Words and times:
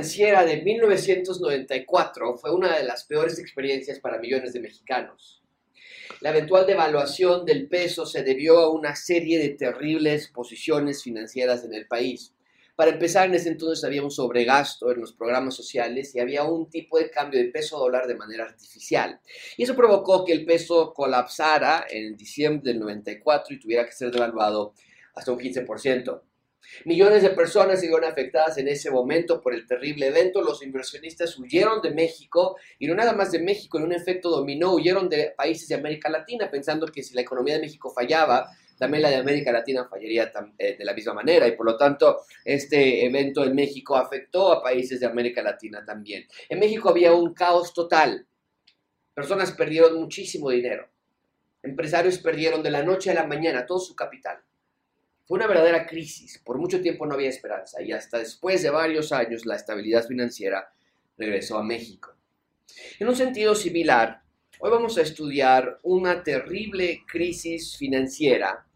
financiera 0.00 0.46
de 0.46 0.62
1994 0.62 2.38
fue 2.38 2.54
una 2.54 2.74
de 2.74 2.84
las 2.84 3.04
peores 3.04 3.38
experiencias 3.38 4.00
para 4.00 4.18
millones 4.18 4.54
de 4.54 4.60
mexicanos. 4.60 5.42
La 6.22 6.30
eventual 6.30 6.66
devaluación 6.66 7.44
del 7.44 7.68
peso 7.68 8.06
se 8.06 8.22
debió 8.22 8.60
a 8.60 8.70
una 8.70 8.96
serie 8.96 9.38
de 9.38 9.50
terribles 9.50 10.28
posiciones 10.28 11.02
financieras 11.02 11.64
en 11.64 11.74
el 11.74 11.86
país. 11.86 12.32
Para 12.76 12.92
empezar, 12.92 13.28
en 13.28 13.34
ese 13.34 13.50
entonces 13.50 13.84
había 13.84 14.02
un 14.02 14.10
sobregasto 14.10 14.90
en 14.90 15.02
los 15.02 15.12
programas 15.12 15.54
sociales 15.54 16.14
y 16.14 16.20
había 16.20 16.44
un 16.44 16.70
tipo 16.70 16.98
de 16.98 17.10
cambio 17.10 17.38
de 17.38 17.50
peso 17.50 17.78
dólar 17.78 18.06
de 18.06 18.14
manera 18.14 18.44
artificial. 18.44 19.20
Y 19.58 19.64
eso 19.64 19.76
provocó 19.76 20.24
que 20.24 20.32
el 20.32 20.46
peso 20.46 20.94
colapsara 20.94 21.84
en 21.90 22.16
diciembre 22.16 22.72
del 22.72 22.80
94 22.80 23.54
y 23.54 23.60
tuviera 23.60 23.84
que 23.84 23.92
ser 23.92 24.10
devaluado 24.10 24.72
hasta 25.14 25.30
un 25.30 25.38
15%. 25.38 26.22
Millones 26.84 27.22
de 27.22 27.30
personas 27.30 27.80
se 27.80 27.86
vieron 27.86 28.04
afectadas 28.04 28.58
en 28.58 28.68
ese 28.68 28.90
momento 28.90 29.40
por 29.40 29.54
el 29.54 29.66
terrible 29.66 30.06
evento. 30.06 30.42
Los 30.42 30.62
inversionistas 30.62 31.38
huyeron 31.38 31.82
de 31.82 31.90
México 31.90 32.56
y 32.78 32.86
no 32.86 32.94
nada 32.94 33.12
más 33.12 33.32
de 33.32 33.40
México, 33.40 33.78
en 33.78 33.84
un 33.84 33.92
efecto 33.92 34.30
dominó, 34.30 34.74
huyeron 34.74 35.08
de 35.08 35.32
países 35.36 35.68
de 35.68 35.74
América 35.74 36.08
Latina 36.08 36.50
pensando 36.50 36.86
que 36.86 37.02
si 37.02 37.14
la 37.14 37.20
economía 37.20 37.54
de 37.54 37.60
México 37.60 37.90
fallaba, 37.90 38.50
también 38.80 39.02
la 39.02 39.10
de 39.10 39.16
América 39.16 39.52
Latina 39.52 39.86
fallaría 39.88 40.32
eh, 40.56 40.76
de 40.78 40.84
la 40.84 40.94
misma 40.94 41.12
manera 41.12 41.46
y 41.46 41.52
por 41.52 41.66
lo 41.66 41.76
tanto 41.76 42.22
este 42.42 43.04
evento 43.04 43.44
en 43.44 43.54
México 43.54 43.94
afectó 43.94 44.52
a 44.52 44.62
países 44.62 45.00
de 45.00 45.06
América 45.06 45.42
Latina 45.42 45.84
también. 45.84 46.26
En 46.48 46.58
México 46.58 46.88
había 46.88 47.12
un 47.12 47.34
caos 47.34 47.74
total. 47.74 48.26
Personas 49.12 49.52
perdieron 49.52 50.00
muchísimo 50.00 50.48
dinero. 50.48 50.88
Empresarios 51.62 52.18
perdieron 52.18 52.62
de 52.62 52.70
la 52.70 52.82
noche 52.82 53.10
a 53.10 53.14
la 53.14 53.26
mañana 53.26 53.66
todo 53.66 53.80
su 53.80 53.94
capital. 53.94 54.40
Fue 55.30 55.36
una 55.36 55.46
verdadera 55.46 55.86
crisis. 55.86 56.42
Por 56.44 56.58
mucho 56.58 56.82
tiempo 56.82 57.06
no 57.06 57.14
había 57.14 57.28
esperanza 57.28 57.80
y 57.80 57.92
hasta 57.92 58.18
después 58.18 58.64
de 58.64 58.70
varios 58.70 59.12
años 59.12 59.46
la 59.46 59.54
estabilidad 59.54 60.04
financiera 60.04 60.74
regresó 61.16 61.56
a 61.56 61.62
México. 61.62 62.16
En 62.98 63.06
un 63.06 63.14
sentido 63.14 63.54
similar, 63.54 64.22
hoy 64.58 64.70
vamos 64.72 64.98
a 64.98 65.02
estudiar 65.02 65.78
una 65.84 66.24
terrible 66.24 67.04
crisis 67.06 67.76
financiera 67.76 68.66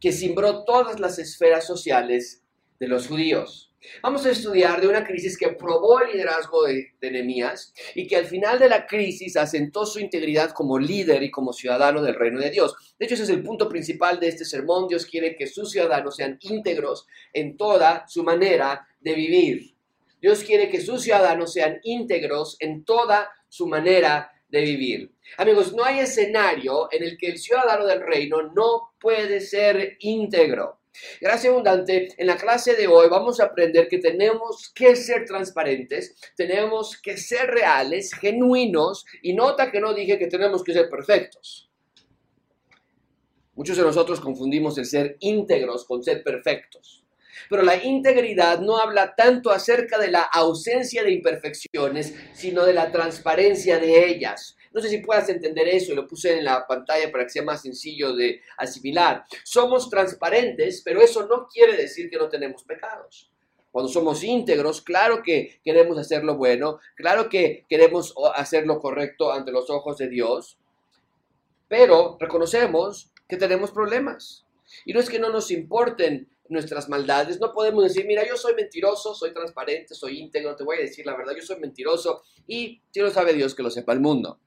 que 0.00 0.10
cimbró 0.10 0.64
todas 0.64 0.98
las 0.98 1.18
esferas 1.18 1.66
sociales 1.66 2.42
de 2.78 2.88
los 2.88 3.06
judíos. 3.06 3.69
Vamos 4.02 4.26
a 4.26 4.30
estudiar 4.30 4.80
de 4.80 4.88
una 4.88 5.04
crisis 5.04 5.38
que 5.38 5.48
probó 5.48 6.00
el 6.00 6.12
liderazgo 6.12 6.64
de, 6.64 6.92
de 7.00 7.54
y 7.94 8.06
que 8.06 8.16
al 8.16 8.26
final 8.26 8.58
de 8.58 8.68
la 8.68 8.86
crisis 8.86 9.36
asentó 9.36 9.86
su 9.86 10.00
integridad 10.00 10.50
como 10.50 10.78
líder 10.78 11.22
y 11.22 11.30
como 11.30 11.52
ciudadano 11.52 12.02
del 12.02 12.14
reino 12.14 12.40
de 12.40 12.50
Dios. 12.50 12.74
De 12.98 13.06
hecho, 13.06 13.14
ese 13.14 13.24
es 13.24 13.30
el 13.30 13.42
punto 13.42 13.68
principal 13.68 14.20
de 14.20 14.28
este 14.28 14.44
sermón. 14.44 14.86
Dios 14.86 15.06
quiere 15.06 15.34
que 15.34 15.46
sus 15.46 15.70
ciudadanos 15.70 16.16
sean 16.16 16.38
íntegros 16.42 17.06
en 17.32 17.56
toda 17.56 18.04
su 18.06 18.22
manera 18.22 18.86
de 19.00 19.14
vivir. 19.14 19.74
Dios 20.20 20.44
quiere 20.44 20.68
que 20.68 20.82
sus 20.82 21.02
ciudadanos 21.02 21.52
sean 21.52 21.80
íntegros 21.82 22.56
en 22.60 22.84
toda 22.84 23.30
su 23.48 23.66
manera 23.66 24.30
de 24.50 24.60
vivir. 24.60 25.12
Amigos, 25.38 25.72
no 25.72 25.84
hay 25.84 26.00
escenario 26.00 26.88
en 26.92 27.04
el 27.04 27.16
que 27.16 27.28
el 27.28 27.38
ciudadano 27.38 27.86
del 27.86 28.00
reino 28.00 28.42
no 28.42 28.92
puede 29.00 29.40
ser 29.40 29.96
íntegro. 30.00 30.79
Gracias 31.20 31.52
abundante, 31.52 32.08
en 32.16 32.26
la 32.26 32.36
clase 32.36 32.74
de 32.74 32.86
hoy 32.86 33.08
vamos 33.08 33.40
a 33.40 33.44
aprender 33.44 33.88
que 33.88 33.98
tenemos 33.98 34.72
que 34.74 34.96
ser 34.96 35.24
transparentes, 35.24 36.16
tenemos 36.36 37.00
que 37.00 37.16
ser 37.16 37.48
reales, 37.48 38.12
genuinos, 38.14 39.04
y 39.22 39.34
nota 39.34 39.70
que 39.70 39.80
no 39.80 39.94
dije 39.94 40.18
que 40.18 40.26
tenemos 40.26 40.64
que 40.64 40.72
ser 40.72 40.90
perfectos. 40.90 41.70
Muchos 43.54 43.76
de 43.76 43.82
nosotros 43.82 44.20
confundimos 44.20 44.78
el 44.78 44.86
ser 44.86 45.16
íntegros 45.20 45.84
con 45.84 46.02
ser 46.02 46.22
perfectos. 46.22 47.04
Pero 47.48 47.62
la 47.62 47.82
integridad 47.82 48.60
no 48.60 48.78
habla 48.78 49.14
tanto 49.14 49.50
acerca 49.50 49.98
de 49.98 50.10
la 50.10 50.22
ausencia 50.22 51.02
de 51.02 51.12
imperfecciones, 51.12 52.14
sino 52.32 52.64
de 52.64 52.72
la 52.72 52.92
transparencia 52.92 53.78
de 53.78 54.08
ellas. 54.08 54.56
No 54.72 54.80
sé 54.80 54.88
si 54.88 54.98
puedas 54.98 55.28
entender 55.28 55.66
eso, 55.68 55.94
lo 55.94 56.06
puse 56.06 56.38
en 56.38 56.44
la 56.44 56.66
pantalla 56.66 57.10
para 57.10 57.24
que 57.24 57.30
sea 57.30 57.42
más 57.42 57.62
sencillo 57.62 58.14
de 58.14 58.40
asimilar. 58.56 59.24
Somos 59.42 59.90
transparentes, 59.90 60.82
pero 60.84 61.00
eso 61.00 61.26
no 61.26 61.48
quiere 61.48 61.76
decir 61.76 62.08
que 62.08 62.16
no 62.16 62.28
tenemos 62.28 62.62
pecados. 62.64 63.30
Cuando 63.72 63.90
somos 63.90 64.22
íntegros, 64.24 64.80
claro 64.80 65.22
que 65.22 65.60
queremos 65.64 65.98
hacer 65.98 66.24
lo 66.24 66.36
bueno, 66.36 66.78
claro 66.96 67.28
que 67.28 67.64
queremos 67.68 68.14
hacer 68.34 68.66
lo 68.66 68.80
correcto 68.80 69.32
ante 69.32 69.52
los 69.52 69.70
ojos 69.70 69.98
de 69.98 70.08
Dios, 70.08 70.58
pero 71.68 72.16
reconocemos 72.18 73.12
que 73.28 73.36
tenemos 73.36 73.70
problemas. 73.70 74.44
Y 74.84 74.92
no 74.92 75.00
es 75.00 75.08
que 75.08 75.20
no 75.20 75.30
nos 75.30 75.50
importen 75.50 76.28
nuestras 76.48 76.88
maldades, 76.88 77.40
no 77.40 77.52
podemos 77.52 77.84
decir, 77.84 78.06
mira, 78.06 78.26
yo 78.26 78.36
soy 78.36 78.54
mentiroso, 78.54 79.14
soy 79.14 79.32
transparente, 79.32 79.94
soy 79.94 80.18
íntegro, 80.18 80.56
te 80.56 80.64
voy 80.64 80.78
a 80.78 80.80
decir 80.80 81.06
la 81.06 81.16
verdad, 81.16 81.34
yo 81.36 81.42
soy 81.42 81.60
mentiroso 81.60 82.22
y 82.46 82.82
si 82.90 83.00
lo 83.00 83.10
sabe 83.10 83.32
Dios 83.32 83.54
que 83.54 83.62
lo 83.62 83.70
sepa 83.70 83.92
el 83.92 84.00
mundo. 84.00 84.40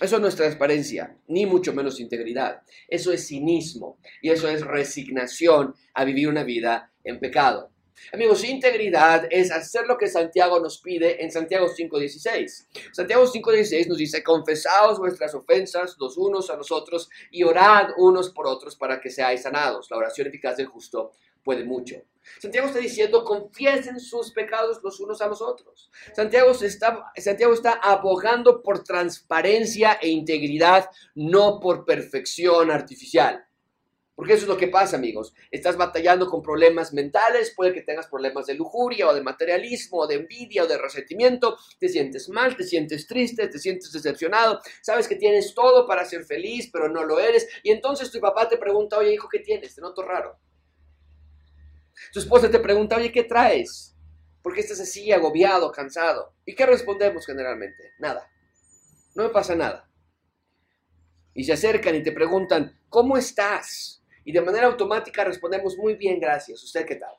Eso 0.00 0.18
no 0.18 0.26
es 0.26 0.34
transparencia, 0.34 1.16
ni 1.28 1.46
mucho 1.46 1.72
menos 1.72 2.00
integridad. 2.00 2.62
Eso 2.88 3.12
es 3.12 3.28
cinismo 3.28 3.98
y 4.20 4.30
eso 4.30 4.48
es 4.48 4.62
resignación 4.62 5.74
a 5.94 6.04
vivir 6.04 6.28
una 6.28 6.42
vida 6.42 6.92
en 7.04 7.20
pecado. 7.20 7.70
Amigos, 8.12 8.44
integridad 8.44 9.26
es 9.30 9.50
hacer 9.50 9.86
lo 9.86 9.96
que 9.96 10.08
Santiago 10.08 10.58
nos 10.60 10.78
pide 10.80 11.22
en 11.22 11.30
Santiago 11.30 11.68
5.16. 11.68 12.66
Santiago 12.92 13.24
5.16 13.24 13.86
nos 13.86 13.98
dice, 13.98 14.22
confesaos 14.22 14.98
vuestras 14.98 15.34
ofensas 15.34 15.96
los 15.98 16.18
unos 16.18 16.50
a 16.50 16.56
los 16.56 16.72
otros 16.72 17.08
y 17.30 17.44
orad 17.44 17.90
unos 17.96 18.30
por 18.30 18.46
otros 18.46 18.76
para 18.76 19.00
que 19.00 19.10
seáis 19.10 19.42
sanados. 19.42 19.88
La 19.90 19.96
oración 19.96 20.26
eficaz 20.26 20.56
del 20.56 20.66
justo 20.66 21.12
puede 21.44 21.64
mucho. 21.64 21.96
Santiago 22.40 22.68
está 22.68 22.78
diciendo, 22.78 23.22
confiesen 23.24 24.00
sus 24.00 24.32
pecados 24.32 24.80
los 24.82 24.98
unos 25.00 25.20
a 25.20 25.28
los 25.28 25.42
otros. 25.42 25.90
Santiago 26.14 26.52
está, 26.52 27.12
Santiago 27.16 27.52
está 27.52 27.72
abogando 27.72 28.62
por 28.62 28.82
transparencia 28.82 29.98
e 30.00 30.08
integridad, 30.08 30.88
no 31.14 31.60
por 31.60 31.84
perfección 31.84 32.70
artificial. 32.70 33.44
Porque 34.14 34.34
eso 34.34 34.42
es 34.42 34.48
lo 34.48 34.56
que 34.56 34.68
pasa, 34.68 34.96
amigos. 34.96 35.34
Estás 35.50 35.76
batallando 35.76 36.28
con 36.28 36.40
problemas 36.40 36.92
mentales, 36.92 37.52
puede 37.54 37.74
que 37.74 37.82
tengas 37.82 38.06
problemas 38.06 38.46
de 38.46 38.54
lujuria 38.54 39.08
o 39.08 39.14
de 39.14 39.22
materialismo 39.22 39.98
o 39.98 40.06
de 40.06 40.14
envidia 40.14 40.62
o 40.62 40.66
de 40.68 40.78
resentimiento, 40.78 41.58
te 41.80 41.88
sientes 41.88 42.28
mal, 42.28 42.56
te 42.56 42.62
sientes 42.62 43.08
triste, 43.08 43.48
te 43.48 43.58
sientes 43.58 43.90
decepcionado, 43.90 44.60
sabes 44.82 45.08
que 45.08 45.16
tienes 45.16 45.52
todo 45.52 45.84
para 45.86 46.04
ser 46.04 46.24
feliz, 46.24 46.70
pero 46.72 46.88
no 46.88 47.02
lo 47.02 47.18
eres. 47.18 47.48
Y 47.64 47.72
entonces 47.72 48.10
tu 48.12 48.20
papá 48.20 48.48
te 48.48 48.56
pregunta, 48.56 48.98
oye 48.98 49.14
hijo, 49.14 49.28
¿qué 49.28 49.40
tienes? 49.40 49.74
Te 49.74 49.80
noto 49.80 50.02
raro. 50.02 50.38
Tu 52.12 52.20
esposa 52.20 52.50
te 52.50 52.58
pregunta, 52.58 52.96
oye, 52.96 53.12
¿qué 53.12 53.24
traes? 53.24 53.96
¿Por 54.42 54.54
qué 54.54 54.60
estás 54.60 54.80
así, 54.80 55.10
agobiado, 55.12 55.70
cansado? 55.72 56.34
¿Y 56.44 56.54
qué 56.54 56.66
respondemos 56.66 57.24
generalmente? 57.24 57.92
Nada. 57.98 58.28
No 59.14 59.24
me 59.24 59.30
pasa 59.30 59.54
nada. 59.54 59.88
Y 61.32 61.44
se 61.44 61.52
acercan 61.52 61.94
y 61.94 62.02
te 62.02 62.12
preguntan, 62.12 62.78
¿cómo 62.88 63.16
estás? 63.16 64.02
Y 64.24 64.32
de 64.32 64.40
manera 64.40 64.66
automática 64.66 65.24
respondemos, 65.24 65.76
muy 65.76 65.94
bien, 65.94 66.20
gracias. 66.20 66.62
¿Usted 66.62 66.86
qué 66.86 66.96
tal? 66.96 67.14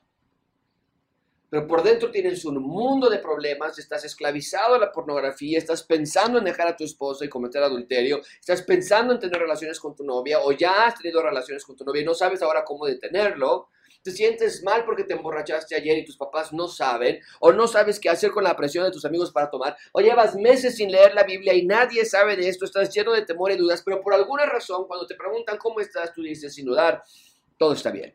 Pero 1.48 1.66
por 1.66 1.82
dentro 1.82 2.10
tienes 2.10 2.44
un 2.44 2.60
mundo 2.60 3.08
de 3.08 3.18
problemas, 3.18 3.78
estás 3.78 4.04
esclavizado 4.04 4.74
a 4.74 4.78
la 4.78 4.90
pornografía, 4.90 5.58
estás 5.58 5.84
pensando 5.84 6.38
en 6.38 6.44
dejar 6.44 6.66
a 6.66 6.76
tu 6.76 6.84
esposa 6.84 7.24
y 7.24 7.28
cometer 7.28 7.62
adulterio, 7.62 8.20
estás 8.40 8.62
pensando 8.62 9.14
en 9.14 9.20
tener 9.20 9.40
relaciones 9.40 9.78
con 9.78 9.94
tu 9.94 10.04
novia 10.04 10.40
o 10.40 10.50
ya 10.52 10.86
has 10.86 10.96
tenido 10.96 11.22
relaciones 11.22 11.64
con 11.64 11.76
tu 11.76 11.84
novia 11.84 12.02
y 12.02 12.04
no 12.04 12.14
sabes 12.14 12.42
ahora 12.42 12.64
cómo 12.64 12.86
detenerlo, 12.86 13.68
te 14.06 14.12
sientes 14.12 14.62
mal 14.62 14.84
porque 14.84 15.02
te 15.02 15.14
emborrachaste 15.14 15.74
ayer 15.74 15.98
y 15.98 16.04
tus 16.04 16.16
papás 16.16 16.52
no 16.52 16.68
saben, 16.68 17.18
o 17.40 17.52
no 17.52 17.66
sabes 17.66 17.98
qué 17.98 18.08
hacer 18.08 18.30
con 18.30 18.44
la 18.44 18.54
presión 18.54 18.84
de 18.84 18.92
tus 18.92 19.04
amigos 19.04 19.32
para 19.32 19.50
tomar, 19.50 19.76
o 19.90 20.00
llevas 20.00 20.36
meses 20.36 20.76
sin 20.76 20.92
leer 20.92 21.12
la 21.12 21.24
Biblia 21.24 21.52
y 21.54 21.66
nadie 21.66 22.04
sabe 22.04 22.36
de 22.36 22.48
esto, 22.48 22.64
estás 22.64 22.94
lleno 22.94 23.12
de 23.12 23.22
temor 23.22 23.50
y 23.50 23.56
dudas, 23.56 23.82
pero 23.84 24.00
por 24.00 24.14
alguna 24.14 24.46
razón 24.46 24.86
cuando 24.86 25.08
te 25.08 25.16
preguntan 25.16 25.58
cómo 25.58 25.80
estás, 25.80 26.12
tú 26.12 26.22
dices 26.22 26.54
sin 26.54 26.66
dudar, 26.66 27.02
todo 27.58 27.72
está 27.72 27.90
bien. 27.90 28.14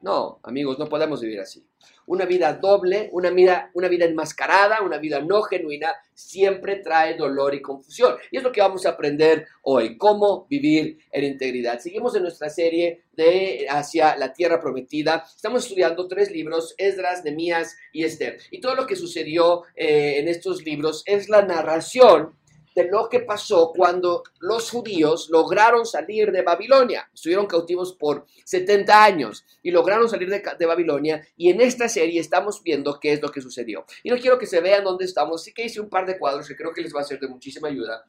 No, 0.00 0.40
amigos, 0.42 0.78
no 0.78 0.86
podemos 0.88 1.20
vivir 1.20 1.40
así. 1.40 1.62
Una 2.06 2.24
vida 2.24 2.52
doble, 2.54 3.08
una 3.12 3.30
vida, 3.30 3.70
una 3.74 3.88
vida 3.88 4.04
enmascarada, 4.04 4.82
una 4.82 4.98
vida 4.98 5.20
no 5.20 5.42
genuina, 5.42 5.92
siempre 6.14 6.76
trae 6.76 7.16
dolor 7.16 7.54
y 7.54 7.62
confusión. 7.62 8.16
Y 8.30 8.38
es 8.38 8.42
lo 8.42 8.52
que 8.52 8.60
vamos 8.60 8.86
a 8.86 8.90
aprender 8.90 9.46
hoy, 9.62 9.96
cómo 9.98 10.46
vivir 10.48 10.98
en 11.10 11.24
integridad. 11.24 11.78
Seguimos 11.78 12.14
en 12.16 12.22
nuestra 12.22 12.48
serie 12.48 13.04
de 13.12 13.66
Hacia 13.68 14.16
la 14.16 14.32
Tierra 14.32 14.60
Prometida. 14.60 15.24
Estamos 15.34 15.64
estudiando 15.64 16.08
tres 16.08 16.30
libros, 16.30 16.74
Esdras, 16.78 17.24
Nemías 17.24 17.76
y 17.92 18.04
Esther. 18.04 18.38
Y 18.50 18.60
todo 18.60 18.74
lo 18.74 18.86
que 18.86 18.96
sucedió 18.96 19.64
eh, 19.74 20.18
en 20.18 20.28
estos 20.28 20.64
libros 20.64 21.02
es 21.06 21.28
la 21.28 21.42
narración 21.42 22.34
de 22.76 22.84
lo 22.84 23.08
que 23.08 23.20
pasó 23.20 23.72
cuando 23.74 24.22
los 24.38 24.70
judíos 24.70 25.30
lograron 25.30 25.86
salir 25.86 26.30
de 26.30 26.42
Babilonia. 26.42 27.08
Estuvieron 27.12 27.46
cautivos 27.46 27.94
por 27.94 28.26
70 28.44 29.02
años 29.02 29.46
y 29.62 29.70
lograron 29.70 30.10
salir 30.10 30.28
de, 30.28 30.66
Babilonia 30.66 31.26
y 31.38 31.48
en 31.48 31.62
esta 31.62 31.88
serie 31.88 32.20
estamos 32.20 32.62
viendo 32.62 33.00
qué 33.00 33.14
es 33.14 33.22
lo 33.22 33.30
que 33.30 33.40
sucedió. 33.40 33.86
Y 34.02 34.10
no 34.10 34.18
quiero 34.18 34.38
que 34.38 34.46
se 34.46 34.60
vean 34.60 34.84
dónde 34.84 35.06
estamos, 35.06 35.42
sí 35.42 35.54
que 35.54 35.64
hice 35.64 35.80
un 35.80 35.88
par 35.88 36.04
de 36.04 36.18
cuadros 36.18 36.46
que 36.46 36.54
creo 36.54 36.74
que 36.74 36.82
les 36.82 36.94
va 36.94 37.00
a 37.00 37.04
ser 37.04 37.18
de 37.18 37.28
muchísima 37.28 37.68
ayuda 37.68 38.04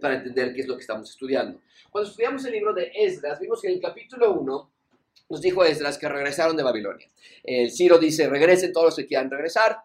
para 0.00 0.14
entender 0.14 0.54
qué 0.54 0.62
es 0.62 0.66
lo 0.66 0.74
que 0.76 0.80
estamos 0.80 1.10
estudiando. 1.10 1.60
Cuando 1.90 2.08
estudiamos 2.08 2.42
el 2.46 2.52
libro 2.52 2.72
de 2.72 2.90
Esdras, 2.94 3.38
vimos 3.40 3.60
que 3.60 3.68
en 3.68 3.74
el 3.74 3.80
capítulo 3.80 4.32
1 4.32 4.70
nos 5.28 5.40
dijo 5.42 5.62
Esdras 5.64 5.98
que 5.98 6.08
regresaron 6.08 6.56
de 6.56 6.62
Babilonia. 6.62 7.08
El 7.44 7.70
Ciro 7.70 7.98
dice, 7.98 8.26
regresen 8.26 8.72
todos 8.72 8.86
los 8.86 8.96
que 8.96 9.06
quieran 9.06 9.30
regresar 9.30 9.80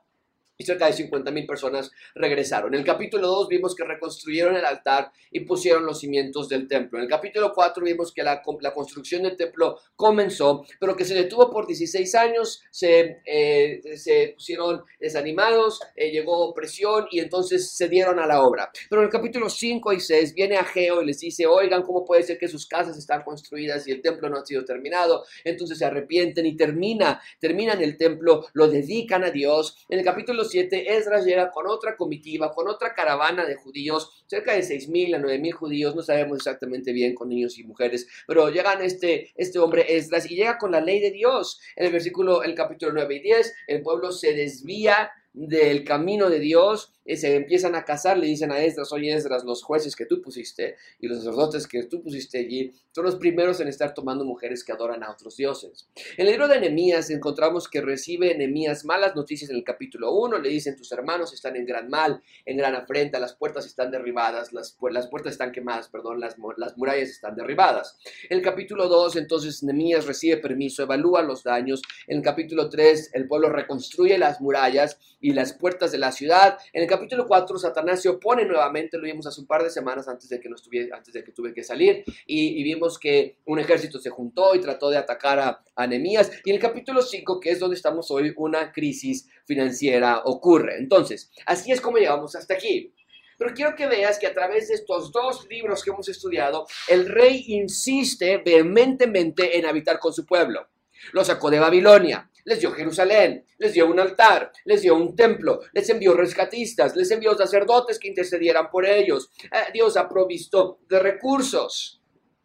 y 0.58 0.64
cerca 0.64 0.88
de 0.88 0.94
50 0.94 1.30
mil 1.32 1.46
personas 1.46 1.92
regresaron. 2.16 2.74
En 2.74 2.80
el 2.80 2.86
capítulo 2.86 3.28
2 3.28 3.48
vimos 3.48 3.76
que 3.76 3.84
reconstruyeron 3.84 4.56
el 4.56 4.66
altar 4.66 5.12
y 5.32 5.42
pusieron 5.42 5.86
los 5.86 6.00
cimientos 6.00 6.50
del 6.50 6.68
templo. 6.68 6.98
En 6.98 7.04
el 7.04 7.10
capítulo 7.10 7.54
4 7.54 7.84
vimos 7.84 8.12
que 8.12 8.24
la, 8.24 8.42
la 8.62 8.74
construcción 8.74 9.24
del 9.24 9.38
templo 9.38 9.78
comenzó, 9.96 10.66
pero 10.80 10.96
que 10.96 11.06
se 11.06 11.14
detuvo 11.14 11.52
por 11.52 11.68
16 11.68 12.16
años, 12.16 12.64
se, 12.72 13.22
eh, 13.26 13.82
se 13.98 14.34
pusieron 14.36 14.84
desanimados, 15.00 15.80
eh, 15.96 16.10
llegó 16.10 16.54
presión 16.56 17.08
y 17.12 17.20
entonces 17.20 17.70
se 17.70 17.88
dieron 17.88 18.20
a 18.20 18.26
la 18.26 18.42
obra. 18.42 18.72
Pero 18.90 19.02
en 19.02 19.08
el 19.08 19.12
capítulo 19.12 19.50
5 19.50 19.94
y 19.94 20.00
6 20.00 20.34
viene 20.34 20.58
Ageo 20.58 21.04
y 21.04 21.06
les 21.06 21.20
dice, 21.20 21.46
oigan, 21.46 21.84
¿cómo 21.84 22.04
puede 22.04 22.24
ser 22.24 22.40
que 22.40 22.48
sus 22.48 22.66
casas 22.66 22.98
están 22.98 23.22
construidas 23.24 23.88
y 23.88 23.92
el 23.92 24.02
templo 24.02 24.28
no 24.28 24.38
ha 24.38 24.46
sido 24.46 24.66
terminado? 24.66 25.24
Entonces 25.44 25.78
se 25.78 25.86
arrepienten 25.86 26.48
y 26.48 26.58
termina, 26.58 27.22
terminan 27.40 27.82
el 27.84 27.96
templo, 27.96 28.48
lo 28.54 28.68
dedican 28.68 29.24
a 29.24 29.30
Dios. 29.30 29.86
En 29.90 30.00
el 30.00 30.06
capítulo 30.06 30.47
7, 30.48 30.96
Esdras 30.96 31.26
llega 31.26 31.52
con 31.52 31.68
otra 31.68 31.96
comitiva, 31.96 32.52
con 32.52 32.68
otra 32.68 32.94
caravana 32.94 33.46
de 33.46 33.56
judíos, 33.56 34.24
cerca 34.28 34.54
de 34.54 34.62
6.000 34.62 35.16
a 35.16 35.20
9.000 35.20 35.52
judíos, 35.52 35.96
no 35.96 36.02
sabemos 36.02 36.38
exactamente 36.38 36.92
bien 36.92 37.14
con 37.14 37.30
niños 37.30 37.58
y 37.58 37.64
mujeres, 37.64 38.08
pero 38.26 38.50
llegan 38.50 38.82
este, 38.82 39.32
este 39.36 39.60
hombre 39.60 39.96
Esdras 39.96 40.30
y 40.30 40.36
llega 40.36 40.58
con 40.58 40.72
la 40.72 40.82
ley 40.82 41.00
de 41.00 41.12
Dios. 41.12 41.60
En 41.76 41.86
el 41.86 41.92
versículo, 41.92 42.44
el 42.44 42.56
capítulo 42.56 42.94
9 42.94 43.16
y 43.16 43.20
10, 43.20 43.56
el 43.68 43.82
pueblo 43.82 44.12
se 44.12 44.34
desvía 44.34 45.12
del 45.34 45.84
camino 45.84 46.30
de 46.30 46.40
Dios 46.40 46.94
se 47.16 47.36
empiezan 47.36 47.76
a 47.76 47.86
casar, 47.86 48.18
le 48.18 48.28
dicen 48.28 48.52
a 48.52 48.62
Esdras, 48.62 48.92
oye 48.92 49.14
Esdras, 49.14 49.44
los 49.44 49.64
jueces 49.64 49.96
que 49.96 50.06
tú 50.06 50.22
pusiste 50.22 50.76
y 51.00 51.08
los 51.08 51.20
sacerdotes 51.20 51.68
que 51.68 51.84
tú 51.84 52.02
pusiste 52.02 52.40
allí 52.40 52.74
son 52.92 53.06
los 53.06 53.16
primeros 53.16 53.60
en 53.60 53.68
estar 53.68 53.94
tomando 53.94 54.26
mujeres 54.26 54.64
que 54.64 54.72
adoran 54.72 55.04
a 55.04 55.12
otros 55.12 55.38
dioses. 55.38 55.88
En 56.18 56.26
el 56.26 56.32
libro 56.32 56.48
de 56.48 56.60
Nehemías 56.60 57.10
encontramos 57.10 57.70
que 57.70 57.82
recibe 57.82 58.36
Nehemías 58.36 58.84
malas 58.86 59.16
noticias 59.16 59.50
en 59.50 59.58
el 59.58 59.64
capítulo 59.64 60.14
1, 60.14 60.40
le 60.40 60.50
dicen 60.50 60.76
tus 60.76 60.92
hermanos 60.92 61.34
están 61.34 61.56
en 61.56 61.66
gran 61.66 61.90
mal, 61.90 62.22
en 62.46 62.58
gran 62.58 62.76
afrenta, 62.76 63.20
las 63.20 63.36
puertas 63.36 63.66
están 63.66 63.92
derribadas, 63.92 64.52
las, 64.52 64.76
las 64.92 65.08
puertas 65.08 65.34
están 65.34 65.52
quemadas, 65.52 65.90
perdón, 65.90 66.20
las, 66.20 66.36
las 66.58 66.78
murallas 66.78 67.10
están 67.10 67.36
derribadas. 67.36 67.98
En 68.30 68.38
el 68.38 68.44
capítulo 68.44 68.88
2 68.88 69.16
entonces 69.18 69.64
Nehemías 69.64 70.06
recibe 70.06 70.38
permiso, 70.38 70.84
evalúa 70.84 71.22
los 71.22 71.44
daños. 71.44 71.82
En 72.08 72.18
el 72.18 72.24
capítulo 72.24 72.70
3 72.70 73.12
el 73.14 73.28
pueblo 73.28 73.50
reconstruye 73.50 74.18
las 74.18 74.42
murallas 74.42 75.00
y 75.20 75.34
las 75.34 75.54
puertas 75.54 75.92
de 75.92 75.98
la 75.98 76.12
ciudad. 76.12 76.58
En 76.74 76.84
el 76.84 76.90
capítulo 76.98 77.28
4, 77.28 77.60
Satanás 77.60 78.02
se 78.02 78.10
opone 78.10 78.44
nuevamente, 78.44 78.98
lo 78.98 79.04
vimos 79.04 79.28
hace 79.28 79.40
un 79.40 79.48
par 79.48 79.64
de 79.64 79.70
semanas 79.70 80.08
antes 80.08 80.28
de 80.30 80.40
que, 80.40 80.50
no 80.50 80.56
estuviera, 80.56 80.98
antes 80.98 81.14
de 81.14 81.24
que 81.24 81.32
tuve 81.32 81.54
que 81.54 81.64
salir, 81.64 82.04
y, 82.26 82.64
vimos 82.64 82.98
que 82.98 83.38
un 83.46 83.60
ejército 83.60 84.00
se 84.00 84.10
juntó 84.10 84.56
y 84.56 84.60
trató 84.60 84.90
de 84.90 84.98
atacar 84.98 85.40
a, 85.40 85.64
a. 85.76 85.86
Y 85.86 86.16
en 86.16 86.56
el 86.56 86.60
capítulo 86.60 87.02
5, 87.02 87.40
que 87.40 87.52
es 87.52 87.60
donde 87.60 87.76
estamos 87.76 88.10
hoy, 88.12 88.34
una 88.36 88.72
crisis 88.72 89.30
financiera 89.46 90.22
ocurre. 90.26 90.78
Entonces, 90.78 91.32
así 91.46 91.72
es 91.72 91.80
como 91.80 91.98
llegamos 91.98 92.36
hasta 92.36 92.56
aquí. 92.56 92.94
Pero 93.38 93.54
quiero 93.54 93.76
que 93.76 93.86
veas 93.86 94.18
que 94.18 94.28
a 94.28 94.34
través 94.34 94.68
de 94.68 94.74
estos 94.74 95.12
dos 95.12 95.48
libros 95.48 95.84
que 95.84 95.92
hemos 95.92 96.10
estudiado, 96.10 96.66
el 96.88 97.08
rey 97.08 97.46
insiste 97.50 98.38
vehementemente 98.38 99.58
en 99.58 99.66
habitar 99.66 100.00
con 100.00 100.12
su 100.12 100.26
pueblo. 100.26 100.68
Lo 101.14 101.24
sacó 101.24 101.52
de 101.52 101.60
Babilonia, 101.60 102.30
les 102.48 102.62
dio 102.62 102.72
Jerusalén, 102.72 103.44
les 103.58 103.74
dio 103.74 103.88
un 103.88 104.00
altar, 104.00 104.54
les 104.64 104.82
dio 104.82 104.96
un 104.96 105.16
templo, 105.18 105.60
les 105.74 105.90
envió 105.90 106.14
rescatistas, 106.14 106.96
les 106.96 107.12
envió 107.12 107.36
sacerdotes 107.36 108.00
que 108.00 108.08
intercedieran 108.08 108.70
por 108.72 108.86
ellos. 108.86 109.30
Eh, 109.44 109.72
Dios 109.74 109.98
ha 109.98 110.08
provisto 110.08 110.80
de 110.88 110.98
recursos, 111.00 112.02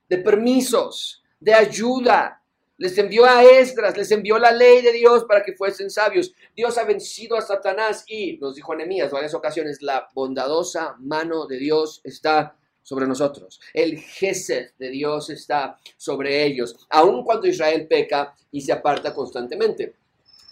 de 0.09 0.19
permisos, 0.19 1.23
de 1.39 1.55
ayuda. 1.55 2.43
Les 2.79 2.99
envió 2.99 3.25
a 3.27 3.45
Esdras, 3.45 3.97
les 3.97 4.11
envió 4.11 4.41
la 4.41 4.51
ley 4.51 4.83
de 4.83 4.93
Dios 4.93 5.25
para 5.25 5.45
que 5.45 5.53
fuesen 5.53 5.89
sabios. 5.89 6.35
Dios 6.57 6.79
ha 6.79 6.85
vencido 6.85 7.37
a 7.37 7.41
Satanás 7.41 8.05
y, 8.09 8.39
nos 8.39 8.57
dijo 8.57 8.75
Nehemías 8.75 9.13
varias 9.13 9.35
ocasiones, 9.35 9.83
la 9.83 10.09
bondadosa 10.15 10.97
mano 10.99 11.47
de 11.47 11.59
Dios 11.59 12.01
está 12.03 12.57
sobre 12.83 13.07
nosotros. 13.07 13.61
El 13.73 13.99
Gesed 13.99 14.73
de 14.79 14.91
Dios 14.91 15.31
está 15.31 15.79
sobre 15.97 16.45
ellos, 16.45 16.77
aun 16.91 17.25
cuando 17.25 17.47
Israel 17.47 17.87
peca 17.89 18.35
y 18.51 18.61
se 18.61 18.73
aparta 18.73 19.15
constantemente. 19.15 19.95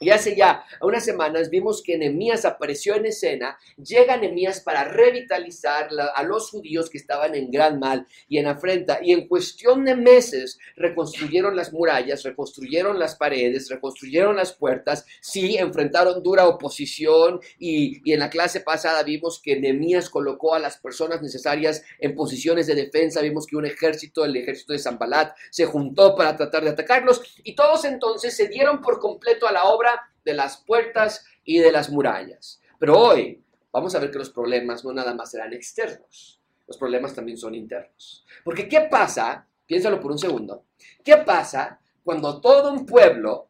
Y 0.03 0.09
hace 0.09 0.35
ya 0.35 0.65
unas 0.81 1.05
semanas 1.05 1.51
vimos 1.51 1.83
que 1.83 1.99
Nehemías 1.99 2.47
apareció 2.47 2.95
en 2.95 3.05
escena, 3.05 3.59
llega 3.77 4.17
Nehemías 4.17 4.61
para 4.61 4.85
revitalizar 4.85 5.91
a 6.15 6.23
los 6.23 6.49
judíos 6.49 6.89
que 6.89 6.97
estaban 6.97 7.35
en 7.35 7.51
gran 7.51 7.79
mal 7.79 8.07
y 8.27 8.39
en 8.39 8.47
afrenta, 8.47 9.01
y 9.03 9.13
en 9.13 9.29
cuestión 9.29 9.85
de 9.85 9.95
meses 9.95 10.59
reconstruyeron 10.75 11.55
las 11.55 11.75
murallas, 11.75 12.23
reconstruyeron 12.23 12.99
las 12.99 13.15
paredes, 13.17 13.69
reconstruyeron 13.69 14.37
las 14.37 14.55
puertas, 14.55 15.05
sí, 15.21 15.59
enfrentaron 15.59 16.23
dura 16.23 16.49
oposición, 16.49 17.39
y, 17.59 18.01
en 18.11 18.21
la 18.21 18.31
clase 18.31 18.61
pasada 18.61 19.03
vimos 19.03 19.39
que 19.39 19.61
Nehemías 19.61 20.09
colocó 20.09 20.55
a 20.55 20.59
las 20.59 20.79
personas 20.79 21.21
necesarias 21.21 21.83
en 21.99 22.15
posiciones 22.15 22.67
de 22.67 22.75
defensa, 22.75 23.21
vimos 23.21 23.47
que 23.47 23.57
un 23.57 23.67
ejército, 23.67 24.25
el 24.25 24.35
ejército 24.35 24.73
de 24.73 24.79
Zambalat, 24.79 25.37
se 25.51 25.67
juntó 25.67 26.17
para 26.17 26.39
tratar 26.39 26.65
de 26.65 26.71
atacarlos, 26.71 27.21
y 27.45 27.55
todos 27.55 27.85
entonces 27.85 28.35
se 28.35 28.49
dieron 28.49 28.81
por 28.81 28.99
completo 28.99 29.47
a 29.47 29.53
la 29.53 29.65
obra 29.65 29.90
de 30.25 30.35
las 30.35 30.59
puertas 30.59 31.25
y 31.45 31.59
de 31.59 31.73
las 31.73 31.91
murallas. 31.91 32.61
Pero 32.79 32.99
hoy 32.99 33.43
vamos 33.73 33.95
a 33.95 33.99
ver 33.99 34.11
que 34.11 34.19
los 34.19 34.31
problemas 34.31 34.85
no 34.85 34.93
nada 34.93 35.15
más 35.15 35.31
serán 35.31 35.53
externos, 35.53 36.41
los 36.67 36.77
problemas 36.77 37.15
también 37.15 37.39
son 37.39 37.55
internos. 37.55 38.25
Porque 38.45 38.69
¿qué 38.69 38.83
pasa? 38.83 39.47
Piénsalo 39.67 40.01
por 40.01 40.13
un 40.13 40.19
segundo. 40.19 40.65
¿Qué 41.05 41.17
pasa 41.19 41.81
cuando 42.03 42.41
todo 42.41 42.73
un 42.73 42.87
pueblo 42.87 43.49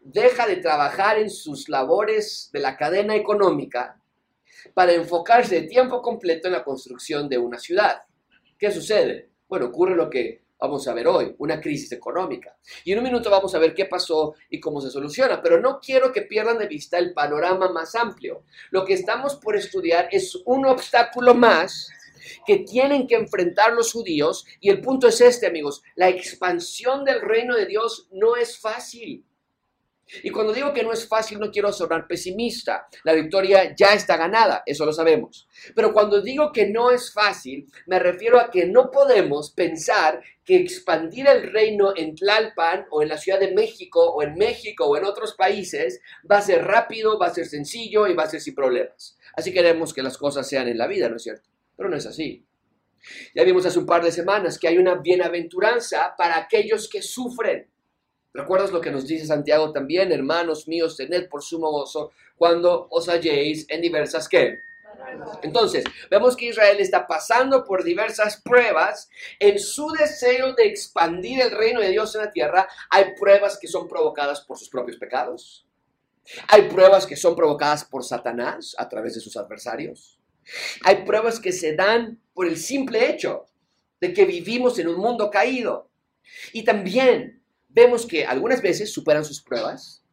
deja 0.00 0.46
de 0.46 0.56
trabajar 0.56 1.18
en 1.18 1.30
sus 1.30 1.68
labores 1.68 2.50
de 2.52 2.60
la 2.60 2.76
cadena 2.76 3.14
económica 3.14 4.00
para 4.74 4.92
enfocarse 4.92 5.62
de 5.62 5.68
tiempo 5.68 6.02
completo 6.02 6.48
en 6.48 6.54
la 6.54 6.64
construcción 6.64 7.28
de 7.28 7.38
una 7.38 7.58
ciudad? 7.58 8.02
¿Qué 8.58 8.70
sucede? 8.70 9.30
Bueno, 9.48 9.66
ocurre 9.66 9.94
lo 9.94 10.10
que 10.10 10.43
vamos 10.64 10.88
a 10.88 10.94
ver 10.94 11.06
hoy, 11.06 11.34
una 11.38 11.60
crisis 11.60 11.92
económica. 11.92 12.56
Y 12.84 12.92
en 12.92 12.98
un 12.98 13.04
minuto 13.04 13.28
vamos 13.28 13.54
a 13.54 13.58
ver 13.58 13.74
qué 13.74 13.84
pasó 13.84 14.34
y 14.48 14.58
cómo 14.58 14.80
se 14.80 14.90
soluciona, 14.90 15.42
pero 15.42 15.60
no 15.60 15.78
quiero 15.78 16.10
que 16.10 16.22
pierdan 16.22 16.56
de 16.56 16.66
vista 16.66 16.96
el 16.96 17.12
panorama 17.12 17.70
más 17.70 17.94
amplio. 17.94 18.44
Lo 18.70 18.84
que 18.86 18.94
estamos 18.94 19.36
por 19.36 19.56
estudiar 19.56 20.08
es 20.10 20.34
un 20.46 20.64
obstáculo 20.64 21.34
más 21.34 21.90
que 22.46 22.60
tienen 22.60 23.06
que 23.06 23.16
enfrentar 23.16 23.74
los 23.74 23.92
judíos 23.92 24.46
y 24.58 24.70
el 24.70 24.80
punto 24.80 25.08
es 25.08 25.20
este, 25.20 25.46
amigos, 25.46 25.82
la 25.96 26.08
expansión 26.08 27.04
del 27.04 27.20
reino 27.20 27.54
de 27.54 27.66
Dios 27.66 28.08
no 28.10 28.36
es 28.36 28.58
fácil. 28.58 29.26
Y 30.22 30.30
cuando 30.30 30.52
digo 30.52 30.72
que 30.72 30.82
no 30.82 30.92
es 30.92 31.08
fácil, 31.08 31.38
no 31.40 31.50
quiero 31.50 31.72
sonar 31.72 32.06
pesimista. 32.06 32.86
La 33.04 33.12
victoria 33.12 33.74
ya 33.74 33.94
está 33.94 34.16
ganada, 34.16 34.62
eso 34.66 34.84
lo 34.84 34.92
sabemos. 34.92 35.48
Pero 35.74 35.92
cuando 35.92 36.20
digo 36.20 36.52
que 36.52 36.68
no 36.68 36.90
es 36.90 37.12
fácil, 37.12 37.66
me 37.86 37.98
refiero 37.98 38.38
a 38.38 38.50
que 38.50 38.66
no 38.66 38.90
podemos 38.90 39.50
pensar 39.50 40.22
que 40.44 40.56
expandir 40.56 41.26
el 41.26 41.52
reino 41.52 41.94
en 41.96 42.14
Tlalpan 42.14 42.86
o 42.90 43.02
en 43.02 43.08
la 43.08 43.18
Ciudad 43.18 43.40
de 43.40 43.52
México 43.52 44.00
o 44.12 44.22
en 44.22 44.34
México 44.34 44.86
o 44.86 44.96
en 44.96 45.04
otros 45.04 45.34
países 45.34 46.00
va 46.30 46.38
a 46.38 46.42
ser 46.42 46.64
rápido, 46.64 47.18
va 47.18 47.26
a 47.26 47.34
ser 47.34 47.46
sencillo 47.46 48.06
y 48.06 48.14
va 48.14 48.24
a 48.24 48.30
ser 48.30 48.40
sin 48.40 48.54
problemas. 48.54 49.16
Así 49.34 49.52
queremos 49.52 49.94
que 49.94 50.02
las 50.02 50.18
cosas 50.18 50.48
sean 50.48 50.68
en 50.68 50.78
la 50.78 50.86
vida, 50.86 51.08
¿no 51.08 51.16
es 51.16 51.22
cierto? 51.22 51.48
Pero 51.76 51.88
no 51.88 51.96
es 51.96 52.06
así. 52.06 52.44
Ya 53.34 53.44
vimos 53.44 53.66
hace 53.66 53.78
un 53.78 53.86
par 53.86 54.02
de 54.02 54.12
semanas 54.12 54.58
que 54.58 54.68
hay 54.68 54.78
una 54.78 54.96
bienaventuranza 54.96 56.14
para 56.16 56.38
aquellos 56.38 56.88
que 56.88 57.02
sufren. 57.02 57.68
¿Recuerdas 58.32 58.72
lo 58.72 58.80
que 58.80 58.90
nos 58.90 59.06
dice 59.06 59.26
Santiago 59.26 59.72
también? 59.72 60.10
Hermanos 60.10 60.66
míos, 60.66 60.96
tened 60.96 61.28
por 61.28 61.42
sumo 61.42 61.70
gozo 61.70 62.12
cuando 62.36 62.88
os 62.90 63.08
halléis 63.08 63.66
en 63.68 63.80
diversas 63.80 64.28
¿qué? 64.28 64.58
Entonces, 65.42 65.84
vemos 66.10 66.36
que 66.36 66.46
Israel 66.46 66.78
está 66.80 67.06
pasando 67.06 67.64
por 67.64 67.84
diversas 67.84 68.40
pruebas. 68.40 69.08
En 69.38 69.58
su 69.58 69.88
deseo 69.90 70.54
de 70.54 70.66
expandir 70.66 71.40
el 71.40 71.50
reino 71.50 71.80
de 71.80 71.90
Dios 71.90 72.14
en 72.14 72.22
la 72.22 72.30
tierra, 72.30 72.68
hay 72.90 73.14
pruebas 73.18 73.58
que 73.58 73.68
son 73.68 73.88
provocadas 73.88 74.40
por 74.42 74.58
sus 74.58 74.68
propios 74.68 74.96
pecados. 74.96 75.66
Hay 76.48 76.68
pruebas 76.68 77.06
que 77.06 77.16
son 77.16 77.36
provocadas 77.36 77.84
por 77.84 78.04
Satanás 78.04 78.74
a 78.78 78.88
través 78.88 79.14
de 79.14 79.20
sus 79.20 79.36
adversarios. 79.36 80.18
Hay 80.84 81.04
pruebas 81.04 81.40
que 81.40 81.52
se 81.52 81.74
dan 81.74 82.20
por 82.32 82.46
el 82.46 82.56
simple 82.56 83.10
hecho 83.10 83.46
de 84.00 84.12
que 84.12 84.24
vivimos 84.24 84.78
en 84.78 84.88
un 84.88 84.98
mundo 84.98 85.30
caído. 85.30 85.90
Y 86.52 86.64
también 86.64 87.42
vemos 87.68 88.06
que 88.06 88.24
algunas 88.24 88.62
veces 88.62 88.92
superan 88.92 89.24
sus 89.24 89.42
pruebas, 89.42 90.03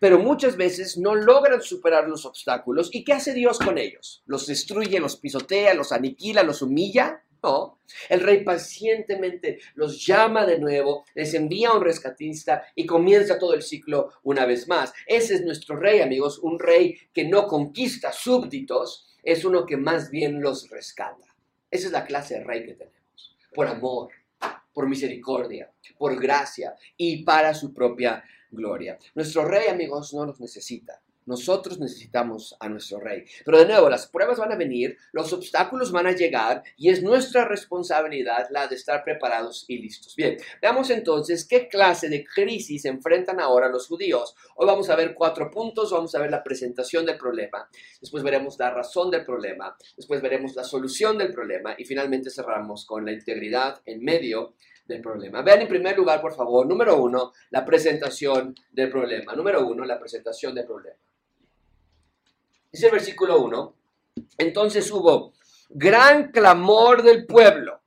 pero 0.00 0.18
muchas 0.18 0.56
veces 0.56 0.98
no 0.98 1.14
logran 1.14 1.62
superar 1.62 2.08
los 2.08 2.24
obstáculos. 2.24 2.90
¿Y 2.92 3.04
qué 3.04 3.12
hace 3.12 3.34
Dios 3.34 3.58
con 3.58 3.78
ellos? 3.78 4.22
¿Los 4.26 4.46
destruye, 4.46 5.00
los 5.00 5.16
pisotea, 5.16 5.74
los 5.74 5.92
aniquila, 5.92 6.42
los 6.42 6.62
humilla? 6.62 7.22
No, 7.42 7.80
el 8.08 8.20
rey 8.20 8.44
pacientemente 8.44 9.58
los 9.74 10.06
llama 10.06 10.46
de 10.46 10.60
nuevo, 10.60 11.04
les 11.14 11.34
envía 11.34 11.70
a 11.70 11.76
un 11.76 11.82
rescatista 11.82 12.64
y 12.76 12.86
comienza 12.86 13.36
todo 13.36 13.54
el 13.54 13.62
ciclo 13.62 14.12
una 14.22 14.46
vez 14.46 14.68
más. 14.68 14.92
Ese 15.06 15.34
es 15.34 15.44
nuestro 15.44 15.74
rey, 15.76 16.00
amigos, 16.00 16.38
un 16.38 16.60
rey 16.60 16.96
que 17.12 17.24
no 17.24 17.48
conquista 17.48 18.12
súbditos, 18.12 19.08
es 19.24 19.44
uno 19.44 19.66
que 19.66 19.76
más 19.76 20.10
bien 20.10 20.40
los 20.40 20.70
rescata. 20.70 21.34
Esa 21.68 21.86
es 21.86 21.92
la 21.92 22.04
clase 22.04 22.34
de 22.34 22.44
rey 22.44 22.64
que 22.64 22.74
tenemos, 22.74 23.36
por 23.52 23.66
amor, 23.66 24.10
por 24.72 24.88
misericordia, 24.88 25.72
por 25.98 26.20
gracia 26.20 26.76
y 26.96 27.24
para 27.24 27.54
su 27.54 27.72
propia 27.74 28.22
gloria. 28.52 28.98
Nuestro 29.14 29.44
rey, 29.44 29.68
amigos, 29.68 30.14
no 30.14 30.26
nos 30.26 30.40
necesita. 30.40 31.02
Nosotros 31.24 31.78
necesitamos 31.78 32.56
a 32.58 32.68
nuestro 32.68 32.98
rey. 32.98 33.24
Pero 33.44 33.58
de 33.58 33.66
nuevo, 33.66 33.88
las 33.88 34.08
pruebas 34.08 34.38
van 34.38 34.52
a 34.52 34.56
venir, 34.56 34.96
los 35.12 35.32
obstáculos 35.32 35.92
van 35.92 36.08
a 36.08 36.12
llegar 36.12 36.64
y 36.76 36.90
es 36.90 37.02
nuestra 37.02 37.44
responsabilidad 37.44 38.48
la 38.50 38.66
de 38.66 38.74
estar 38.74 39.04
preparados 39.04 39.64
y 39.68 39.78
listos. 39.78 40.16
Bien, 40.16 40.36
veamos 40.60 40.90
entonces 40.90 41.46
qué 41.46 41.68
clase 41.68 42.08
de 42.08 42.24
crisis 42.24 42.84
enfrentan 42.86 43.40
ahora 43.40 43.68
los 43.68 43.86
judíos. 43.86 44.34
Hoy 44.56 44.66
vamos 44.66 44.90
a 44.90 44.96
ver 44.96 45.14
cuatro 45.14 45.48
puntos, 45.50 45.92
vamos 45.92 46.12
a 46.14 46.18
ver 46.18 46.30
la 46.30 46.42
presentación 46.42 47.06
del 47.06 47.18
problema, 47.18 47.68
después 48.00 48.24
veremos 48.24 48.58
la 48.58 48.70
razón 48.70 49.10
del 49.10 49.24
problema, 49.24 49.76
después 49.96 50.20
veremos 50.20 50.56
la 50.56 50.64
solución 50.64 51.18
del 51.18 51.32
problema 51.32 51.74
y 51.78 51.84
finalmente 51.84 52.30
cerramos 52.30 52.84
con 52.84 53.04
la 53.04 53.12
integridad 53.12 53.80
en 53.86 54.02
medio 54.02 54.54
del 54.84 55.00
problema. 55.00 55.42
Vean 55.42 55.62
en 55.62 55.68
primer 55.68 55.96
lugar, 55.96 56.20
por 56.20 56.34
favor, 56.34 56.66
número 56.66 56.96
uno, 56.96 57.32
la 57.50 57.64
presentación 57.64 58.54
del 58.70 58.90
problema. 58.90 59.34
Número 59.34 59.66
uno, 59.66 59.84
la 59.84 59.98
presentación 59.98 60.54
del 60.54 60.66
problema. 60.66 60.96
Dice 62.70 62.86
el 62.86 62.92
versículo 62.92 63.40
1, 63.40 63.74
entonces 64.38 64.90
hubo 64.90 65.34
gran 65.68 66.30
clamor 66.32 67.02
del 67.02 67.26
pueblo 67.26 67.80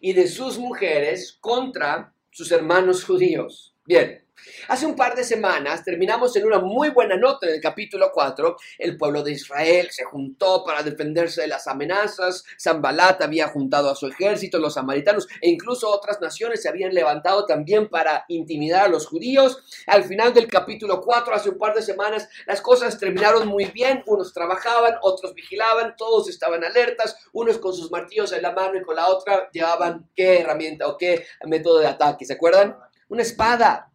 y 0.00 0.12
de 0.12 0.28
sus 0.28 0.58
mujeres 0.58 1.36
contra 1.40 2.12
sus 2.30 2.52
hermanos 2.52 3.04
judíos. 3.04 3.74
Bien, 3.84 4.23
Hace 4.68 4.86
un 4.86 4.96
par 4.96 5.14
de 5.14 5.24
semanas 5.24 5.84
terminamos 5.84 6.34
en 6.36 6.46
una 6.46 6.58
muy 6.58 6.88
buena 6.90 7.16
nota 7.16 7.46
en 7.46 7.54
el 7.54 7.60
capítulo 7.60 8.10
4. 8.12 8.56
El 8.78 8.96
pueblo 8.96 9.22
de 9.22 9.32
Israel 9.32 9.88
se 9.90 10.04
juntó 10.04 10.64
para 10.64 10.82
defenderse 10.82 11.42
de 11.42 11.48
las 11.48 11.66
amenazas. 11.66 12.44
Zambalat 12.58 13.22
había 13.22 13.48
juntado 13.48 13.90
a 13.90 13.94
su 13.94 14.06
ejército, 14.06 14.58
los 14.58 14.74
samaritanos 14.74 15.28
e 15.40 15.50
incluso 15.50 15.90
otras 15.90 16.20
naciones 16.20 16.62
se 16.62 16.68
habían 16.68 16.94
levantado 16.94 17.44
también 17.44 17.88
para 17.88 18.24
intimidar 18.28 18.86
a 18.86 18.88
los 18.88 19.06
judíos. 19.06 19.62
Al 19.86 20.04
final 20.04 20.32
del 20.32 20.48
capítulo 20.48 21.00
4, 21.00 21.34
hace 21.34 21.50
un 21.50 21.58
par 21.58 21.74
de 21.74 21.82
semanas, 21.82 22.28
las 22.46 22.60
cosas 22.60 22.98
terminaron 22.98 23.46
muy 23.46 23.66
bien. 23.66 24.02
Unos 24.06 24.32
trabajaban, 24.32 24.94
otros 25.02 25.34
vigilaban, 25.34 25.94
todos 25.96 26.28
estaban 26.28 26.64
alertas, 26.64 27.16
unos 27.32 27.58
con 27.58 27.74
sus 27.74 27.90
martillos 27.90 28.32
en 28.32 28.42
la 28.42 28.52
mano 28.52 28.78
y 28.78 28.82
con 28.82 28.96
la 28.96 29.08
otra 29.08 29.48
llevaban 29.52 30.08
qué 30.14 30.40
herramienta 30.40 30.88
o 30.88 30.96
qué 30.96 31.26
método 31.46 31.80
de 31.80 31.86
ataque. 31.86 32.24
¿Se 32.24 32.32
acuerdan? 32.32 32.76
Una 33.08 33.22
espada. 33.22 33.90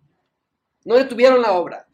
No 0.86 0.95
detuvieron 0.95 1.41
la 1.41 1.53
obra, 1.53 1.88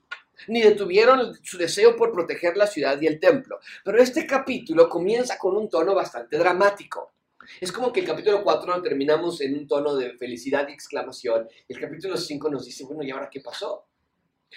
ni 0.47 0.61
detuvieron 0.61 1.33
su 1.43 1.57
deseo 1.57 1.95
por 1.95 2.11
proteger 2.11 2.55
la 2.57 2.67
ciudad 2.67 2.99
y 3.01 3.07
el 3.07 3.19
templo. 3.19 3.59
Pero 3.83 3.97
este 3.99 4.27
capítulo 4.27 4.87
comienza 4.89 5.37
con 5.37 5.57
un 5.57 5.69
tono 5.69 5.95
bastante 5.95 6.37
dramático. 6.37 7.13
Es 7.61 7.71
como 7.71 7.91
que 7.91 8.01
el 8.01 8.07
capítulo 8.07 8.43
4 8.43 8.75
lo 8.75 8.81
terminamos 8.81 9.41
en 9.41 9.55
un 9.55 9.67
tono 9.67 9.95
de 9.95 10.13
felicidad 10.17 10.67
y 10.67 10.73
exclamación. 10.73 11.47
El 11.67 11.79
capítulo 11.79 12.17
5 12.17 12.49
nos 12.49 12.65
dice, 12.65 12.85
bueno, 12.85 13.03
¿y 13.03 13.11
ahora 13.11 13.29
qué 13.29 13.41
pasó? 13.41 13.87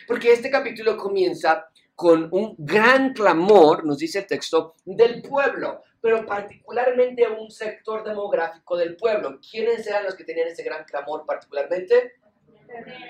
Porque 0.06 0.32
este 0.32 0.50
capítulo 0.50 0.96
comienza 0.96 1.68
con 1.94 2.28
un 2.30 2.54
gran 2.58 3.12
clamor, 3.12 3.84
nos 3.84 3.98
dice 3.98 4.20
el 4.20 4.26
texto, 4.26 4.74
del 4.84 5.20
pueblo, 5.20 5.82
pero 6.00 6.24
particularmente 6.24 7.26
un 7.28 7.50
sector 7.50 8.04
demográfico 8.04 8.76
del 8.76 8.96
pueblo. 8.96 9.40
¿Quiénes 9.40 9.86
eran 9.86 10.04
los 10.04 10.14
que 10.14 10.24
tenían 10.24 10.48
ese 10.48 10.62
gran 10.62 10.84
clamor 10.84 11.26
particularmente? 11.26 12.17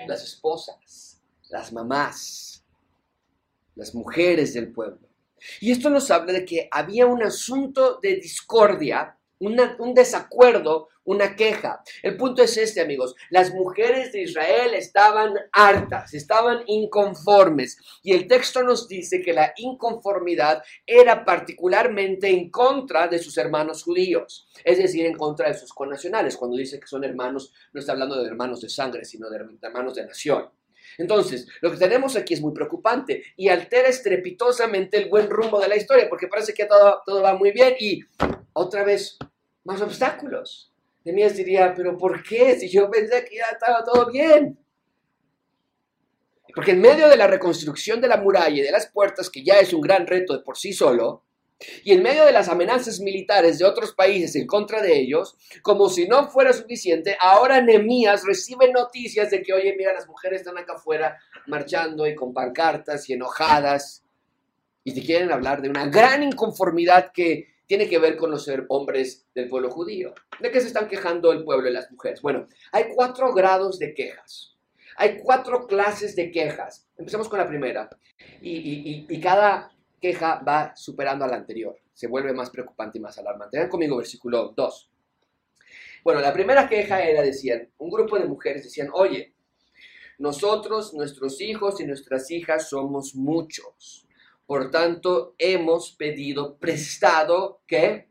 Las 0.07 0.23
esposas 0.23 1.19
las 1.49 1.73
mamás, 1.73 2.63
las 3.75 3.93
mujeres 3.93 4.53
del 4.53 4.71
pueblo. 4.71 5.07
Y 5.59 5.71
esto 5.71 5.89
nos 5.89 6.09
habla 6.11 6.33
de 6.33 6.45
que 6.45 6.67
había 6.71 7.05
un 7.05 7.23
asunto 7.23 7.99
de 8.01 8.15
discordia, 8.15 9.17
un 9.39 9.93
desacuerdo, 9.93 10.89
una 11.05 11.35
queja. 11.35 11.81
El 12.03 12.17
punto 12.17 12.43
es 12.43 12.55
este, 12.57 12.81
amigos. 12.81 13.15
Las 13.29 13.51
mujeres 13.53 14.11
de 14.11 14.21
Israel 14.21 14.73
estaban 14.75 15.33
hartas, 15.51 16.13
estaban 16.13 16.61
inconformes. 16.67 17.77
Y 18.03 18.13
el 18.13 18.27
texto 18.27 18.61
nos 18.61 18.87
dice 18.87 19.21
que 19.21 19.33
la 19.33 19.53
inconformidad 19.57 20.61
era 20.85 21.25
particularmente 21.25 22.29
en 22.29 22.51
contra 22.51 23.07
de 23.07 23.17
sus 23.17 23.37
hermanos 23.37 23.83
judíos, 23.83 24.47
es 24.63 24.77
decir, 24.77 25.05
en 25.05 25.15
contra 25.15 25.47
de 25.47 25.55
sus 25.55 25.73
connacionales. 25.73 26.37
Cuando 26.37 26.57
dice 26.57 26.79
que 26.79 26.87
son 26.87 27.03
hermanos, 27.03 27.53
no 27.73 27.79
está 27.79 27.93
hablando 27.93 28.21
de 28.21 28.27
hermanos 28.27 28.61
de 28.61 28.69
sangre, 28.69 29.03
sino 29.05 29.29
de 29.29 29.39
hermanos 29.61 29.95
de 29.95 30.05
nación. 30.05 30.49
Entonces, 30.97 31.47
lo 31.61 31.71
que 31.71 31.77
tenemos 31.77 32.15
aquí 32.15 32.33
es 32.33 32.41
muy 32.41 32.53
preocupante 32.53 33.23
y 33.35 33.49
altera 33.49 33.87
estrepitosamente 33.87 34.97
el 34.97 35.09
buen 35.09 35.29
rumbo 35.29 35.59
de 35.59 35.67
la 35.67 35.77
historia, 35.77 36.09
porque 36.09 36.27
parece 36.27 36.53
que 36.53 36.65
todo, 36.65 37.01
todo 37.05 37.21
va 37.21 37.35
muy 37.35 37.51
bien 37.51 37.75
y 37.79 38.01
otra 38.53 38.83
vez 38.83 39.17
más 39.69 39.81
obstáculos. 39.81 40.73
Nemías 41.05 41.37
diría, 41.37 41.73
pero 41.75 41.95
¿por 41.95 42.23
qué? 42.23 42.59
Si 42.59 42.67
yo 42.69 42.89
pensé 42.89 43.23
que 43.23 43.37
ya 43.37 43.45
estaba 43.51 43.83
todo 43.83 44.11
bien. 44.11 44.57
Porque 46.55 46.71
en 46.71 46.81
medio 46.81 47.07
de 47.07 47.15
la 47.15 47.27
reconstrucción 47.27 48.01
de 48.01 48.07
la 48.07 48.17
muralla 48.17 48.57
y 48.57 48.61
de 48.61 48.71
las 48.71 48.87
puertas, 48.87 49.29
que 49.29 49.43
ya 49.43 49.59
es 49.59 49.71
un 49.71 49.81
gran 49.81 50.07
reto 50.07 50.35
de 50.35 50.43
por 50.43 50.57
sí 50.57 50.73
solo, 50.73 51.23
y 51.83 51.91
en 51.91 52.01
medio 52.01 52.25
de 52.25 52.31
las 52.31 52.49
amenazas 52.49 52.99
militares 52.99 53.59
de 53.59 53.65
otros 53.65 53.93
países 53.93 54.35
en 54.35 54.47
contra 54.47 54.81
de 54.81 54.97
ellos, 54.97 55.37
como 55.61 55.89
si 55.89 56.07
no 56.07 56.29
fuera 56.29 56.51
suficiente, 56.51 57.15
ahora 57.19 57.61
Nemías 57.61 58.25
recibe 58.25 58.71
noticias 58.71 59.29
de 59.29 59.43
que, 59.43 59.53
oye, 59.53 59.75
mira, 59.77 59.93
las 59.93 60.07
mujeres 60.07 60.41
están 60.41 60.57
acá 60.57 60.73
afuera 60.73 61.19
marchando 61.45 62.07
y 62.07 62.15
con 62.15 62.33
pancartas 62.33 63.07
y 63.09 63.13
enojadas, 63.13 64.03
y 64.83 64.93
te 64.93 65.01
quieren 65.01 65.31
hablar 65.31 65.61
de 65.61 65.69
una 65.69 65.85
gran 65.87 66.23
inconformidad 66.23 67.11
que 67.13 67.58
tiene 67.69 67.87
que 67.87 67.99
ver 67.99 68.17
con 68.17 68.31
los 68.31 68.49
hombres 68.69 69.27
del 69.35 69.47
pueblo 69.47 69.69
judío. 69.69 70.15
¿De 70.39 70.49
qué 70.49 70.59
se 70.59 70.65
están 70.65 70.87
quejando 70.87 71.31
el 71.31 71.43
pueblo 71.43 71.69
y 71.69 71.71
las 71.71 71.91
mujeres? 71.91 72.19
Bueno, 72.19 72.47
hay 72.71 72.85
cuatro 72.95 73.31
grados 73.31 73.77
de 73.77 73.93
quejas. 73.93 74.57
Hay 74.97 75.19
cuatro 75.19 75.67
clases 75.67 76.15
de 76.15 76.31
quejas. 76.31 76.89
Empecemos 76.97 77.29
con 77.29 77.37
la 77.37 77.47
primera. 77.47 77.87
Y, 78.41 79.05
y 79.07 79.21
cada 79.21 79.71
queja 80.01 80.41
va 80.41 80.75
superando 80.75 81.25
a 81.25 81.27
la 81.27 81.35
anterior. 81.35 81.77
Se 81.93 82.07
vuelve 82.07 82.33
más 82.33 82.49
preocupante 82.49 82.97
y 82.97 83.01
más 83.01 83.19
alarmante. 83.19 83.59
Vean 83.59 83.69
conmigo 83.69 83.97
versículo 83.97 84.51
2. 84.57 84.91
Bueno, 86.03 86.21
la 86.21 86.33
primera 86.33 86.67
queja 86.67 87.03
era, 87.03 87.21
decían, 87.21 87.69
un 87.77 87.91
grupo 87.91 88.17
de 88.17 88.25
mujeres 88.25 88.63
decían, 88.63 88.89
oye, 88.93 89.35
nosotros, 90.17 90.95
nuestros 90.95 91.39
hijos 91.39 91.79
y 91.79 91.85
nuestras 91.85 92.31
hijas 92.31 92.67
somos 92.67 93.13
muchos. 93.13 94.07
Por 94.49 94.71
tanto, 94.71 95.35
hemos 95.37 95.91
pedido 95.91 96.57
prestado, 96.57 97.61
¿qué? 97.67 98.07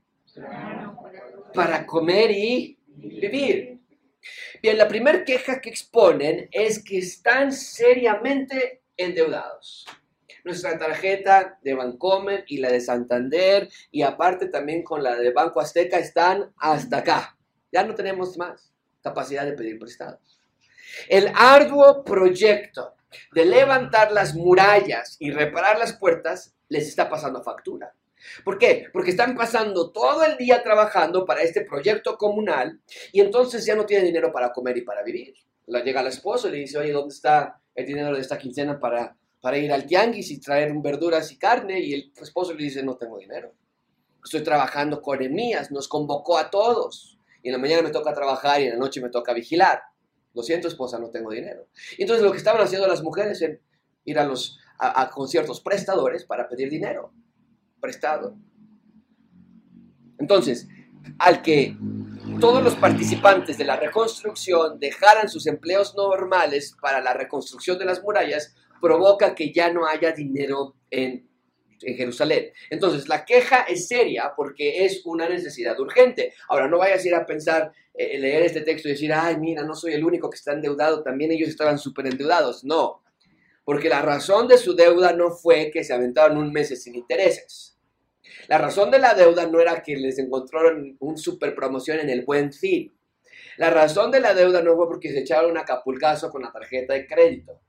Para 1.52 1.84
comer 1.84 2.30
y 2.30 2.78
vivir. 2.86 3.80
Bien, 4.62 4.78
la 4.78 4.86
primera 4.86 5.24
queja 5.24 5.60
que 5.60 5.68
exponen 5.68 6.48
es 6.52 6.84
que 6.84 6.98
están 6.98 7.50
seriamente 7.50 8.82
endeudados 8.96 9.84
nuestra 10.44 10.78
tarjeta 10.78 11.58
de 11.60 11.74
Bancomer 11.74 12.44
y 12.46 12.58
la 12.58 12.70
de 12.70 12.82
Santander 12.82 13.68
y 13.90 14.02
aparte 14.02 14.46
también 14.46 14.84
con 14.84 15.02
la 15.02 15.16
de 15.16 15.32
Banco 15.32 15.58
Azteca 15.58 15.98
están 15.98 16.52
hasta 16.56 16.98
acá. 16.98 17.36
Ya 17.72 17.82
no 17.82 17.96
tenemos 17.96 18.38
más 18.38 18.72
capacidad 19.02 19.44
de 19.44 19.54
pedir 19.54 19.76
prestado. 19.76 20.20
El 21.08 21.32
arduo 21.34 22.04
proyecto 22.04 22.94
de 23.32 23.44
levantar 23.44 24.12
las 24.12 24.34
murallas 24.34 25.16
y 25.18 25.30
reparar 25.30 25.78
las 25.78 25.94
puertas 25.94 26.54
les 26.68 26.88
está 26.88 27.08
pasando 27.08 27.42
factura. 27.42 27.94
¿Por 28.44 28.58
qué? 28.58 28.86
Porque 28.92 29.10
están 29.10 29.36
pasando 29.36 29.90
todo 29.92 30.24
el 30.24 30.36
día 30.36 30.62
trabajando 30.62 31.24
para 31.24 31.42
este 31.42 31.62
proyecto 31.62 32.16
comunal 32.16 32.80
y 33.12 33.20
entonces 33.20 33.64
ya 33.64 33.76
no 33.76 33.86
tienen 33.86 34.06
dinero 34.06 34.32
para 34.32 34.52
comer 34.52 34.76
y 34.76 34.82
para 34.82 35.02
vivir. 35.02 35.34
La 35.66 35.82
llega 35.82 36.00
el 36.00 36.08
esposo 36.08 36.48
y 36.48 36.52
le 36.52 36.58
dice, 36.58 36.78
oye, 36.78 36.92
¿dónde 36.92 37.14
está 37.14 37.60
el 37.74 37.86
dinero 37.86 38.14
de 38.14 38.20
esta 38.20 38.38
quincena 38.38 38.80
para 38.80 39.16
para 39.40 39.58
ir 39.58 39.72
al 39.72 39.86
tianguis 39.86 40.30
y 40.30 40.40
traer 40.40 40.72
verduras 40.74 41.30
y 41.32 41.38
carne 41.38 41.80
y 41.80 41.94
el 41.94 42.12
esposo 42.20 42.52
le 42.54 42.64
dice, 42.64 42.82
no 42.82 42.96
tengo 42.96 43.18
dinero. 43.18 43.52
Estoy 44.24 44.42
trabajando 44.42 45.00
con 45.00 45.22
Emías, 45.22 45.70
nos 45.70 45.88
convocó 45.88 46.38
a 46.38 46.50
todos. 46.50 47.18
Y 47.42 47.48
en 47.48 47.52
la 47.52 47.58
mañana 47.58 47.82
me 47.82 47.90
toca 47.90 48.12
trabajar 48.12 48.60
y 48.60 48.64
en 48.64 48.70
la 48.70 48.76
noche 48.76 49.00
me 49.00 49.10
toca 49.10 49.32
vigilar. 49.32 49.80
Lo 50.38 50.44
siento, 50.44 50.68
esposa, 50.68 51.00
no 51.00 51.10
tengo 51.10 51.32
dinero. 51.32 51.66
entonces 51.98 52.24
lo 52.24 52.30
que 52.30 52.38
estaban 52.38 52.62
haciendo 52.62 52.86
las 52.86 53.02
mujeres 53.02 53.42
es 53.42 53.58
ir 54.04 54.20
a 54.20 54.24
los 54.24 54.56
a, 54.78 55.10
conciertos 55.10 55.60
prestadores 55.60 56.24
para 56.24 56.48
pedir 56.48 56.70
dinero. 56.70 57.12
Prestado. 57.80 58.36
Entonces, 60.16 60.68
al 61.18 61.42
que 61.42 61.76
todos 62.38 62.62
los 62.62 62.76
participantes 62.76 63.58
de 63.58 63.64
la 63.64 63.74
reconstrucción 63.80 64.78
dejaran 64.78 65.28
sus 65.28 65.48
empleos 65.48 65.96
normales 65.96 66.76
para 66.80 67.00
la 67.00 67.14
reconstrucción 67.14 67.76
de 67.76 67.86
las 67.86 68.00
murallas, 68.00 68.54
provoca 68.80 69.34
que 69.34 69.52
ya 69.52 69.72
no 69.72 69.88
haya 69.88 70.12
dinero 70.12 70.76
en, 70.88 71.27
Jerusalén. 71.80 72.52
Entonces, 72.70 73.08
la 73.08 73.24
queja 73.24 73.62
es 73.62 73.88
seria 73.88 74.32
porque 74.36 74.84
es 74.84 75.02
una 75.04 75.28
necesidad 75.28 75.78
urgente. 75.78 76.34
Ahora, 76.48 76.68
no 76.68 76.78
vayas 76.78 77.04
a 77.04 77.08
ir 77.08 77.14
a 77.14 77.26
pensar, 77.26 77.72
eh, 77.94 78.18
leer 78.18 78.42
este 78.42 78.62
texto 78.62 78.88
y 78.88 78.92
decir, 78.92 79.12
ay, 79.12 79.36
mira, 79.38 79.62
no 79.62 79.74
soy 79.74 79.92
el 79.92 80.04
único 80.04 80.30
que 80.30 80.36
está 80.36 80.52
endeudado, 80.52 81.02
también 81.02 81.32
ellos 81.32 81.48
estaban 81.48 81.78
súper 81.78 82.06
endeudados. 82.06 82.64
No, 82.64 83.02
porque 83.64 83.88
la 83.88 84.02
razón 84.02 84.48
de 84.48 84.56
su 84.56 84.74
deuda 84.74 85.12
no 85.12 85.30
fue 85.30 85.70
que 85.70 85.84
se 85.84 85.92
aventaron 85.92 86.38
un 86.38 86.52
mes 86.52 86.68
sin 86.82 86.94
intereses. 86.94 87.76
La 88.46 88.56
razón 88.58 88.90
de 88.90 88.98
la 88.98 89.14
deuda 89.14 89.46
no 89.46 89.60
era 89.60 89.82
que 89.82 89.94
les 89.96 90.18
encontraron 90.18 90.96
un 91.00 91.18
super 91.18 91.54
promoción 91.54 91.98
en 92.00 92.08
el 92.08 92.24
buen 92.24 92.52
fin. 92.52 92.94
La 93.58 93.70
razón 93.70 94.10
de 94.10 94.20
la 94.20 94.34
deuda 94.34 94.62
no 94.62 94.74
fue 94.76 94.88
porque 94.88 95.10
se 95.10 95.18
echaron 95.18 95.50
un 95.50 95.58
acapulcazo 95.58 96.30
con 96.30 96.42
la 96.42 96.52
tarjeta 96.52 96.94
de 96.94 97.06
crédito. 97.06 97.60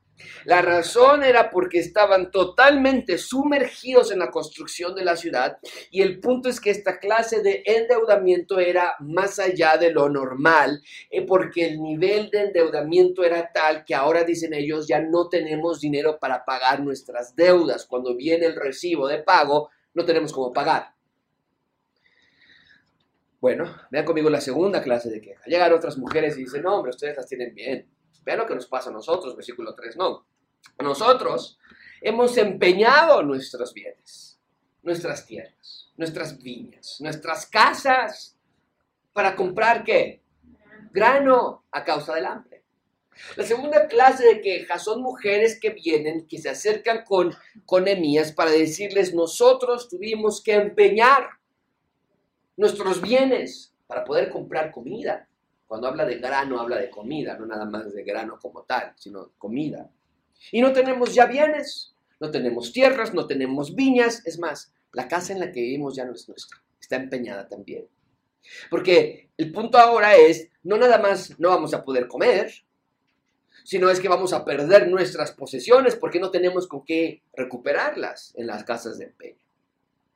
La 0.46 0.62
razón 0.62 1.24
era 1.24 1.50
porque 1.50 1.80
estaban 1.80 2.32
totalmente 2.32 3.18
sumergidos 3.18 4.12
en 4.12 4.20
la 4.20 4.32
construcción 4.32 4.96
de 4.96 5.06
la 5.06 5.16
ciudad 5.16 5.58
y 5.92 6.02
el 6.02 6.20
punto 6.20 6.50
es 6.50 6.60
que 6.60 6.72
esta 6.72 7.00
clase 7.00 7.42
de 7.42 7.64
endeudamiento 7.66 8.60
era 8.60 8.96
más 9.00 9.40
allá 9.40 9.78
de 9.78 9.92
lo 9.92 10.10
normal 10.10 10.82
eh, 11.10 11.26
porque 11.26 11.68
el 11.68 11.82
nivel 11.82 12.30
de 12.30 12.44
endeudamiento 12.44 13.24
era 13.24 13.52
tal 13.52 13.84
que 13.86 13.96
ahora 13.96 14.24
dicen 14.24 14.54
ellos 14.54 14.88
ya 14.88 15.00
no 15.00 15.30
tenemos 15.30 15.80
dinero 15.80 16.20
para 16.20 16.46
pagar 16.46 16.82
nuestras 16.82 17.36
deudas. 17.36 17.86
Cuando 17.86 18.16
viene 18.16 18.46
el 18.46 18.56
recibo 18.56 19.08
de 19.08 19.20
pago 19.20 19.70
no 19.94 20.06
tenemos 20.06 20.32
cómo 20.32 20.54
pagar. 20.54 20.94
Bueno, 23.42 23.74
vean 23.90 24.06
conmigo 24.06 24.30
la 24.30 24.42
segunda 24.42 24.84
clase 24.84 25.10
de 25.10 25.22
queja. 25.22 25.42
Llegan 25.46 25.72
otras 25.72 25.98
mujeres 25.98 26.38
y 26.38 26.42
dicen, 26.42 26.64
no, 26.64 26.76
hombre, 26.76 26.90
ustedes 26.90 27.16
las 27.16 27.28
tienen 27.28 27.54
bien. 27.56 27.88
Vean 28.24 28.40
lo 28.40 28.48
que 28.48 28.56
nos 28.56 28.68
pasa 28.68 28.90
a 28.90 28.94
nosotros, 28.94 29.36
versículo 29.36 29.76
3, 29.76 29.98
no. 29.98 30.26
Nosotros 30.82 31.58
hemos 32.02 32.38
empeñado 32.38 33.24
nuestros 33.24 33.74
bienes, 33.74 34.40
nuestras 34.82 35.26
tierras, 35.26 35.92
nuestras 35.98 36.38
viñas, 36.42 36.98
nuestras 37.00 37.46
casas, 37.46 38.38
para 39.14 39.36
comprar 39.36 39.84
qué? 39.84 40.22
Grano 40.92 41.66
a 41.72 41.84
causa 41.84 42.16
del 42.16 42.26
hambre. 42.26 42.64
La 43.36 43.44
segunda 43.44 43.88
clase 43.88 44.26
de 44.26 44.42
quejas 44.42 44.84
son 44.84 45.02
mujeres 45.02 45.60
que 45.60 45.72
vienen, 45.72 46.26
que 46.28 46.38
se 46.38 46.50
acercan 46.50 47.04
con, 47.04 47.36
con 47.66 47.88
Emías 47.88 48.32
para 48.32 48.52
decirles, 48.52 49.14
nosotros 49.14 49.90
tuvimos 49.90 50.42
que 50.42 50.54
empeñar 50.54 51.30
nuestros 52.56 53.02
bienes 53.02 53.74
para 53.88 54.04
poder 54.04 54.30
comprar 54.30 54.72
comida. 54.72 55.29
Cuando 55.70 55.88
habla 55.88 56.04
de 56.04 56.16
grano, 56.16 56.60
habla 56.60 56.78
de 56.78 56.90
comida, 56.90 57.38
no 57.38 57.46
nada 57.46 57.64
más 57.64 57.94
de 57.94 58.04
grano 58.04 58.40
como 58.42 58.64
tal, 58.64 58.92
sino 58.96 59.34
comida. 59.38 59.88
Y 60.52 60.64
no 60.64 60.74
tenemos 60.74 61.14
ya 61.14 61.28
bienes, 61.28 61.94
no 62.20 62.32
tenemos 62.32 62.74
tierras, 62.74 63.14
no 63.14 63.28
tenemos 63.28 63.76
viñas. 63.76 64.26
Es 64.26 64.40
más, 64.40 64.74
la 64.94 65.08
casa 65.08 65.32
en 65.32 65.40
la 65.40 65.52
que 65.52 65.62
vivimos 65.62 65.96
ya 65.96 66.06
no 66.06 66.14
es 66.14 66.28
nuestra, 66.28 66.58
está 66.82 66.96
empeñada 66.96 67.48
también. 67.48 67.88
Porque 68.72 69.30
el 69.38 69.52
punto 69.52 69.78
ahora 69.78 70.16
es, 70.16 70.50
no 70.64 70.76
nada 70.76 70.98
más 70.98 71.40
no 71.40 71.50
vamos 71.50 71.76
a 71.76 71.86
poder 71.86 72.08
comer, 72.08 72.52
sino 73.64 73.92
es 73.92 74.00
que 74.00 74.10
vamos 74.10 74.34
a 74.34 74.44
perder 74.44 74.88
nuestras 74.88 75.34
posesiones 75.34 75.96
porque 75.96 76.20
no 76.20 76.32
tenemos 76.32 76.66
con 76.66 76.84
qué 76.84 77.22
recuperarlas 77.34 78.34
en 78.38 78.48
las 78.48 78.64
casas 78.64 78.98
de 78.98 79.06
empeño. 79.06 79.46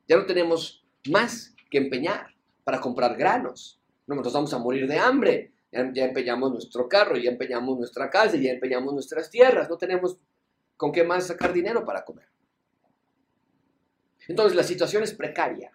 Ya 0.08 0.18
no 0.18 0.26
tenemos 0.26 0.84
más 1.12 1.54
que 1.70 1.78
empeñar 1.78 2.34
para 2.64 2.82
comprar 2.82 3.16
granos. 3.16 3.80
No 4.08 4.16
nos 4.16 4.34
vamos 4.34 4.54
a 4.54 4.60
morir 4.60 4.88
de 4.88 4.98
hambre. 4.98 5.52
Ya, 5.72 6.06
empeñamos 6.06 6.52
nuestro 6.52 6.88
carro, 6.88 7.18
ya 7.18 7.32
empeñamos 7.32 7.78
nuestra 7.78 8.10
casa, 8.10 8.38
ya 8.38 8.52
empeñamos 8.52 8.94
nuestras 8.94 9.30
tierras. 9.30 9.70
No 9.70 9.78
tenemos 9.78 10.18
con 10.78 10.92
qué 10.92 11.04
más 11.04 11.28
sacar 11.28 11.52
dinero 11.52 11.84
para 11.84 12.06
comer. 12.06 12.28
Entonces 14.28 14.56
la 14.56 14.64
situación 14.64 15.04
es 15.04 15.14
precaria, 15.14 15.72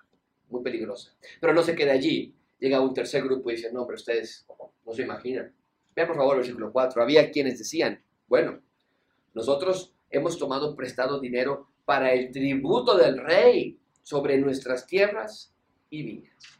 muy 0.49 0.63
peligrosa. 0.63 1.15
Pero 1.41 1.53
no 1.53 1.63
se 1.63 1.75
queda 1.75 1.93
allí. 1.93 2.35
Llega 2.61 2.81
un 2.81 2.95
tercer 2.95 3.25
grupo 3.25 3.51
y 3.51 3.57
dice, 3.57 3.73
no, 3.73 3.87
pero 3.87 3.97
ustedes 3.97 4.47
no 4.87 4.93
se 4.93 5.03
imaginan. 5.03 5.53
Vean 5.95 6.09
por 6.09 6.17
favor 6.17 6.35
el 6.35 6.41
versículo 6.41 6.73
4. 6.73 7.03
Había 7.03 7.31
quienes 7.31 7.59
decían, 7.59 8.01
bueno, 8.29 8.61
nosotros 9.35 9.93
hemos 10.11 10.39
tomado 10.39 10.75
prestado 10.77 11.21
dinero 11.21 11.69
para 11.85 12.13
el 12.13 12.31
tributo 12.31 12.97
del 12.97 13.19
rey 13.19 13.79
sobre 14.03 14.39
nuestras 14.39 14.87
tierras 14.87 15.53
y 15.91 16.03
viñas. 16.03 16.58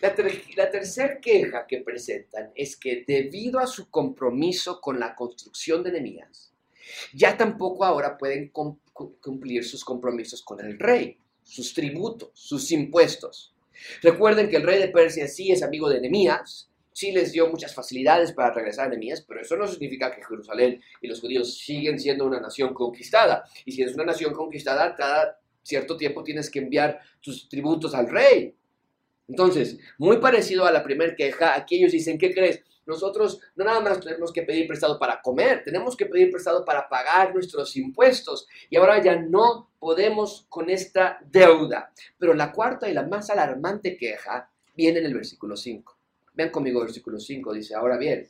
La, 0.00 0.14
tercera 0.14 1.20
queja 1.20 1.66
que 1.66 1.80
presentan 1.80 2.50
es 2.54 2.76
que 2.76 3.04
debido 3.06 3.58
a 3.58 3.66
su 3.66 3.90
compromiso 3.90 4.80
con 4.80 4.98
la 4.98 5.14
construcción 5.14 5.82
de 5.82 5.90
enemías, 5.90 6.52
ya 7.12 7.36
tampoco 7.36 7.84
ahora 7.84 8.18
pueden 8.18 8.50
cumplir 8.50 9.64
sus 9.64 9.84
compromisos 9.84 10.42
con 10.42 10.60
el 10.60 10.78
rey, 10.78 11.16
sus 11.42 11.72
tributos, 11.72 12.30
sus 12.34 12.70
impuestos. 12.72 13.54
Recuerden 14.02 14.48
que 14.48 14.56
el 14.56 14.62
rey 14.62 14.78
de 14.80 14.88
Persia 14.88 15.26
sí 15.28 15.50
es 15.50 15.62
amigo 15.62 15.88
de 15.88 15.98
Enemías, 15.98 16.70
sí 16.92 17.10
les 17.10 17.32
dio 17.32 17.48
muchas 17.48 17.74
facilidades 17.74 18.32
para 18.32 18.54
regresar 18.54 18.84
a 18.84 18.88
Enemías, 18.88 19.22
pero 19.22 19.40
eso 19.40 19.56
no 19.56 19.66
significa 19.66 20.14
que 20.14 20.24
Jerusalén 20.24 20.80
y 21.02 21.08
los 21.08 21.20
judíos 21.20 21.58
siguen 21.58 21.98
siendo 21.98 22.24
una 22.24 22.40
nación 22.40 22.72
conquistada. 22.72 23.44
Y 23.64 23.72
si 23.72 23.82
es 23.82 23.94
una 23.94 24.04
nación 24.04 24.32
conquistada, 24.32 24.94
cada 24.94 25.40
cierto 25.62 25.96
tiempo 25.96 26.22
tienes 26.22 26.50
que 26.50 26.60
enviar 26.60 27.00
tus 27.20 27.48
tributos 27.48 27.94
al 27.94 28.08
rey. 28.08 28.54
Entonces, 29.28 29.78
muy 29.98 30.18
parecido 30.18 30.66
a 30.66 30.72
la 30.72 30.82
primera 30.82 31.14
queja, 31.14 31.54
aquí 31.54 31.76
ellos 31.76 31.92
dicen, 31.92 32.18
¿qué 32.18 32.34
crees? 32.34 32.62
Nosotros 32.86 33.40
no 33.56 33.64
nada 33.64 33.80
más 33.80 34.00
tenemos 34.00 34.32
que 34.32 34.42
pedir 34.42 34.66
prestado 34.66 34.98
para 34.98 35.22
comer, 35.22 35.62
tenemos 35.64 35.96
que 35.96 36.06
pedir 36.06 36.30
prestado 36.30 36.64
para 36.64 36.88
pagar 36.88 37.32
nuestros 37.32 37.76
impuestos 37.76 38.46
y 38.68 38.76
ahora 38.76 39.02
ya 39.02 39.16
no 39.16 39.70
podemos 39.78 40.44
con 40.50 40.68
esta 40.68 41.18
deuda. 41.24 41.92
Pero 42.18 42.34
la 42.34 42.52
cuarta 42.52 42.88
y 42.88 42.92
la 42.92 43.06
más 43.06 43.30
alarmante 43.30 43.96
queja 43.96 44.50
viene 44.76 44.98
en 44.98 45.06
el 45.06 45.14
versículo 45.14 45.56
5. 45.56 45.96
Vean 46.34 46.50
conmigo 46.50 46.80
el 46.80 46.86
versículo 46.86 47.18
5, 47.18 47.54
dice, 47.54 47.74
ahora 47.74 47.96
bien, 47.96 48.28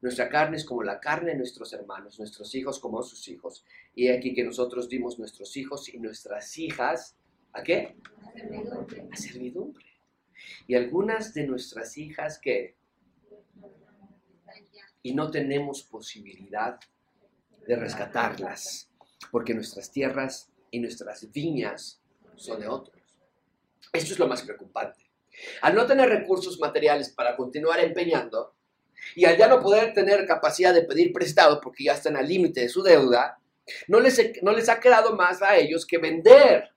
nuestra 0.00 0.30
carne 0.30 0.56
es 0.56 0.64
como 0.64 0.82
la 0.82 0.98
carne 0.98 1.32
de 1.32 1.38
nuestros 1.38 1.72
hermanos, 1.74 2.18
nuestros 2.18 2.54
hijos 2.54 2.80
como 2.80 3.02
sus 3.02 3.28
hijos. 3.28 3.64
Y 3.94 4.08
aquí 4.08 4.34
que 4.34 4.42
nosotros 4.42 4.88
dimos 4.88 5.18
nuestros 5.18 5.56
hijos 5.58 5.88
y 5.92 5.98
nuestras 5.98 6.56
hijas, 6.56 7.16
¿a 7.52 7.62
qué? 7.62 7.96
A 9.12 9.16
servidumbre. 9.16 9.86
Y 10.66 10.74
algunas 10.74 11.34
de 11.34 11.46
nuestras 11.46 11.96
hijas 11.98 12.38
que... 12.38 12.76
Y 15.02 15.14
no 15.14 15.30
tenemos 15.30 15.82
posibilidad 15.82 16.78
de 17.66 17.76
rescatarlas, 17.76 18.90
porque 19.30 19.54
nuestras 19.54 19.90
tierras 19.90 20.50
y 20.70 20.78
nuestras 20.78 21.30
viñas 21.32 22.02
son 22.36 22.60
de 22.60 22.68
otros. 22.68 23.00
Esto 23.92 24.12
es 24.12 24.18
lo 24.18 24.28
más 24.28 24.42
preocupante. 24.42 25.10
Al 25.62 25.74
no 25.74 25.86
tener 25.86 26.08
recursos 26.08 26.58
materiales 26.58 27.10
para 27.10 27.36
continuar 27.36 27.80
empeñando, 27.80 28.54
y 29.14 29.24
al 29.24 29.36
ya 29.36 29.48
no 29.48 29.62
poder 29.62 29.94
tener 29.94 30.26
capacidad 30.26 30.74
de 30.74 30.82
pedir 30.82 31.12
prestado 31.12 31.60
porque 31.60 31.84
ya 31.84 31.94
están 31.94 32.16
al 32.16 32.28
límite 32.28 32.60
de 32.60 32.68
su 32.68 32.82
deuda, 32.82 33.38
no 33.88 34.00
les, 34.00 34.42
no 34.42 34.52
les 34.52 34.68
ha 34.68 34.80
quedado 34.80 35.14
más 35.16 35.42
a 35.42 35.56
ellos 35.56 35.86
que 35.86 35.98
vender 35.98 36.69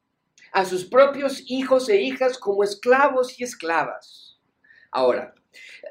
a 0.53 0.65
sus 0.65 0.85
propios 0.85 1.43
hijos 1.47 1.89
e 1.89 1.99
hijas 1.99 2.37
como 2.37 2.63
esclavos 2.63 3.39
y 3.39 3.43
esclavas. 3.43 4.39
Ahora, 4.91 5.33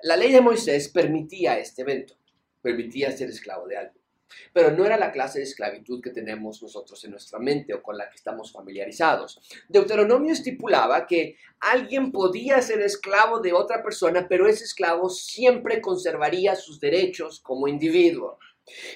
la 0.05 0.16
ley 0.16 0.33
de 0.33 0.40
Moisés 0.40 0.88
permitía 0.88 1.59
este 1.59 1.83
evento, 1.83 2.14
permitía 2.62 3.11
ser 3.11 3.29
esclavo 3.29 3.66
de 3.66 3.77
algo, 3.77 3.94
pero 4.53 4.70
no 4.70 4.85
era 4.87 4.96
la 4.96 5.11
clase 5.11 5.40
de 5.40 5.46
esclavitud 5.46 6.01
que 6.01 6.11
tenemos 6.11 6.62
nosotros 6.62 7.03
en 7.05 7.11
nuestra 7.11 7.40
mente 7.40 7.75
o 7.75 7.83
con 7.83 7.98
la 7.98 8.09
que 8.09 8.14
estamos 8.14 8.53
familiarizados. 8.53 9.40
Deuteronomio 9.68 10.33
estipulaba 10.33 11.09
que 11.09 11.37
alguien 11.59 12.12
podía 12.12 12.62
ser 12.62 12.81
esclavo 12.83 13.40
de 13.40 13.53
otra 13.53 13.83
persona, 13.83 14.29
pero 14.29 14.46
ese 14.46 14.62
esclavo 14.62 15.11
siempre 15.11 15.81
conservaría 15.81 16.55
sus 16.55 16.79
derechos 16.79 17.40
como 17.40 17.66
individuo. 17.66 18.38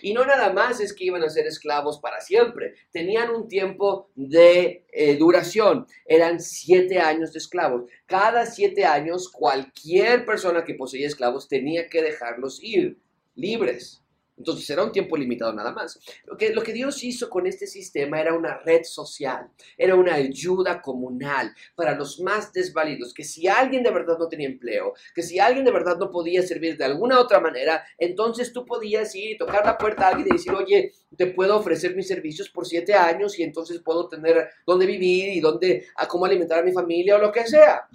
Y 0.00 0.14
no 0.14 0.24
nada 0.24 0.52
más 0.52 0.80
es 0.80 0.92
que 0.92 1.04
iban 1.04 1.24
a 1.24 1.30
ser 1.30 1.46
esclavos 1.46 1.98
para 1.98 2.20
siempre, 2.20 2.74
tenían 2.92 3.30
un 3.30 3.48
tiempo 3.48 4.10
de 4.14 4.84
eh, 4.92 5.16
duración, 5.16 5.86
eran 6.06 6.40
siete 6.40 6.98
años 7.00 7.32
de 7.32 7.38
esclavos. 7.38 7.90
Cada 8.06 8.46
siete 8.46 8.84
años 8.84 9.28
cualquier 9.28 10.24
persona 10.24 10.64
que 10.64 10.74
poseía 10.74 11.06
esclavos 11.06 11.48
tenía 11.48 11.88
que 11.88 12.02
dejarlos 12.02 12.62
ir 12.62 12.98
libres. 13.34 14.02
Entonces 14.36 14.68
era 14.70 14.84
un 14.84 14.92
tiempo 14.92 15.16
limitado 15.16 15.52
nada 15.52 15.72
más. 15.72 15.98
Lo 16.24 16.36
que, 16.36 16.52
lo 16.52 16.62
que 16.62 16.72
Dios 16.72 17.02
hizo 17.02 17.30
con 17.30 17.46
este 17.46 17.66
sistema 17.66 18.20
era 18.20 18.34
una 18.34 18.58
red 18.58 18.82
social, 18.84 19.48
era 19.78 19.94
una 19.94 20.14
ayuda 20.14 20.82
comunal 20.82 21.54
para 21.74 21.94
los 21.96 22.20
más 22.20 22.52
desvalidos, 22.52 23.14
que 23.14 23.24
si 23.24 23.48
alguien 23.48 23.82
de 23.82 23.90
verdad 23.90 24.18
no 24.18 24.28
tenía 24.28 24.48
empleo, 24.48 24.94
que 25.14 25.22
si 25.22 25.38
alguien 25.38 25.64
de 25.64 25.72
verdad 25.72 25.96
no 25.96 26.10
podía 26.10 26.42
servir 26.42 26.76
de 26.76 26.84
alguna 26.84 27.20
otra 27.20 27.40
manera, 27.40 27.84
entonces 27.98 28.52
tú 28.52 28.64
podías 28.64 29.14
ir 29.14 29.32
y 29.32 29.38
tocar 29.38 29.64
la 29.64 29.78
puerta 29.78 30.06
a 30.06 30.08
alguien 30.10 30.28
y 30.28 30.32
decir, 30.32 30.52
oye, 30.52 30.92
te 31.16 31.26
puedo 31.28 31.56
ofrecer 31.56 31.96
mis 31.96 32.08
servicios 32.08 32.48
por 32.50 32.66
siete 32.66 32.94
años 32.94 33.38
y 33.38 33.42
entonces 33.42 33.80
puedo 33.80 34.08
tener 34.08 34.50
dónde 34.66 34.86
vivir 34.86 35.30
y 35.30 35.40
dónde, 35.40 35.86
a 35.96 36.06
cómo 36.06 36.26
alimentar 36.26 36.58
a 36.58 36.62
mi 36.62 36.72
familia 36.72 37.16
o 37.16 37.18
lo 37.18 37.32
que 37.32 37.46
sea. 37.46 37.88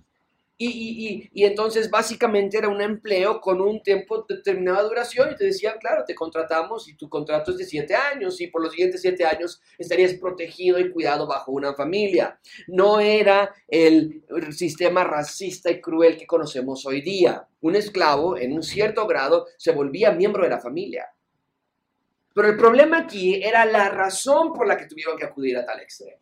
Y, 0.63 1.43
entonces 1.43 1.89
básicamente 1.89 2.58
era 2.58 2.67
un 2.67 2.82
empleo 2.82 3.41
con 3.41 3.62
un 3.62 3.82
tiempo 3.82 4.24
determinada 4.30 4.84
duración 4.84 5.32
y 5.32 5.36
te 5.36 5.45
decían, 5.45 5.80
claro, 5.80 6.04
te 6.06 6.13
contratamos 6.13 6.88
y 6.88 6.93
tu 6.95 7.10
contrato 7.10 7.50
es 7.50 7.58
de 7.58 7.65
siete 7.65 7.95
años 7.95 8.39
y 8.41 8.47
por 8.47 8.62
los 8.62 8.71
siguientes 8.71 9.02
siete 9.02 9.26
años 9.26 9.60
estarías 9.80 10.13
protegido 10.13 10.80
y 10.80 10.91
cuidado 10.91 11.26
bajo 11.26 11.52
una 11.52 11.74
familia. 11.74 12.39
No 12.67 13.00
era 13.00 13.54
el 13.67 14.24
sistema 14.52 15.04
racista 15.04 15.71
y 15.71 15.82
cruel 15.82 16.15
que 16.15 16.28
conocemos 16.28 16.86
hoy 16.86 17.02
día. 17.02 17.47
Un 17.62 17.76
esclavo 17.76 18.38
en 18.38 18.54
un 18.54 18.62
cierto 18.62 19.08
grado 19.08 19.47
se 19.58 19.71
volvía 19.71 20.12
miembro 20.12 20.43
de 20.43 20.50
la 20.50 20.60
familia. 20.60 21.08
Pero 22.36 22.47
el 22.47 22.56
problema 22.56 23.00
aquí 23.00 23.41
era 23.43 23.65
la 23.65 23.89
razón 23.89 24.54
por 24.54 24.67
la 24.67 24.78
que 24.78 24.86
tuvieron 24.86 25.17
que 25.17 25.26
acudir 25.26 25.58
a 25.58 25.65
tal 25.65 25.80
extremo. 25.80 26.21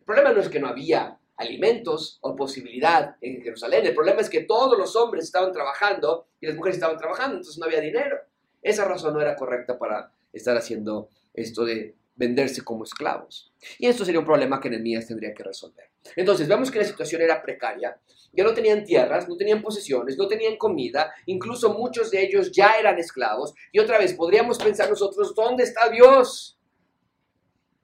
El 0.00 0.04
problema 0.04 0.32
no 0.32 0.40
es 0.40 0.50
que 0.50 0.60
no 0.60 0.68
había 0.68 1.18
alimentos 1.36 2.18
o 2.20 2.36
posibilidad 2.36 3.16
en 3.20 3.42
Jerusalén. 3.42 3.86
El 3.86 3.94
problema 3.94 4.20
es 4.20 4.30
que 4.30 4.42
todos 4.42 4.78
los 4.78 4.94
hombres 4.96 5.24
estaban 5.24 5.52
trabajando 5.52 6.26
y 6.40 6.46
las 6.46 6.56
mujeres 6.56 6.76
estaban 6.76 6.98
trabajando, 6.98 7.36
entonces 7.36 7.58
no 7.58 7.66
había 7.66 7.80
dinero. 7.80 8.18
Esa 8.62 8.84
razón 8.84 9.14
no 9.14 9.20
era 9.20 9.36
correcta 9.36 9.78
para 9.78 10.12
estar 10.32 10.56
haciendo 10.56 11.08
esto 11.34 11.64
de 11.64 11.94
venderse 12.16 12.62
como 12.62 12.84
esclavos. 12.84 13.52
Y 13.78 13.86
esto 13.86 14.04
sería 14.04 14.20
un 14.20 14.26
problema 14.26 14.60
que 14.60 14.70
Nehemías 14.70 15.06
tendría 15.06 15.34
que 15.34 15.42
resolver. 15.42 15.90
Entonces, 16.16 16.46
vemos 16.46 16.70
que 16.70 16.78
la 16.78 16.84
situación 16.84 17.22
era 17.22 17.42
precaria. 17.42 17.98
Ya 18.32 18.44
no 18.44 18.54
tenían 18.54 18.84
tierras, 18.84 19.28
no 19.28 19.36
tenían 19.36 19.62
posesiones, 19.62 20.16
no 20.16 20.26
tenían 20.26 20.56
comida, 20.56 21.12
incluso 21.26 21.72
muchos 21.74 22.10
de 22.10 22.22
ellos 22.22 22.50
ya 22.52 22.74
eran 22.78 22.98
esclavos. 22.98 23.54
Y 23.72 23.78
otra 23.78 23.98
vez, 23.98 24.14
podríamos 24.14 24.58
pensar 24.58 24.88
nosotros, 24.88 25.34
¿dónde 25.34 25.64
está 25.64 25.88
Dios? 25.88 26.58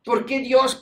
¿Por 0.04 0.24
qué 0.24 0.40
Dios 0.40 0.80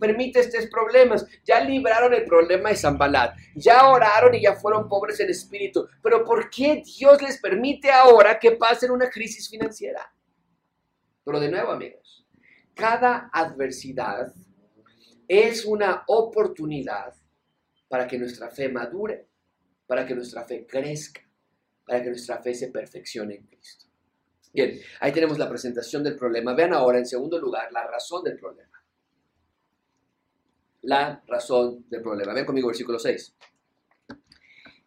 permite 0.00 0.40
estos 0.40 0.66
problemas? 0.66 1.24
Ya 1.44 1.60
libraron 1.60 2.12
el 2.14 2.24
problema 2.24 2.70
de 2.70 2.76
Zambalat, 2.76 3.36
ya 3.54 3.88
oraron 3.88 4.34
y 4.34 4.42
ya 4.42 4.56
fueron 4.56 4.88
pobres 4.88 5.20
en 5.20 5.30
espíritu. 5.30 5.88
Pero 6.02 6.24
¿por 6.24 6.50
qué 6.50 6.82
Dios 6.84 7.22
les 7.22 7.40
permite 7.40 7.90
ahora 7.92 8.38
que 8.38 8.52
pasen 8.52 8.90
una 8.90 9.08
crisis 9.08 9.48
financiera? 9.48 10.12
Pero 11.24 11.38
de 11.38 11.50
nuevo, 11.50 11.70
amigos, 11.70 12.26
cada 12.74 13.30
adversidad 13.32 14.32
es 15.28 15.64
una 15.64 16.02
oportunidad 16.08 17.14
para 17.88 18.08
que 18.08 18.18
nuestra 18.18 18.50
fe 18.50 18.68
madure, 18.68 19.28
para 19.86 20.04
que 20.04 20.14
nuestra 20.14 20.44
fe 20.44 20.66
crezca, 20.66 21.20
para 21.86 22.02
que 22.02 22.08
nuestra 22.08 22.42
fe 22.42 22.52
se 22.54 22.68
perfeccione 22.68 23.36
en 23.36 23.46
Cristo. 23.46 23.89
Bien, 24.52 24.80
ahí 25.00 25.12
tenemos 25.12 25.38
la 25.38 25.48
presentación 25.48 26.02
del 26.02 26.16
problema. 26.16 26.54
Vean 26.54 26.74
ahora, 26.74 26.98
en 26.98 27.06
segundo 27.06 27.38
lugar, 27.38 27.70
la 27.72 27.86
razón 27.86 28.24
del 28.24 28.36
problema. 28.36 28.82
La 30.82 31.22
razón 31.26 31.84
del 31.88 32.02
problema. 32.02 32.32
Ven 32.32 32.44
conmigo 32.44 32.68
versículo 32.68 32.98
6. 32.98 33.34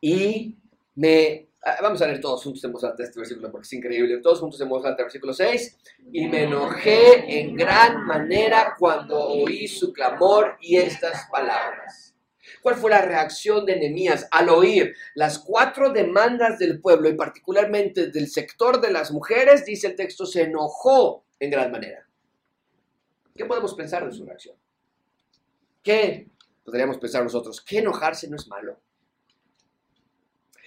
Y 0.02 0.58
me... 0.96 1.48
Ah, 1.66 1.78
vamos 1.82 2.02
a 2.02 2.08
leer 2.08 2.20
todos 2.20 2.44
juntos 2.44 2.62
en 2.66 2.74
voz 2.74 2.84
alta 2.84 3.04
este 3.04 3.20
versículo 3.20 3.50
porque 3.50 3.66
es 3.66 3.74
increíble. 3.74 4.18
Todos 4.18 4.42
juntos 4.42 4.60
en 4.60 4.68
voz 4.68 4.84
alta, 4.84 5.04
versículo 5.04 5.34
6. 5.34 5.78
Y 6.12 6.28
me 6.28 6.44
enojé 6.44 7.40
en 7.40 7.56
gran 7.56 8.06
manera 8.06 8.76
cuando 8.78 9.18
oí 9.18 9.66
su 9.68 9.94
clamor 9.94 10.58
y 10.60 10.76
estas 10.76 11.30
palabras. 11.32 12.13
¿Cuál 12.64 12.76
fue 12.76 12.92
la 12.92 13.02
reacción 13.02 13.66
de 13.66 13.76
Nehemías 13.76 14.26
al 14.32 14.48
oír 14.48 14.96
las 15.16 15.38
cuatro 15.38 15.92
demandas 15.92 16.58
del 16.58 16.80
pueblo 16.80 17.10
y 17.10 17.14
particularmente 17.14 18.08
del 18.08 18.30
sector 18.30 18.80
de 18.80 18.90
las 18.90 19.12
mujeres? 19.12 19.66
Dice 19.66 19.88
el 19.88 19.98
texto, 19.98 20.26
se 20.26 20.44
enojó 20.44 21.26
en 21.42 21.52
gran 21.52 21.70
manera. 21.74 22.08
¿Qué 23.36 23.44
podemos 23.44 23.74
pensar 23.74 24.06
de 24.06 24.14
su 24.14 24.26
reacción? 24.26 24.56
¿Qué 25.84 26.30
podríamos 26.64 26.98
pensar 27.00 27.22
nosotros? 27.22 27.60
Que 27.60 27.80
enojarse 27.80 28.30
no 28.30 28.38
es 28.38 28.48
malo. 28.48 28.80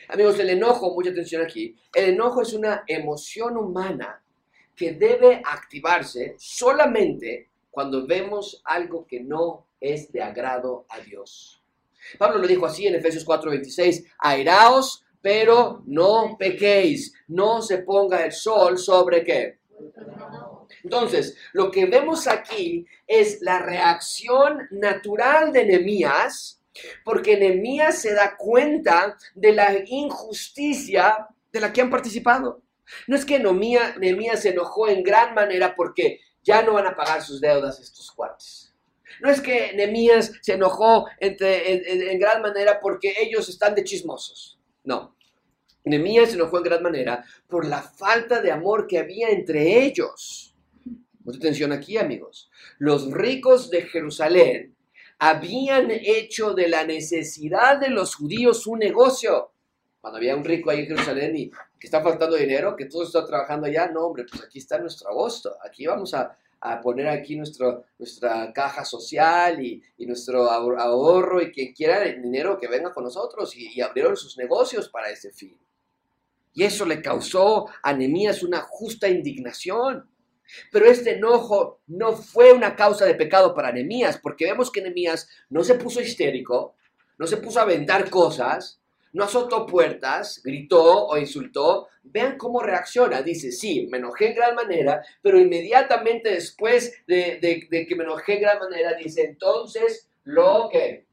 Amigos, 0.08 0.38
el 0.38 0.50
enojo, 0.50 0.92
mucha 0.94 1.10
atención 1.10 1.40
aquí, 1.40 1.74
el 1.94 2.10
enojo 2.10 2.42
es 2.42 2.52
una 2.52 2.84
emoción 2.86 3.56
humana 3.56 4.22
que 4.76 4.92
debe 4.92 5.40
activarse 5.42 6.34
solamente 6.36 7.48
cuando 7.70 8.06
vemos 8.06 8.60
algo 8.66 9.06
que 9.06 9.20
no 9.20 9.64
es 9.80 10.12
de 10.12 10.22
agrado 10.22 10.84
a 10.90 11.00
Dios. 11.00 11.62
Pablo 12.18 12.38
lo 12.38 12.46
dijo 12.46 12.66
así 12.66 12.86
en 12.86 12.94
Efesios 12.94 13.24
4:26, 13.24 14.04
airaos, 14.18 15.04
pero 15.20 15.82
no 15.86 16.36
pequéis, 16.38 17.12
no 17.28 17.62
se 17.62 17.78
ponga 17.78 18.24
el 18.24 18.32
sol 18.32 18.78
sobre 18.78 19.24
qué. 19.24 19.58
Entonces, 20.84 21.36
lo 21.52 21.70
que 21.70 21.86
vemos 21.86 22.28
aquí 22.28 22.86
es 23.06 23.42
la 23.42 23.58
reacción 23.58 24.68
natural 24.70 25.52
de 25.52 25.64
Nehemías, 25.64 26.60
porque 27.04 27.36
Nehemías 27.36 27.98
se 28.00 28.14
da 28.14 28.36
cuenta 28.36 29.16
de 29.34 29.52
la 29.52 29.74
injusticia 29.86 31.26
de 31.52 31.60
la 31.60 31.72
que 31.72 31.80
han 31.80 31.90
participado. 31.90 32.62
No 33.08 33.16
es 33.16 33.24
que 33.24 33.40
Nehemías 33.40 34.42
se 34.42 34.50
enojó 34.50 34.88
en 34.88 35.02
gran 35.02 35.34
manera 35.34 35.74
porque 35.74 36.20
ya 36.44 36.62
no 36.62 36.74
van 36.74 36.86
a 36.86 36.94
pagar 36.94 37.22
sus 37.22 37.40
deudas 37.40 37.80
estos 37.80 38.12
cuates. 38.12 38.65
No 39.20 39.30
es 39.30 39.40
que 39.40 39.72
Nemías 39.74 40.32
se 40.40 40.54
enojó 40.54 41.06
en, 41.18 42.18
gran 42.18 42.42
manera 42.42 42.80
porque 42.80 43.14
ellos 43.20 43.48
están 43.48 43.74
de 43.74 43.84
chismosos. 43.84 44.58
No. 44.84 45.16
Nemías 45.84 46.30
se 46.30 46.34
enojó 46.36 46.58
en 46.58 46.64
gran 46.64 46.82
manera 46.82 47.24
por 47.46 47.66
la 47.66 47.82
falta 47.82 48.40
de 48.40 48.50
amor 48.50 48.86
que 48.86 48.98
había 48.98 49.30
entre 49.30 49.84
ellos. 49.84 50.54
Mucha 51.24 51.38
atención 51.38 51.72
aquí, 51.72 51.96
amigos. 51.96 52.50
Los 52.78 53.10
ricos 53.10 53.70
de 53.70 53.82
Jerusalén 53.82 54.76
habían 55.18 55.90
hecho 55.90 56.52
de 56.52 56.68
la 56.68 56.84
necesidad 56.84 57.78
de 57.78 57.90
los 57.90 58.14
judíos 58.14 58.66
un 58.66 58.80
negocio. 58.80 59.52
Cuando 60.00 60.18
había 60.18 60.36
un 60.36 60.44
rico 60.44 60.70
ahí 60.70 60.80
en 60.80 60.86
Jerusalén 60.86 61.36
y 61.36 61.50
que 61.50 61.86
está 61.86 62.02
faltando 62.02 62.36
dinero, 62.36 62.76
que 62.76 62.86
todo 62.86 63.02
está 63.02 63.26
trabajando 63.26 63.66
allá, 63.66 63.88
no, 63.88 64.06
hombre, 64.06 64.24
pues 64.30 64.42
aquí 64.42 64.58
está 64.58 64.78
nuestro 64.78 65.10
agosto. 65.10 65.56
Aquí 65.64 65.86
vamos 65.86 66.14
a, 66.14 66.36
a 66.60 66.80
poner 66.80 67.08
aquí 67.08 67.36
nuestro, 67.36 67.84
nuestra 67.98 68.52
caja 68.52 68.84
social 68.84 69.62
y, 69.64 69.82
nuestro 69.98 70.50
ahorro 70.50 71.42
y 71.42 71.52
quien 71.52 71.72
quiera 71.72 72.04
el 72.04 72.22
dinero 72.22 72.58
que 72.58 72.68
venga 72.68 72.92
con 72.92 73.04
nosotros 73.04 73.56
y, 73.56 73.80
abrieron 73.80 74.16
sus 74.16 74.36
negocios 74.38 74.88
para 74.88 75.10
ese 75.10 75.32
fin. 75.32 75.58
Y 76.54 76.64
eso 76.64 76.86
le 76.86 77.02
causó 77.02 77.66
a 77.82 77.92
Nehemías 77.92 78.42
una 78.42 78.62
justa 78.62 79.08
indignación. 79.08 80.08
Pero 80.70 80.86
este 80.86 81.16
enojo 81.16 81.80
no 81.88 82.12
fue 82.12 82.52
una 82.52 82.76
causa 82.76 83.04
de 83.04 83.14
pecado 83.14 83.52
para 83.54 83.72
Nehemías, 83.72 84.18
porque 84.18 84.46
vemos 84.46 84.70
que 84.70 84.80
Nehemías 84.80 85.28
no 85.50 85.64
se 85.64 85.74
puso 85.74 86.00
histérico, 86.00 86.76
no 87.18 87.26
se 87.26 87.36
puso 87.38 87.58
a 87.58 87.62
aventar 87.62 88.08
cosas, 88.08 88.80
no 89.16 89.24
azotó 89.24 89.64
puertas, 89.64 90.42
gritó 90.44 91.06
o 91.06 91.16
insultó. 91.16 91.88
Vean 92.02 92.36
cómo 92.36 92.62
reacciona. 92.62 93.22
Dice, 93.22 93.50
sí, 93.50 93.88
me 93.90 93.96
enojé 93.96 94.28
en 94.28 94.34
gran 94.34 94.54
manera, 94.54 95.02
pero 95.22 95.40
inmediatamente 95.40 96.30
después 96.30 97.02
de, 97.06 97.38
que 97.88 97.96
me 97.96 98.04
enojé 98.04 98.34
en 98.34 98.42
gran 98.42 98.58
manera, 98.58 98.92
dice, 98.92 99.24
entonces 99.24 100.10
lo 100.24 100.68
que... 100.70 101.06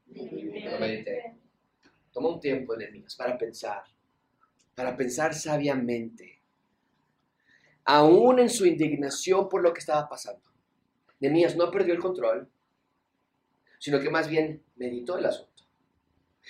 Toma 2.12 2.28
un 2.28 2.40
tiempo, 2.40 2.74
enemigos, 2.74 3.16
para 3.16 3.38
pensar, 3.38 3.82
para 4.74 4.94
pensar 4.94 5.32
sabiamente, 5.32 6.42
aún 7.86 8.38
en 8.38 8.50
su 8.50 8.66
indignación 8.66 9.48
por 9.48 9.62
lo 9.62 9.72
que 9.72 9.80
estaba 9.80 10.06
pasando. 10.06 10.42
Nemías 11.20 11.56
no 11.56 11.70
perdió 11.70 11.94
el 11.94 12.00
control, 12.00 12.50
sino 13.78 13.98
que 13.98 14.10
más 14.10 14.28
bien 14.28 14.62
meditó 14.76 15.16
el 15.16 15.24
asunto. 15.24 15.53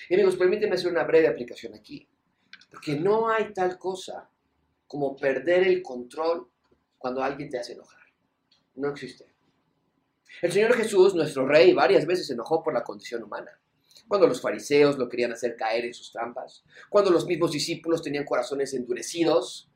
Y 0.08 0.14
amigos, 0.14 0.36
permíteme 0.36 0.74
hacer 0.74 0.90
una 0.90 1.04
breve 1.04 1.28
aplicación 1.28 1.74
aquí. 1.74 2.08
Porque 2.70 2.96
no 2.96 3.28
hay 3.28 3.52
tal 3.52 3.78
cosa 3.78 4.28
como 4.86 5.16
perder 5.16 5.64
el 5.64 5.82
control 5.82 6.48
cuando 6.98 7.22
alguien 7.22 7.48
te 7.48 7.58
hace 7.58 7.72
enojar. 7.72 8.02
No 8.76 8.90
existe. 8.90 9.26
El 10.42 10.52
Señor 10.52 10.74
Jesús, 10.74 11.14
nuestro 11.14 11.46
Rey, 11.46 11.72
varias 11.72 12.06
veces 12.06 12.26
se 12.26 12.32
enojó 12.32 12.62
por 12.62 12.74
la 12.74 12.82
condición 12.82 13.22
humana. 13.22 13.60
Cuando 14.08 14.26
los 14.26 14.40
fariseos 14.40 14.98
lo 14.98 15.08
querían 15.08 15.32
hacer 15.32 15.56
caer 15.56 15.84
en 15.84 15.94
sus 15.94 16.12
trampas. 16.12 16.64
Cuando 16.90 17.10
los 17.10 17.26
mismos 17.26 17.52
discípulos 17.52 18.02
tenían 18.02 18.24
corazones 18.24 18.74
endurecidos 18.74 19.70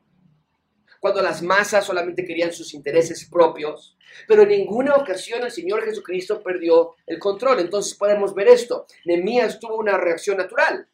cuando 1.01 1.23
las 1.23 1.43
masas 1.43 1.85
solamente 1.85 2.25
querían 2.25 2.53
sus 2.53 2.75
intereses 2.75 3.29
propios, 3.31 3.97
pero 4.27 4.43
en 4.43 4.49
ninguna 4.49 4.97
ocasión 4.97 5.43
el 5.43 5.51
Señor 5.51 5.85
Jesucristo 5.85 6.43
perdió 6.43 6.95
el 7.07 7.19
control. 7.19 7.61
Entonces 7.61 7.95
podemos 7.95 8.35
ver 8.35 8.49
esto. 8.49 8.87
Nemías 9.05 9.59
tuvo 9.61 9.77
una 9.77 9.97
reacción 9.97 10.37
natural, 10.37 10.89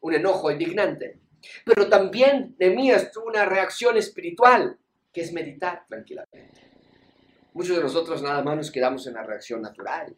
un 0.00 0.14
enojo 0.14 0.50
indignante, 0.50 1.20
pero 1.64 1.88
también 1.88 2.54
Nemías 2.58 3.10
tuvo 3.10 3.26
una 3.26 3.44
reacción 3.44 3.96
espiritual, 3.96 4.78
que 5.12 5.22
es 5.22 5.32
meditar 5.32 5.84
tranquilamente. 5.88 6.60
Muchos 7.52 7.76
de 7.76 7.82
nosotros 7.82 8.20
nada 8.20 8.42
más 8.42 8.56
nos 8.56 8.70
quedamos 8.70 9.06
en 9.06 9.14
la 9.14 9.22
reacción 9.22 9.62
natural, 9.62 10.14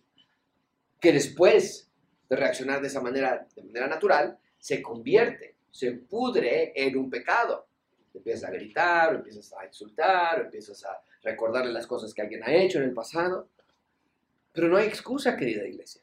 que 0.98 1.12
después 1.12 1.90
de 2.28 2.36
reaccionar 2.36 2.80
de 2.80 2.88
esa 2.88 3.00
manera, 3.00 3.46
de 3.54 3.62
manera 3.62 3.86
natural, 3.86 4.38
se 4.58 4.80
convierte, 4.80 5.56
se 5.70 5.92
pudre 5.92 6.72
en 6.74 6.96
un 6.96 7.10
pecado 7.10 7.68
empiezas 8.18 8.48
a 8.48 8.52
gritar, 8.52 9.14
o 9.14 9.16
empiezas 9.16 9.52
a 9.52 9.66
insultar, 9.66 10.40
o 10.40 10.44
empiezas 10.44 10.84
a 10.84 11.00
recordarle 11.22 11.72
las 11.72 11.86
cosas 11.86 12.12
que 12.12 12.22
alguien 12.22 12.42
ha 12.42 12.54
hecho 12.54 12.78
en 12.78 12.84
el 12.84 12.92
pasado. 12.92 13.48
Pero 14.52 14.68
no 14.68 14.76
hay 14.76 14.86
excusa, 14.86 15.36
querida 15.36 15.66
iglesia. 15.66 16.02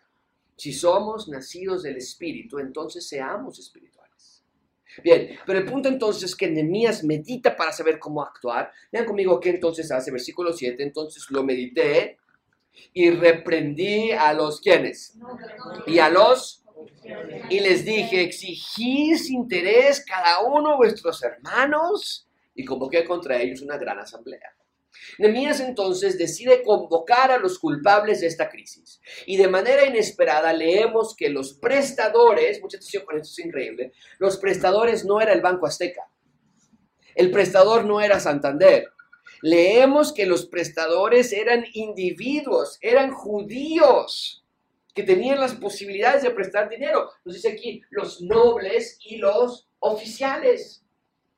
Si 0.56 0.73
somos 0.73 1.28
nacidos 1.28 1.84
del 1.84 1.97
Espíritu, 1.97 2.60
entonces 2.60 3.08
seamos 3.08 3.58
espirituales. 3.60 4.43
Bien, 5.02 5.39
pero 5.45 5.60
el 5.60 5.65
punto 5.65 5.89
entonces 5.89 6.23
es 6.23 6.36
que 6.36 6.49
Nehemías 6.49 7.04
medita 7.04 7.56
para 7.56 7.71
saber 7.71 7.97
cómo 7.97 8.21
actuar. 8.21 8.71
Vean 8.91 9.06
conmigo 9.06 9.39
qué 9.39 9.49
entonces 9.49 9.91
hace, 9.91 10.12
versículo 10.12 10.54
7. 10.54 10.84
Entonces 10.84 11.26
lo 11.32 11.43
medité 11.43 12.17
y 12.93 13.10
reprendí 13.10 14.12
a 14.12 14.34
los 14.34 14.62
quienes. 14.62 15.17
Y 15.88 15.97
a 15.99 16.10
los 16.10 16.62
y 17.50 17.60
les 17.60 17.86
dije, 17.86 18.22
exigís 18.22 19.30
interés 19.30 20.04
cada 20.06 20.41
uno 20.41 20.78
vuestros 20.78 21.24
hermanos 21.24 22.28
y 22.56 22.65
convoqué 22.65 23.04
contra 23.06 23.41
ellos 23.41 23.62
una 23.62 23.78
gran 23.78 24.00
asamblea. 24.00 24.56
Nehemías 25.17 25.60
entonces 25.60 26.17
decide 26.17 26.63
convocar 26.63 27.32
a 27.32 27.38
los 27.38 27.60
culpables 27.60 28.22
de 28.22 28.28
esta 28.28 28.50
crisis. 28.50 29.02
Y 29.26 29.38
de 29.38 29.48
manera 29.48 29.86
inesperada 29.86 30.54
leemos 30.54 31.15
que 31.15 31.30
los 31.30 31.54
prestadores, 31.54 32.62
mucha 32.62 32.78
atención 32.78 33.06
con 33.06 33.17
esto 33.17 33.30
es 33.32 33.46
increíble, 33.46 33.91
los 34.19 34.38
prestadores 34.38 35.06
no 35.06 35.19
era 35.19 35.34
el 35.34 35.41
Banco 35.41 35.65
Azteca. 35.65 36.08
El 37.15 37.32
prestador 37.32 37.86
no 37.86 38.02
era 38.02 38.19
Santander. 38.19 38.88
Leemos 39.41 40.13
que 40.13 40.26
los 40.26 40.46
prestadores 40.46 41.34
eran 41.34 41.65
individuos, 41.74 42.78
eran 42.82 43.12
judíos 43.12 44.43
que 44.94 45.04
tenían 45.04 45.40
las 45.40 45.56
posibilidades 45.56 46.24
de 46.24 46.32
prestar 46.32 46.70
dinero. 46.70 47.10
Nos 47.26 47.36
dice 47.36 47.50
aquí 47.50 47.82
los 47.90 48.22
nobles 48.22 48.98
y 49.02 49.18
los 49.18 49.68
oficiales. 49.80 50.84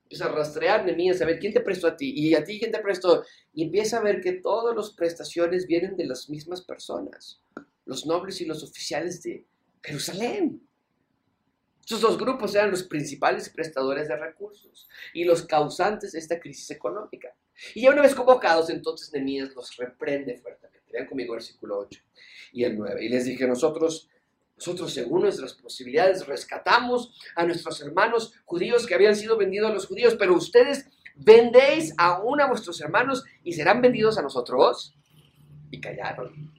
Empieza 0.03 0.25
a 0.25 0.31
rastrear 0.31 0.85
Nemías, 0.85 1.21
a 1.21 1.25
ver 1.25 1.39
quién 1.39 1.53
te 1.53 1.61
prestó 1.61 1.87
a 1.87 1.95
ti 1.97 2.13
y 2.15 2.35
a 2.35 2.43
ti 2.43 2.59
quién 2.59 2.71
te 2.71 2.79
prestó. 2.79 3.23
Y 3.53 3.63
empieza 3.63 3.97
a 3.97 4.03
ver 4.03 4.21
que 4.21 4.33
todas 4.33 4.75
las 4.75 4.91
prestaciones 4.91 5.65
vienen 5.65 5.95
de 5.95 6.05
las 6.05 6.29
mismas 6.29 6.61
personas, 6.61 7.41
los 7.85 8.05
nobles 8.05 8.39
y 8.41 8.45
los 8.45 8.63
oficiales 8.63 9.23
de 9.23 9.45
Jerusalén. 9.81 10.61
Estos 11.79 12.01
dos 12.01 12.17
grupos 12.17 12.53
eran 12.55 12.71
los 12.71 12.83
principales 12.83 13.49
prestadores 13.49 14.07
de 14.07 14.17
recursos 14.17 14.89
y 15.13 15.23
los 15.23 15.43
causantes 15.43 16.11
de 16.11 16.19
esta 16.19 16.39
crisis 16.39 16.71
económica. 16.71 17.35
Y 17.73 17.83
ya 17.83 17.91
una 17.91 18.01
vez 18.01 18.15
convocados, 18.15 18.69
entonces 18.69 19.13
Nemías 19.13 19.55
los 19.55 19.75
reprende 19.77 20.37
fuertemente. 20.37 20.74
Vean 20.95 21.07
conmigo 21.07 21.33
versículo 21.33 21.79
8 21.79 22.01
y 22.53 22.63
el 22.63 22.77
9. 22.77 23.03
Y 23.03 23.09
les 23.09 23.25
dije, 23.25 23.45
nosotros 23.47 24.09
nosotros, 24.57 24.93
según 24.93 25.23
nuestras 25.23 25.53
posibilidades, 25.53 26.25
rescatamos 26.25 27.13
a 27.35 27.45
nuestros 27.45 27.81
hermanos 27.81 28.33
judíos 28.45 28.87
que 28.87 28.95
habían 28.95 29.15
sido 29.15 29.37
vendidos 29.37 29.69
a 29.69 29.73
los 29.73 29.85
judíos, 29.85 30.15
pero 30.17 30.33
ustedes 30.33 30.87
vendéis 31.15 31.93
aún 31.97 32.39
a 32.39 32.47
vuestros 32.47 32.79
hermanos 32.79 33.25
y 33.43 33.51
serán 33.51 33.81
vendidos 33.81 34.17
a 34.17 34.21
nosotros. 34.21 34.95
Y 35.71 35.81
callaron, 35.81 36.53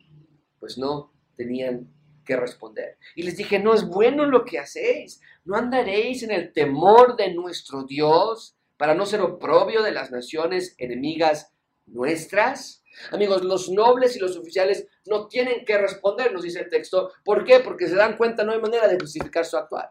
pues 0.61 0.77
no 0.77 1.11
tenían 1.37 1.88
que 2.25 2.37
responder. 2.37 2.99
Y 3.14 3.22
les 3.22 3.37
dije, 3.37 3.59
no 3.59 3.72
es 3.72 3.87
bueno 3.87 4.27
lo 4.27 4.44
que 4.44 4.59
hacéis, 4.59 5.22
no 5.44 5.57
andaréis 5.57 6.22
en 6.22 6.33
el 6.33 6.53
temor 6.53 7.16
de 7.16 7.33
nuestro 7.33 7.85
Dios 7.85 8.57
para 8.77 8.94
no 8.94 9.07
ser 9.07 9.22
oprobio 9.22 9.83
de 9.83 9.92
las 9.92 10.11
naciones 10.11 10.75
enemigas 10.77 11.53
nuestras. 11.87 12.83
Amigos, 13.11 13.45
los 13.45 13.69
nobles 13.71 14.17
y 14.17 14.19
los 14.19 14.37
oficiales 14.37 14.87
no 15.07 15.29
tienen 15.29 15.65
que 15.65 15.79
responder, 15.79 16.33
nos 16.33 16.43
dice 16.43 16.61
el 16.61 16.69
texto. 16.69 17.13
¿Por 17.25 17.45
qué? 17.45 17.61
Porque 17.61 17.89
se 17.89 17.95
dan 17.95 18.17
cuenta, 18.17 18.45
no 18.45 18.53
hay 18.53 18.61
manera 18.61 18.89
de 18.89 18.99
justificar 18.99 19.45
su 19.45 19.57
actuar. 19.57 19.91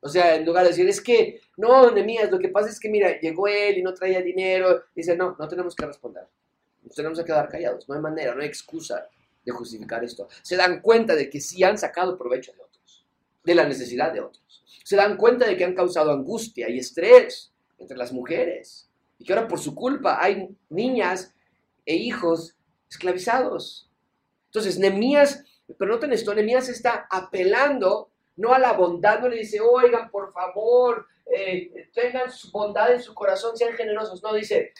O 0.00 0.08
sea, 0.08 0.36
en 0.36 0.46
lugar 0.46 0.64
de 0.64 0.70
decir, 0.70 0.88
es 0.88 1.00
que, 1.00 1.40
no, 1.56 1.90
Nemías, 1.90 2.30
lo 2.30 2.38
que 2.38 2.48
pasa 2.48 2.68
es 2.68 2.78
que, 2.78 2.88
mira, 2.88 3.18
llegó 3.20 3.48
él 3.48 3.78
y 3.78 3.82
no 3.82 3.92
traía 3.92 4.20
dinero. 4.22 4.84
Dice, 4.94 5.16
no, 5.16 5.36
no 5.38 5.48
tenemos 5.48 5.74
que 5.74 5.86
responder. 5.86 6.24
Nos 6.82 6.94
tenemos 6.94 7.18
que 7.18 7.24
quedar 7.24 7.48
callados. 7.48 7.88
No 7.88 7.94
hay 7.94 8.00
manera, 8.00 8.34
no 8.34 8.42
hay 8.42 8.46
excusa 8.48 9.08
de 9.44 9.52
justificar 9.52 10.04
esto. 10.04 10.28
Se 10.42 10.56
dan 10.56 10.80
cuenta 10.80 11.14
de 11.14 11.28
que 11.30 11.40
sí 11.40 11.64
han 11.64 11.78
sacado 11.78 12.16
provecho 12.16 12.52
de 12.52 12.62
otros, 12.62 13.04
de 13.42 13.54
la 13.54 13.66
necesidad 13.66 14.12
de 14.12 14.20
otros. 14.20 14.64
Se 14.84 14.96
dan 14.96 15.16
cuenta 15.16 15.46
de 15.46 15.56
que 15.56 15.64
han 15.64 15.74
causado 15.74 16.12
angustia 16.12 16.68
y 16.68 16.78
estrés 16.78 17.52
entre 17.78 17.96
las 17.96 18.12
mujeres. 18.12 18.88
Y 19.18 19.24
que 19.24 19.32
ahora 19.32 19.48
por 19.48 19.58
su 19.58 19.74
culpa 19.74 20.22
hay 20.22 20.48
niñas 20.68 21.34
e 21.86 21.94
hijos 21.94 22.56
esclavizados. 22.90 23.88
Entonces, 24.46 24.78
Nemías, 24.78 25.44
pero 25.78 25.92
noten 25.92 26.12
esto, 26.12 26.34
Nemías 26.34 26.68
está 26.68 27.06
apelando 27.10 28.10
no 28.36 28.52
a 28.52 28.58
la 28.58 28.72
bondad, 28.72 29.20
no 29.20 29.28
le 29.28 29.38
dice, 29.38 29.60
oigan, 29.60 30.10
por 30.10 30.32
favor, 30.32 31.06
eh, 31.26 31.88
tengan 31.94 32.30
su 32.30 32.50
bondad 32.50 32.92
en 32.92 33.02
su 33.02 33.14
corazón, 33.14 33.56
sean 33.56 33.74
generosos. 33.74 34.22
No, 34.22 34.34
dice, 34.34 34.72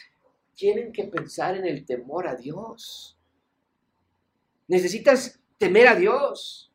tienen 0.53 0.91
que 0.91 1.05
pensar 1.05 1.55
en 1.55 1.65
el 1.65 1.85
temor 1.85 2.27
a 2.27 2.35
Dios. 2.35 3.17
Necesitas 4.67 5.39
temer 5.57 5.87
a 5.87 5.95
Dios. 5.95 6.71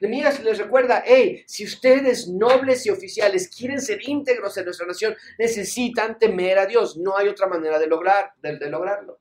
Nemías 0.00 0.42
les 0.42 0.56
recuerda, 0.56 1.02
hey, 1.04 1.42
si 1.46 1.64
ustedes 1.64 2.28
nobles 2.28 2.86
y 2.86 2.90
oficiales 2.90 3.48
quieren 3.54 3.80
ser 3.80 4.00
íntegros 4.08 4.56
en 4.56 4.64
nuestra 4.64 4.86
nación, 4.86 5.14
necesitan 5.38 6.18
temer 6.18 6.58
a 6.58 6.66
Dios. 6.66 6.96
No 6.96 7.16
hay 7.16 7.28
otra 7.28 7.46
manera 7.46 7.78
de, 7.78 7.86
lograr, 7.86 8.32
de 8.40 8.70
lograrlo 8.70 9.19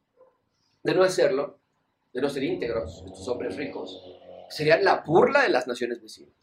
de 0.84 0.96
no 0.96 1.04
hacerlo, 1.04 1.60
de 2.14 2.22
no 2.22 2.30
ser 2.30 2.44
íntegros, 2.44 3.04
estos 3.06 3.28
hombres 3.28 3.56
ricos, 3.56 4.02
serían 4.50 4.84
la 4.84 5.04
burla 5.06 5.44
de 5.44 5.50
las 5.50 5.68
naciones 5.68 6.02
vecinas. 6.02 6.34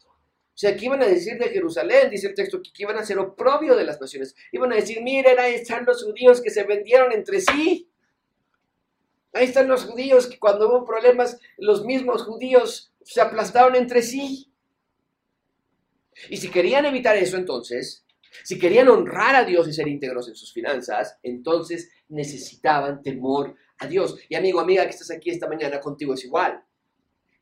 O 0.57 0.59
sea, 0.59 0.75
¿qué 0.75 0.85
iban 0.85 1.03
a 1.03 1.07
decir 1.07 1.37
de 1.37 1.49
Jerusalén? 1.49 2.09
Dice 2.09 2.29
el 2.29 2.33
texto 2.33 2.59
que 2.63 2.71
iban 2.81 2.97
a 2.97 3.05
ser 3.05 3.19
oprobio 3.19 3.75
de 3.75 3.83
las 3.83 4.01
naciones. 4.01 4.35
Iban 4.51 4.73
a 4.73 4.75
decir, 4.75 5.03
miren, 5.03 5.37
ahí 5.37 5.53
están 5.53 5.85
los 5.85 6.03
judíos 6.03 6.41
que 6.41 6.49
se 6.49 6.63
vendieron 6.63 7.11
entre 7.11 7.41
sí. 7.41 7.91
Ahí 9.33 9.45
están 9.45 9.67
los 9.67 9.85
judíos 9.85 10.25
que 10.25 10.39
cuando 10.39 10.67
hubo 10.67 10.83
problemas, 10.83 11.39
los 11.59 11.85
mismos 11.85 12.23
judíos 12.23 12.91
se 13.03 13.21
aplastaron 13.21 13.75
entre 13.75 14.01
sí. 14.01 14.51
Y 16.27 16.37
si 16.37 16.49
querían 16.49 16.85
evitar 16.85 17.15
eso, 17.15 17.37
entonces, 17.37 18.03
si 18.43 18.57
querían 18.57 18.87
honrar 18.87 19.35
a 19.35 19.43
Dios 19.43 19.67
y 19.67 19.73
ser 19.73 19.87
íntegros 19.87 20.27
en 20.27 20.35
sus 20.35 20.51
finanzas, 20.51 21.19
entonces 21.21 21.91
necesitaban 22.09 23.03
temor 23.03 23.55
a 23.79 23.87
Dios. 23.87 24.17
Y 24.29 24.35
amigo, 24.35 24.59
amiga 24.59 24.83
que 24.83 24.91
estás 24.91 25.11
aquí 25.11 25.29
esta 25.29 25.47
mañana, 25.47 25.79
contigo 25.79 26.13
es 26.13 26.25
igual. 26.25 26.63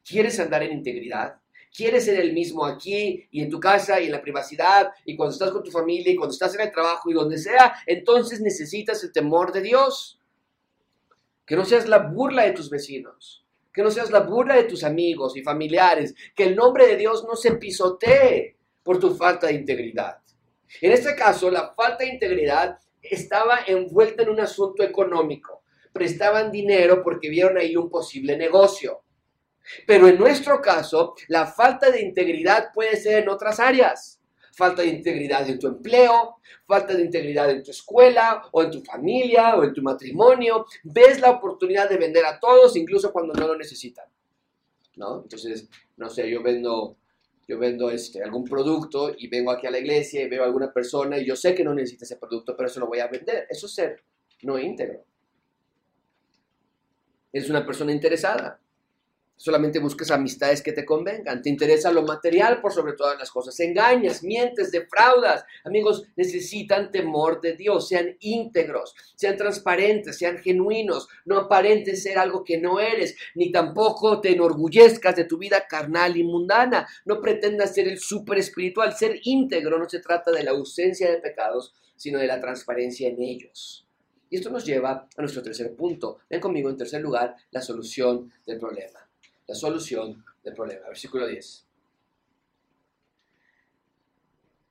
¿Quieres 0.03 0.39
andar 0.39 0.63
en 0.63 0.73
integridad? 0.73 1.35
¿Quieres 1.75 2.05
ser 2.05 2.19
el 2.19 2.33
mismo 2.33 2.65
aquí 2.65 3.27
y 3.31 3.41
en 3.41 3.49
tu 3.49 3.59
casa 3.59 3.99
y 3.99 4.05
en 4.05 4.11
la 4.11 4.21
privacidad 4.21 4.91
y 5.03 5.15
cuando 5.15 5.33
estás 5.33 5.51
con 5.51 5.63
tu 5.63 5.71
familia 5.71 6.11
y 6.11 6.15
cuando 6.15 6.33
estás 6.33 6.55
en 6.55 6.61
el 6.61 6.71
trabajo 6.71 7.09
y 7.09 7.13
donde 7.13 7.37
sea? 7.37 7.75
Entonces 7.85 8.39
necesitas 8.39 9.03
el 9.03 9.11
temor 9.11 9.51
de 9.51 9.61
Dios. 9.61 10.19
Que 11.45 11.55
no 11.55 11.65
seas 11.65 11.87
la 11.87 11.97
burla 11.97 12.43
de 12.43 12.51
tus 12.51 12.69
vecinos. 12.69 13.45
Que 13.73 13.83
no 13.83 13.91
seas 13.91 14.09
la 14.09 14.21
burla 14.21 14.55
de 14.55 14.63
tus 14.63 14.83
amigos 14.83 15.35
y 15.35 15.43
familiares. 15.43 16.15
Que 16.33 16.45
el 16.45 16.55
nombre 16.55 16.87
de 16.87 16.95
Dios 16.95 17.25
no 17.27 17.35
se 17.35 17.55
pisotee 17.55 18.55
por 18.81 18.99
tu 18.99 19.13
falta 19.13 19.47
de 19.47 19.53
integridad. 19.53 20.19
En 20.81 20.91
este 20.91 21.15
caso, 21.15 21.51
la 21.51 21.73
falta 21.73 22.03
de 22.03 22.13
integridad 22.13 22.79
estaba 23.01 23.59
envuelta 23.67 24.23
en 24.23 24.29
un 24.29 24.39
asunto 24.39 24.81
económico 24.81 25.64
prestaban 25.95 26.51
dinero 26.51 27.01
porque 27.01 27.29
vieron 27.29 27.57
ahí 27.57 27.77
un 27.77 27.89
posible 27.89 28.35
negocio. 28.35 29.03
Pero 29.87 30.09
en 30.09 30.19
nuestro 30.19 30.61
caso, 30.61 31.15
la 31.29 31.47
falta 31.47 31.89
de 31.89 32.01
integridad 32.01 32.73
puede 32.73 32.97
ser 32.97 33.23
en 33.23 33.29
otras 33.29 33.61
áreas. 33.61 34.19
Falta 34.53 34.81
de 34.81 34.89
integridad 34.89 35.49
en 35.49 35.57
tu 35.57 35.67
empleo, 35.67 36.35
falta 36.67 36.93
de 36.93 37.01
integridad 37.01 37.49
en 37.49 37.63
tu 37.63 37.71
escuela 37.71 38.43
o 38.51 38.61
en 38.61 38.71
tu 38.71 38.81
familia 38.83 39.55
o 39.55 39.63
en 39.63 39.73
tu 39.73 39.81
matrimonio. 39.81 40.65
Ves 40.83 41.21
la 41.21 41.31
oportunidad 41.31 41.89
de 41.89 41.97
vender 41.97 42.25
a 42.25 42.41
todos 42.41 42.75
incluso 42.75 43.13
cuando 43.13 43.33
no 43.33 43.47
lo 43.47 43.57
necesitan. 43.57 44.05
¿No? 44.97 45.21
Entonces, 45.23 45.69
no 45.95 46.09
sé, 46.09 46.29
yo 46.29 46.43
vendo 46.43 46.97
yo 47.47 47.59
vendo 47.59 47.89
este, 47.89 48.23
algún 48.23 48.43
producto 48.43 49.13
y 49.15 49.27
vengo 49.27 49.51
aquí 49.51 49.67
a 49.67 49.71
la 49.71 49.77
iglesia 49.77 50.23
y 50.23 50.27
veo 50.27 50.41
a 50.41 50.47
alguna 50.47 50.73
persona 50.73 51.17
y 51.19 51.25
yo 51.25 51.35
sé 51.35 51.53
que 51.53 51.63
no 51.63 51.75
necesita 51.75 52.03
ese 52.03 52.17
producto, 52.17 52.57
pero 52.57 52.67
eso 52.67 52.79
lo 52.79 52.87
voy 52.87 52.99
a 52.99 53.07
vender. 53.07 53.45
Eso 53.49 53.67
es 53.67 53.73
ser 53.73 54.03
no 54.41 54.59
íntegro. 54.59 55.05
Eres 57.35 57.49
una 57.49 57.65
persona 57.65 57.91
interesada. 57.91 58.61
Solamente 59.35 59.79
buscas 59.79 60.09
amistades 60.09 60.61
que 60.61 60.71
te 60.71 60.85
convengan. 60.85 61.41
Te 61.41 61.49
interesa 61.49 61.91
lo 61.91 62.03
material 62.03 62.61
por 62.61 62.71
sobre 62.71 62.93
todas 62.93 63.19
las 63.19 63.29
cosas. 63.29 63.59
Engañas, 63.59 64.23
mientes, 64.23 64.71
defraudas. 64.71 65.43
Amigos, 65.65 66.05
necesitan 66.15 66.93
temor 66.93 67.41
de 67.41 67.57
Dios. 67.57 67.89
Sean 67.89 68.15
íntegros, 68.21 68.95
sean 69.17 69.35
transparentes, 69.35 70.17
sean 70.17 70.37
genuinos. 70.37 71.09
No 71.25 71.37
aparentes 71.37 72.03
ser 72.03 72.17
algo 72.17 72.45
que 72.45 72.57
no 72.57 72.79
eres, 72.79 73.17
ni 73.35 73.51
tampoco 73.51 74.21
te 74.21 74.31
enorgullezcas 74.31 75.17
de 75.17 75.25
tu 75.25 75.37
vida 75.37 75.67
carnal 75.67 76.15
y 76.15 76.23
mundana. 76.23 76.87
No 77.03 77.19
pretendas 77.19 77.75
ser 77.75 77.89
el 77.89 77.99
súper 77.99 78.37
espiritual. 78.37 78.95
Ser 78.95 79.19
íntegro 79.23 79.77
no 79.77 79.89
se 79.89 79.99
trata 79.99 80.31
de 80.31 80.43
la 80.43 80.51
ausencia 80.51 81.11
de 81.11 81.17
pecados, 81.17 81.73
sino 81.97 82.17
de 82.17 82.27
la 82.27 82.39
transparencia 82.39 83.09
en 83.09 83.21
ellos. 83.21 83.84
Y 84.35 84.39
esto 84.39 84.49
nos 84.49 84.65
lleva 84.65 85.07
a 85.15 85.21
nuestro 85.21 85.41
tercer 85.41 85.73
punto. 85.77 86.19
Ven 86.29 86.41
conmigo 86.41 86.69
en 86.69 86.75
tercer 86.75 87.01
lugar 87.01 87.37
la 87.51 87.61
solución 87.61 88.33
del 88.45 88.59
problema. 88.59 88.99
La 89.47 89.55
solución 89.55 90.25
del 90.43 90.53
problema. 90.53 90.87
Versículo 90.89 91.25
10. 91.25 91.65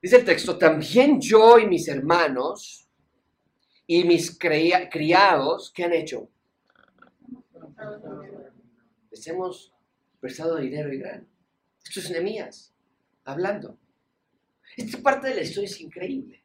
Dice 0.03 0.17
el 0.17 0.23
texto, 0.23 0.55
también 0.55 1.19
yo 1.19 1.57
y 1.57 1.65
mis 1.65 1.87
hermanos 1.87 2.87
y 3.87 4.03
mis 4.03 4.37
criados, 4.37 5.71
¿qué 5.73 5.85
han 5.85 5.93
hecho? 5.93 6.29
Les 9.09 9.25
hemos 9.25 9.73
prestado 10.19 10.57
dinero 10.57 10.93
y 10.93 10.99
gran. 10.99 11.27
Esto 11.83 12.01
es 12.01 12.71
hablando. 13.23 13.79
Esta 14.77 14.99
parte 14.99 15.29
de 15.29 15.35
la 15.37 15.41
historia 15.41 15.65
es 15.65 15.81
increíble. 15.81 16.44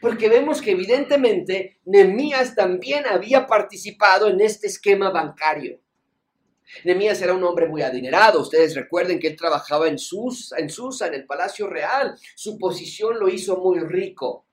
Porque 0.00 0.28
vemos 0.28 0.60
que 0.60 0.72
evidentemente 0.72 1.78
Nemías 1.84 2.54
también 2.54 3.06
había 3.06 3.46
participado 3.46 4.28
en 4.28 4.40
este 4.40 4.66
esquema 4.66 5.10
bancario. 5.10 5.80
Nemías 6.84 7.20
era 7.20 7.34
un 7.34 7.44
hombre 7.44 7.66
muy 7.66 7.82
adinerado. 7.82 8.40
Ustedes 8.40 8.74
recuerden 8.74 9.18
que 9.18 9.28
él 9.28 9.36
trabajaba 9.36 9.88
en 9.88 9.98
Susa, 9.98 10.56
en 10.58 10.70
Susa, 10.70 11.08
en 11.08 11.14
el 11.14 11.26
Palacio 11.26 11.66
Real. 11.66 12.16
Su 12.34 12.58
posición 12.58 13.18
lo 13.18 13.28
hizo 13.28 13.56
muy 13.56 13.80
rico 13.80 14.46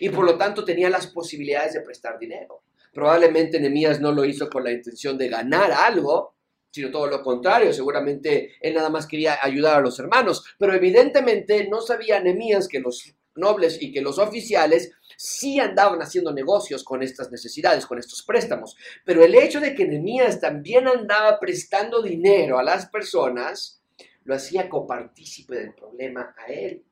y 0.00 0.08
por 0.08 0.24
lo 0.24 0.36
tanto 0.36 0.64
tenía 0.64 0.90
las 0.90 1.06
posibilidades 1.06 1.74
de 1.74 1.80
prestar 1.80 2.18
dinero. 2.18 2.62
Probablemente 2.92 3.58
Nehemías 3.58 4.00
no 4.00 4.12
lo 4.12 4.24
hizo 4.24 4.50
con 4.50 4.64
la 4.64 4.72
intención 4.72 5.16
de 5.16 5.28
ganar 5.28 5.72
algo, 5.72 6.36
sino 6.70 6.90
todo 6.90 7.06
lo 7.06 7.22
contrario. 7.22 7.72
Seguramente 7.72 8.54
él 8.60 8.74
nada 8.74 8.90
más 8.90 9.06
quería 9.06 9.38
ayudar 9.42 9.78
a 9.78 9.80
los 9.80 9.98
hermanos, 9.98 10.44
pero 10.58 10.74
evidentemente 10.74 11.66
no 11.68 11.80
sabía 11.80 12.20
Nehemías 12.20 12.68
que 12.68 12.80
los 12.80 13.14
nobles 13.34 13.80
y 13.80 13.92
que 13.92 14.00
los 14.00 14.18
oficiales 14.18 14.92
sí 15.16 15.60
andaban 15.60 16.00
haciendo 16.00 16.32
negocios 16.32 16.84
con 16.84 17.02
estas 17.02 17.30
necesidades, 17.30 17.86
con 17.86 17.98
estos 17.98 18.22
préstamos. 18.22 18.76
Pero 19.04 19.24
el 19.24 19.34
hecho 19.34 19.60
de 19.60 19.74
que 19.74 19.86
Nehemías 19.86 20.40
también 20.40 20.88
andaba 20.88 21.38
prestando 21.38 22.02
dinero 22.02 22.58
a 22.58 22.62
las 22.62 22.86
personas, 22.86 23.80
lo 24.24 24.34
hacía 24.34 24.68
copartícipe 24.68 25.56
del 25.56 25.74
problema 25.74 26.34
a 26.38 26.52
él 26.52 26.84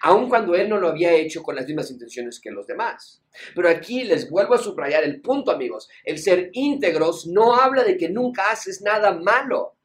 aun 0.00 0.28
cuando 0.28 0.54
él 0.54 0.68
no 0.68 0.78
lo 0.78 0.88
había 0.88 1.12
hecho 1.12 1.42
con 1.42 1.56
las 1.56 1.66
mismas 1.66 1.90
intenciones 1.90 2.40
que 2.40 2.50
los 2.50 2.66
demás. 2.66 3.22
Pero 3.54 3.68
aquí 3.68 4.04
les 4.04 4.28
vuelvo 4.28 4.54
a 4.54 4.58
subrayar 4.58 5.04
el 5.04 5.20
punto, 5.20 5.50
amigos. 5.50 5.88
El 6.04 6.18
ser 6.18 6.50
íntegros 6.52 7.26
no 7.26 7.54
habla 7.56 7.84
de 7.84 7.96
que 7.96 8.08
nunca 8.08 8.50
haces 8.50 8.82
nada 8.82 9.12
malo, 9.12 9.76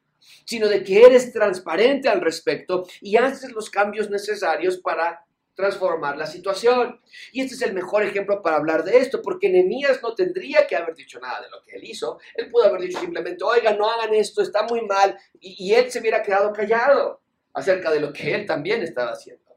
sino 0.44 0.68
de 0.68 0.82
que 0.82 1.02
eres 1.02 1.32
transparente 1.32 2.08
al 2.08 2.20
respecto 2.20 2.86
y 3.00 3.16
haces 3.16 3.52
los 3.52 3.70
cambios 3.70 4.10
necesarios 4.10 4.78
para 4.78 5.24
transformar 5.56 6.16
la 6.16 6.26
situación. 6.26 7.00
Y 7.32 7.40
este 7.40 7.54
es 7.54 7.62
el 7.62 7.72
mejor 7.72 8.04
ejemplo 8.04 8.42
para 8.42 8.56
hablar 8.56 8.84
de 8.84 8.98
esto, 8.98 9.20
porque 9.22 9.48
Nehemías 9.48 10.00
no 10.02 10.14
tendría 10.14 10.66
que 10.66 10.76
haber 10.76 10.94
dicho 10.94 11.18
nada 11.18 11.40
de 11.40 11.50
lo 11.50 11.60
que 11.62 11.76
él 11.76 11.84
hizo. 11.84 12.20
Él 12.34 12.50
pudo 12.50 12.66
haber 12.66 12.82
dicho 12.82 13.00
simplemente, 13.00 13.42
oiga, 13.42 13.72
no 13.72 13.90
hagan 13.90 14.14
esto, 14.14 14.42
está 14.42 14.62
muy 14.64 14.82
mal, 14.82 15.18
y, 15.40 15.66
y 15.66 15.74
él 15.74 15.90
se 15.90 15.98
hubiera 15.98 16.22
quedado 16.22 16.52
callado 16.52 17.20
acerca 17.54 17.90
de 17.90 18.00
lo 18.00 18.12
que 18.12 18.34
él 18.34 18.46
también 18.46 18.82
estaba 18.82 19.12
haciendo. 19.12 19.56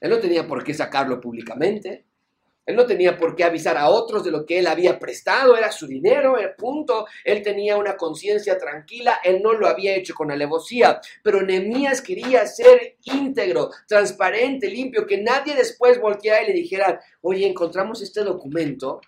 Él 0.00 0.10
no 0.10 0.18
tenía 0.18 0.46
por 0.46 0.64
qué 0.64 0.74
sacarlo 0.74 1.20
públicamente. 1.20 2.06
Él 2.66 2.76
no 2.76 2.86
tenía 2.86 3.16
por 3.16 3.34
qué 3.34 3.44
avisar 3.44 3.76
a 3.76 3.88
otros 3.88 4.22
de 4.22 4.30
lo 4.30 4.46
que 4.46 4.58
él 4.58 4.66
había 4.66 4.98
prestado, 4.98 5.56
era 5.56 5.72
su 5.72 5.86
dinero, 5.86 6.38
el 6.38 6.54
punto. 6.54 7.06
Él 7.24 7.42
tenía 7.42 7.76
una 7.76 7.96
conciencia 7.96 8.58
tranquila, 8.58 9.20
él 9.24 9.40
no 9.42 9.52
lo 9.52 9.66
había 9.66 9.94
hecho 9.94 10.14
con 10.14 10.30
alevosía, 10.30 11.00
pero 11.22 11.42
Nehemías 11.42 12.00
quería 12.00 12.46
ser 12.46 12.96
íntegro, 13.04 13.70
transparente, 13.88 14.68
limpio, 14.68 15.06
que 15.06 15.20
nadie 15.20 15.54
después 15.54 16.00
volteara 16.00 16.44
y 16.44 16.48
le 16.48 16.52
dijera, 16.52 17.00
oye, 17.22 17.46
encontramos 17.46 18.02
este 18.02 18.22
documento 18.22 19.00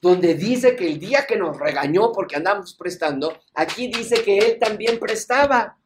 donde 0.00 0.34
dice 0.34 0.74
que 0.74 0.86
el 0.86 0.98
día 0.98 1.26
que 1.26 1.36
nos 1.36 1.56
regañó 1.58 2.10
porque 2.12 2.36
andamos 2.36 2.74
prestando, 2.74 3.40
aquí 3.54 3.86
dice 3.86 4.22
que 4.22 4.38
él 4.38 4.58
también 4.58 4.98
prestaba. 4.98 5.78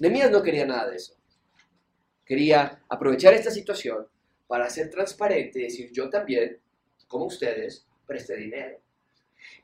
Nehemías 0.00 0.30
no 0.30 0.42
quería 0.42 0.66
nada 0.66 0.90
de 0.90 0.96
eso 0.96 1.16
quería 2.26 2.82
aprovechar 2.88 3.32
esta 3.32 3.50
situación 3.50 4.06
para 4.46 4.70
ser 4.70 4.90
transparente 4.90 5.60
y 5.60 5.64
decir, 5.64 5.90
yo 5.92 6.08
también, 6.08 6.58
como 7.06 7.26
ustedes, 7.26 7.86
presté 8.06 8.36
dinero. 8.36 8.80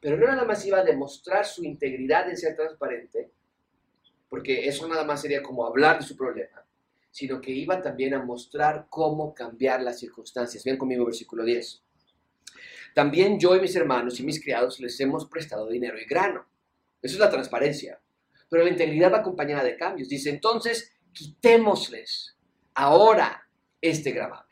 Pero 0.01 0.17
no 0.17 0.27
nada 0.27 0.45
más 0.45 0.65
iba 0.67 0.79
a 0.79 0.85
demostrar 0.85 1.45
su 1.45 1.65
integridad 1.65 2.29
en 2.29 2.37
ser 2.37 2.57
transparente, 2.57 3.31
porque 4.29 4.67
eso 4.67 4.89
nada 4.89 5.05
más 5.05 5.23
sería 5.23 5.43
como 5.43 5.67
hablar 5.67 5.99
de 5.99 6.07
su 6.07 6.17
problema, 6.17 6.65
sino 7.11 7.41
que 7.41 7.51
iba 7.51 7.83
también 7.83 8.15
a 8.15 8.25
mostrar 8.25 8.87
cómo 8.89 9.35
cambiar 9.35 9.83
las 9.83 9.99
circunstancias. 9.99 10.65
Ven 10.65 10.79
conmigo 10.79 11.05
versículo 11.05 11.45
10. 11.45 11.83
También 12.95 13.39
yo 13.39 13.57
y 13.57 13.61
mis 13.61 13.75
hermanos 13.77 14.21
y 14.21 14.23
mis 14.23 14.43
criados 14.43 14.81
les 14.81 14.99
hemos 15.01 15.27
prestado 15.27 15.69
dinero 15.69 15.99
y 15.99 16.05
grano. 16.05 16.47
Eso 17.01 17.15
es 17.15 17.21
la 17.21 17.31
transparencia. 17.31 18.01
Pero 18.49 18.65
la 18.65 18.71
integridad 18.71 19.13
va 19.13 19.19
acompañada 19.19 19.65
de 19.65 19.77
cambios. 19.77 20.09
Dice, 20.09 20.29
entonces, 20.31 20.93
quitémosles 21.13 22.37
ahora 22.75 23.49
este 23.81 24.13
gravamen. 24.13 24.52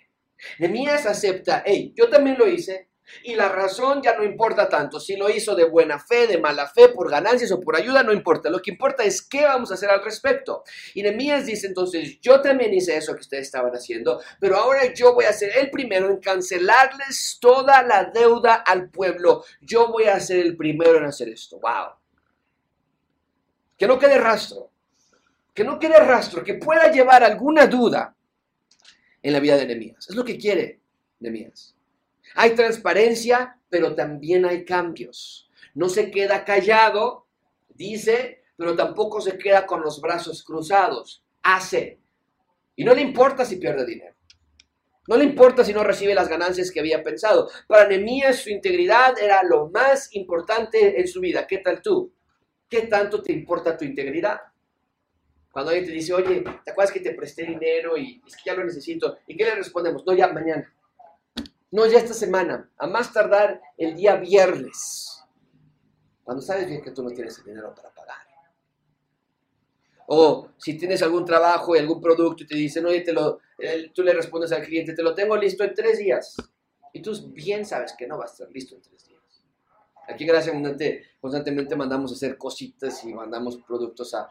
Nemías 0.58 1.06
acepta, 1.06 1.62
hey, 1.64 1.92
yo 1.96 2.08
también 2.08 2.38
lo 2.38 2.48
hice, 2.48 2.90
y 3.24 3.34
la 3.34 3.48
razón 3.48 4.00
ya 4.02 4.16
no 4.16 4.24
importa 4.24 4.68
tanto, 4.68 5.00
si 5.00 5.16
lo 5.16 5.28
hizo 5.28 5.54
de 5.54 5.64
buena 5.64 5.98
fe, 5.98 6.26
de 6.26 6.38
mala 6.38 6.68
fe, 6.68 6.88
por 6.88 7.10
ganancias 7.10 7.50
o 7.52 7.60
por 7.60 7.76
ayuda, 7.76 8.02
no 8.02 8.12
importa. 8.12 8.50
Lo 8.50 8.60
que 8.60 8.70
importa 8.70 9.02
es 9.02 9.22
qué 9.22 9.44
vamos 9.44 9.70
a 9.70 9.74
hacer 9.74 9.90
al 9.90 10.02
respecto. 10.02 10.62
Y 10.94 11.02
Nemías 11.02 11.46
dice 11.46 11.66
entonces, 11.66 12.20
yo 12.20 12.40
también 12.40 12.72
hice 12.72 12.96
eso 12.96 13.14
que 13.14 13.20
ustedes 13.20 13.46
estaban 13.46 13.72
haciendo, 13.72 14.20
pero 14.38 14.56
ahora 14.56 14.92
yo 14.94 15.14
voy 15.14 15.24
a 15.24 15.32
ser 15.32 15.56
el 15.56 15.70
primero 15.70 16.08
en 16.08 16.18
cancelarles 16.18 17.38
toda 17.40 17.82
la 17.82 18.04
deuda 18.04 18.54
al 18.54 18.90
pueblo. 18.90 19.44
Yo 19.60 19.88
voy 19.88 20.04
a 20.04 20.20
ser 20.20 20.38
el 20.38 20.56
primero 20.56 20.96
en 20.96 21.04
hacer 21.04 21.28
esto. 21.28 21.58
¡Wow! 21.58 21.96
Que 23.76 23.86
no 23.86 23.98
quede 23.98 24.18
rastro 24.18 24.70
que 25.52 25.64
no 25.64 25.78
quede 25.78 25.98
rastro, 25.98 26.44
que 26.44 26.54
pueda 26.54 26.90
llevar 26.90 27.22
alguna 27.22 27.66
duda 27.66 28.14
en 29.22 29.32
la 29.32 29.40
vida 29.40 29.56
de 29.56 29.66
Nehemías. 29.66 30.08
Es 30.08 30.16
lo 30.16 30.24
que 30.24 30.38
quiere 30.38 30.80
Nehemías. 31.20 31.74
Hay 32.34 32.54
transparencia, 32.54 33.58
pero 33.68 33.94
también 33.94 34.44
hay 34.44 34.64
cambios. 34.64 35.50
No 35.74 35.88
se 35.88 36.10
queda 36.10 36.44
callado, 36.44 37.26
dice, 37.74 38.42
pero 38.56 38.76
tampoco 38.76 39.20
se 39.20 39.38
queda 39.38 39.66
con 39.66 39.82
los 39.82 40.00
brazos 40.00 40.42
cruzados. 40.42 41.24
Hace. 41.42 41.98
Y 42.76 42.84
no 42.84 42.94
le 42.94 43.02
importa 43.02 43.44
si 43.44 43.56
pierde 43.56 43.84
dinero. 43.84 44.14
No 45.08 45.16
le 45.16 45.24
importa 45.24 45.64
si 45.64 45.72
no 45.72 45.82
recibe 45.82 46.14
las 46.14 46.28
ganancias 46.28 46.70
que 46.70 46.80
había 46.80 47.02
pensado. 47.02 47.50
Para 47.66 47.88
Nehemías 47.88 48.36
su 48.36 48.50
integridad 48.50 49.18
era 49.18 49.42
lo 49.42 49.68
más 49.70 50.14
importante 50.14 51.00
en 51.00 51.08
su 51.08 51.20
vida. 51.20 51.46
¿Qué 51.46 51.58
tal 51.58 51.82
tú? 51.82 52.12
¿Qué 52.68 52.82
tanto 52.82 53.22
te 53.22 53.32
importa 53.32 53.76
tu 53.76 53.84
integridad? 53.84 54.40
Cuando 55.52 55.70
alguien 55.70 55.86
te 55.86 55.92
dice, 55.92 56.12
oye, 56.12 56.44
¿te 56.64 56.70
acuerdas 56.70 56.92
que 56.92 57.00
te 57.00 57.14
presté 57.14 57.44
dinero 57.44 57.96
y 57.96 58.22
es 58.26 58.36
que 58.36 58.42
ya 58.46 58.54
lo 58.54 58.64
necesito? 58.64 59.18
¿Y 59.26 59.36
qué 59.36 59.44
le 59.44 59.56
respondemos? 59.56 60.04
No, 60.06 60.12
ya 60.14 60.28
mañana. 60.28 60.72
No, 61.72 61.86
ya 61.86 61.98
esta 61.98 62.14
semana. 62.14 62.70
A 62.76 62.86
más 62.86 63.12
tardar 63.12 63.60
el 63.76 63.96
día 63.96 64.16
viernes. 64.16 65.22
Cuando 66.22 66.42
sabes 66.42 66.68
bien 66.68 66.82
que 66.82 66.92
tú 66.92 67.02
no 67.02 67.10
tienes 67.10 67.36
el 67.38 67.44
dinero 67.44 67.74
para 67.74 67.90
pagar. 67.90 68.16
O 70.06 70.48
si 70.56 70.76
tienes 70.76 71.02
algún 71.02 71.24
trabajo 71.24 71.74
y 71.74 71.78
algún 71.78 72.00
producto 72.00 72.44
y 72.44 72.46
te 72.46 72.56
dicen, 72.56 72.86
oye, 72.86 73.00
te 73.00 73.12
lo, 73.12 73.40
tú 73.92 74.02
le 74.02 74.12
respondes 74.12 74.52
al 74.52 74.62
cliente, 74.62 74.92
te 74.92 75.02
lo 75.02 75.14
tengo 75.14 75.36
listo 75.36 75.64
en 75.64 75.74
tres 75.74 75.98
días. 75.98 76.36
Y 76.92 77.02
tú 77.02 77.12
bien 77.32 77.64
sabes 77.64 77.94
que 77.96 78.06
no 78.06 78.18
va 78.18 78.24
a 78.24 78.26
estar 78.26 78.48
listo 78.50 78.74
en 78.74 78.82
tres 78.82 79.06
días. 79.06 79.20
Aquí, 80.08 80.24
gracias, 80.26 80.56
constantemente 81.20 81.76
mandamos 81.76 82.10
a 82.10 82.14
hacer 82.14 82.36
cositas 82.36 83.04
y 83.04 83.14
mandamos 83.14 83.58
productos 83.58 84.12
a, 84.14 84.28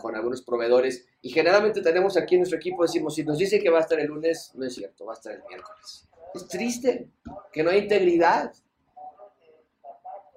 con 0.00 0.14
algunos 0.16 0.42
proveedores. 0.42 1.06
Y 1.22 1.30
generalmente 1.30 1.80
tenemos 1.82 2.16
aquí 2.16 2.34
en 2.34 2.40
nuestro 2.40 2.58
equipo, 2.58 2.82
decimos, 2.82 3.14
si 3.14 3.24
nos 3.24 3.38
dice 3.38 3.60
que 3.60 3.70
va 3.70 3.78
a 3.78 3.82
estar 3.82 3.98
el 3.98 4.08
lunes, 4.08 4.52
no 4.54 4.66
es 4.66 4.74
cierto, 4.74 5.06
va 5.06 5.12
a 5.12 5.16
estar 5.16 5.32
el 5.32 5.42
miércoles. 5.48 6.08
Es 6.34 6.46
triste 6.48 7.08
que 7.52 7.62
no 7.62 7.70
hay 7.70 7.78
integridad. 7.78 8.52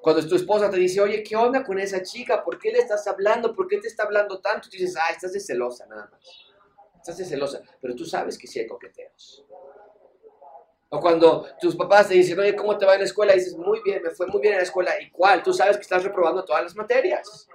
Cuando 0.02 0.28
tu 0.28 0.36
esposa 0.36 0.70
te 0.70 0.78
dice, 0.78 1.02
oye, 1.02 1.24
¿qué 1.24 1.36
onda 1.36 1.64
con 1.64 1.80
esa 1.80 2.02
chica? 2.02 2.44
¿Por 2.44 2.58
qué 2.58 2.72
le 2.72 2.80
estás 2.80 3.06
hablando? 3.08 3.54
¿Por 3.54 3.68
qué 3.68 3.78
te 3.78 3.88
está 3.88 4.04
hablando 4.04 4.40
tanto? 4.40 4.70
Tú 4.70 4.78
dices, 4.78 4.96
ah, 4.98 5.12
estás 5.12 5.34
de 5.34 5.40
celosa 5.40 5.86
nada 5.86 6.10
más. 6.12 6.22
Estás 6.98 7.18
de 7.18 7.26
celosa. 7.26 7.62
Pero 7.80 7.96
tú 7.96 8.06
sabes 8.06 8.38
que 8.38 8.48
sí 8.48 8.60
hay 8.60 8.68
coqueteos. 8.68 9.46
O 10.90 11.00
cuando 11.00 11.48
tus 11.60 11.76
papás 11.76 12.10
te 12.10 12.16
dicen, 12.16 12.38
oye, 12.40 12.56
¿cómo 12.56 12.78
te 12.78 12.86
va 12.86 12.94
en 12.96 13.00
la 13.00 13.06
escuela? 13.06 13.34
Y 13.34 13.40
dices, 13.40 13.56
muy 13.56 13.80
bien, 13.84 14.02
me 14.04 14.10
fue 14.10 14.28
muy 14.28 14.42
bien 14.42 14.54
en 14.54 14.60
la 14.60 14.66
escuela. 14.66 14.92
¿Y 15.00 15.10
cuál? 15.12 15.42
Tú 15.42 15.54
sabes 15.54 15.78
que 15.78 15.84
estás 15.84 16.04
reprobando 16.04 16.44
todas 16.44 16.64
las 16.64 16.76
materias. 16.76 17.48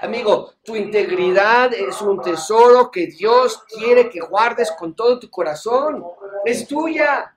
Amigo, 0.00 0.52
tu 0.62 0.76
integridad 0.76 1.72
es 1.72 2.00
un 2.02 2.20
tesoro 2.20 2.90
que 2.90 3.06
Dios 3.06 3.62
quiere 3.68 4.10
que 4.10 4.20
guardes 4.20 4.70
con 4.72 4.94
todo 4.94 5.18
tu 5.18 5.30
corazón. 5.30 6.04
Es 6.44 6.66
tuya, 6.66 7.36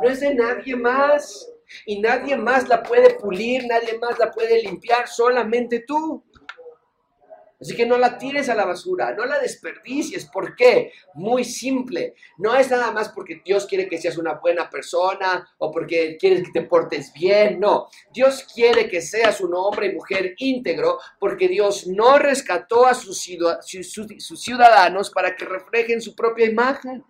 no 0.00 0.08
es 0.08 0.20
de 0.20 0.34
nadie 0.34 0.76
más. 0.76 1.50
Y 1.84 2.00
nadie 2.00 2.34
más 2.34 2.66
la 2.66 2.82
puede 2.82 3.14
pulir, 3.14 3.66
nadie 3.66 3.98
más 3.98 4.18
la 4.18 4.30
puede 4.30 4.62
limpiar, 4.62 5.06
solamente 5.06 5.80
tú. 5.80 6.24
Así 7.60 7.74
que 7.74 7.86
no 7.86 7.98
la 7.98 8.16
tires 8.18 8.48
a 8.48 8.54
la 8.54 8.64
basura, 8.64 9.14
no 9.14 9.26
la 9.26 9.38
desperdicies. 9.40 10.26
¿Por 10.26 10.54
qué? 10.54 10.92
Muy 11.14 11.44
simple. 11.44 12.14
No 12.38 12.54
es 12.54 12.70
nada 12.70 12.92
más 12.92 13.08
porque 13.08 13.42
Dios 13.44 13.66
quiere 13.66 13.88
que 13.88 13.98
seas 13.98 14.16
una 14.16 14.34
buena 14.34 14.70
persona 14.70 15.48
o 15.58 15.72
porque 15.72 16.16
quieres 16.18 16.44
que 16.44 16.60
te 16.60 16.62
portes 16.62 17.12
bien. 17.12 17.58
No, 17.58 17.88
Dios 18.12 18.46
quiere 18.54 18.88
que 18.88 19.00
seas 19.00 19.40
un 19.40 19.54
hombre 19.54 19.86
y 19.86 19.94
mujer 19.94 20.34
íntegro 20.38 20.98
porque 21.18 21.48
Dios 21.48 21.86
no 21.88 22.18
rescató 22.18 22.86
a 22.86 22.94
sus 22.94 23.20
ciudadanos 23.20 25.10
para 25.10 25.34
que 25.34 25.44
reflejen 25.44 26.00
su 26.00 26.14
propia 26.14 26.46
imagen. 26.46 27.04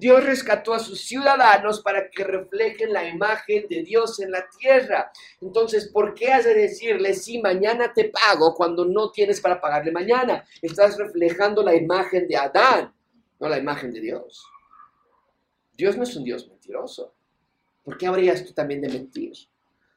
Dios 0.00 0.24
rescató 0.24 0.72
a 0.72 0.78
sus 0.78 1.02
ciudadanos 1.02 1.82
para 1.82 2.08
que 2.08 2.24
reflejen 2.24 2.90
la 2.94 3.06
imagen 3.06 3.66
de 3.68 3.82
Dios 3.82 4.18
en 4.20 4.30
la 4.30 4.48
tierra. 4.58 5.12
Entonces, 5.42 5.88
¿por 5.88 6.14
qué 6.14 6.32
has 6.32 6.46
de 6.46 6.54
decirle, 6.54 7.12
si 7.12 7.38
mañana 7.38 7.92
te 7.92 8.08
pago 8.08 8.54
cuando 8.54 8.86
no 8.86 9.10
tienes 9.10 9.42
para 9.42 9.60
pagarle 9.60 9.92
mañana? 9.92 10.42
Estás 10.62 10.96
reflejando 10.96 11.62
la 11.62 11.74
imagen 11.74 12.26
de 12.26 12.34
Adán, 12.34 12.94
no 13.38 13.46
la 13.46 13.58
imagen 13.58 13.92
de 13.92 14.00
Dios. 14.00 14.42
Dios 15.74 15.98
no 15.98 16.04
es 16.04 16.16
un 16.16 16.24
Dios 16.24 16.48
mentiroso. 16.48 17.12
¿Por 17.84 17.98
qué 17.98 18.06
habrías 18.06 18.42
tú 18.42 18.54
también 18.54 18.80
de 18.80 18.88
mentir? 18.88 19.32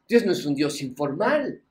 Dios 0.05 0.25
no 0.25 0.33
es 0.33 0.45
un 0.45 0.53
Dios 0.53 0.81
informal. 0.81 1.63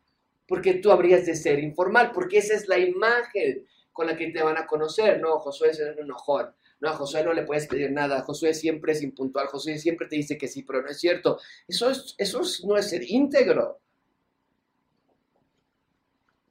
¿Por 0.48 0.62
qué 0.62 0.74
tú 0.74 0.90
habrías 0.90 1.26
de 1.26 1.36
ser 1.36 1.58
informal? 1.58 2.12
Porque 2.12 2.38
esa 2.38 2.54
es 2.54 2.66
la 2.66 2.78
imagen 2.78 3.66
con 3.92 4.06
la 4.06 4.16
que 4.16 4.30
te 4.30 4.42
van 4.42 4.56
a 4.56 4.66
conocer. 4.66 5.20
No, 5.20 5.38
Josué 5.38 5.68
es 5.68 5.80
un 5.80 5.98
enojón. 5.98 6.50
No, 6.82 6.88
a 6.88 6.94
Josué 6.94 7.22
no 7.22 7.32
le 7.32 7.44
puedes 7.44 7.68
pedir 7.68 7.92
nada. 7.92 8.22
Josué 8.22 8.52
siempre 8.54 8.90
es 8.90 9.02
impuntual. 9.02 9.46
Josué 9.46 9.78
siempre 9.78 10.08
te 10.08 10.16
dice 10.16 10.36
que 10.36 10.48
sí, 10.48 10.64
pero 10.64 10.82
no 10.82 10.88
es 10.88 10.98
cierto. 10.98 11.38
Eso, 11.68 11.88
es, 11.88 12.16
eso 12.18 12.42
no 12.66 12.76
es 12.76 12.90
ser 12.90 13.08
íntegro. 13.08 13.78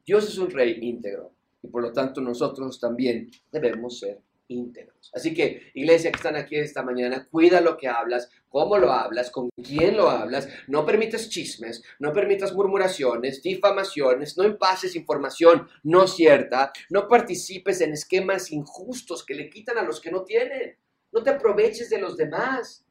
Dios 0.06 0.30
es 0.30 0.38
un 0.38 0.50
rey 0.50 0.78
íntegro 0.82 1.34
y 1.62 1.68
por 1.68 1.82
lo 1.82 1.92
tanto 1.92 2.22
nosotros 2.22 2.80
también 2.80 3.30
debemos 3.52 4.00
ser 4.00 4.22
íntegros. 4.52 5.12
Así 5.14 5.34
que, 5.34 5.72
iglesia 5.74 6.12
que 6.12 6.18
están 6.18 6.36
aquí 6.36 6.56
esta 6.56 6.84
mañana, 6.84 7.28
cuida 7.30 7.62
lo 7.62 7.78
que 7.78 7.88
hablas, 7.88 8.30
cómo 8.50 8.78
lo 8.78 8.92
hablas, 8.92 9.32
con 9.32 9.50
quién 9.64 9.98
lo 9.98 10.10
hablas, 10.10 10.48
no 10.68 10.86
permitas 10.86 11.30
chismes, 11.30 11.82
no 12.00 12.14
permitas 12.14 12.54
murmuraciones, 12.54 13.42
difamaciones, 13.42 14.38
no 14.38 14.44
empases 14.44 14.96
información 14.96 15.68
no 15.84 16.08
cierta, 16.08 16.72
no 16.90 17.08
participes 17.08 17.82
en 17.82 17.94
esquemas 17.94 18.52
injustos 18.52 19.26
que 19.26 19.36
le 19.36 19.50
quitan 19.50 19.78
a 19.78 19.84
los 19.84 20.00
que 20.00 20.12
no 20.12 20.24
tienen, 20.24 20.78
no 21.12 21.24
te 21.24 21.32
aproveches 21.32 21.90
de 21.90 22.00
los 22.00 22.18
demás. 22.18 22.86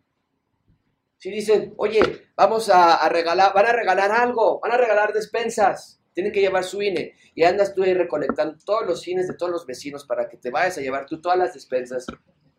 Si 1.18 1.30
dicen, 1.30 1.74
oye, 1.76 2.28
vamos 2.34 2.70
a, 2.70 2.96
a 2.96 3.08
regalar, 3.08 3.52
van 3.54 3.66
a 3.66 3.72
regalar 3.72 4.10
algo, 4.10 4.58
van 4.60 4.72
a 4.72 4.78
regalar 4.78 5.12
despensas, 5.12 5.99
tienen 6.20 6.34
que 6.34 6.40
llevar 6.42 6.64
su 6.64 6.82
INE 6.82 7.14
y 7.34 7.44
andas 7.44 7.74
tú 7.74 7.82
ahí 7.82 7.94
recolectando 7.94 8.58
todos 8.62 8.86
los 8.86 9.08
INES 9.08 9.26
de 9.26 9.32
todos 9.32 9.50
los 9.50 9.64
vecinos 9.64 10.04
para 10.04 10.28
que 10.28 10.36
te 10.36 10.50
vayas 10.50 10.76
a 10.76 10.82
llevar 10.82 11.06
tú 11.06 11.18
todas 11.18 11.38
las 11.38 11.54
despensas 11.54 12.04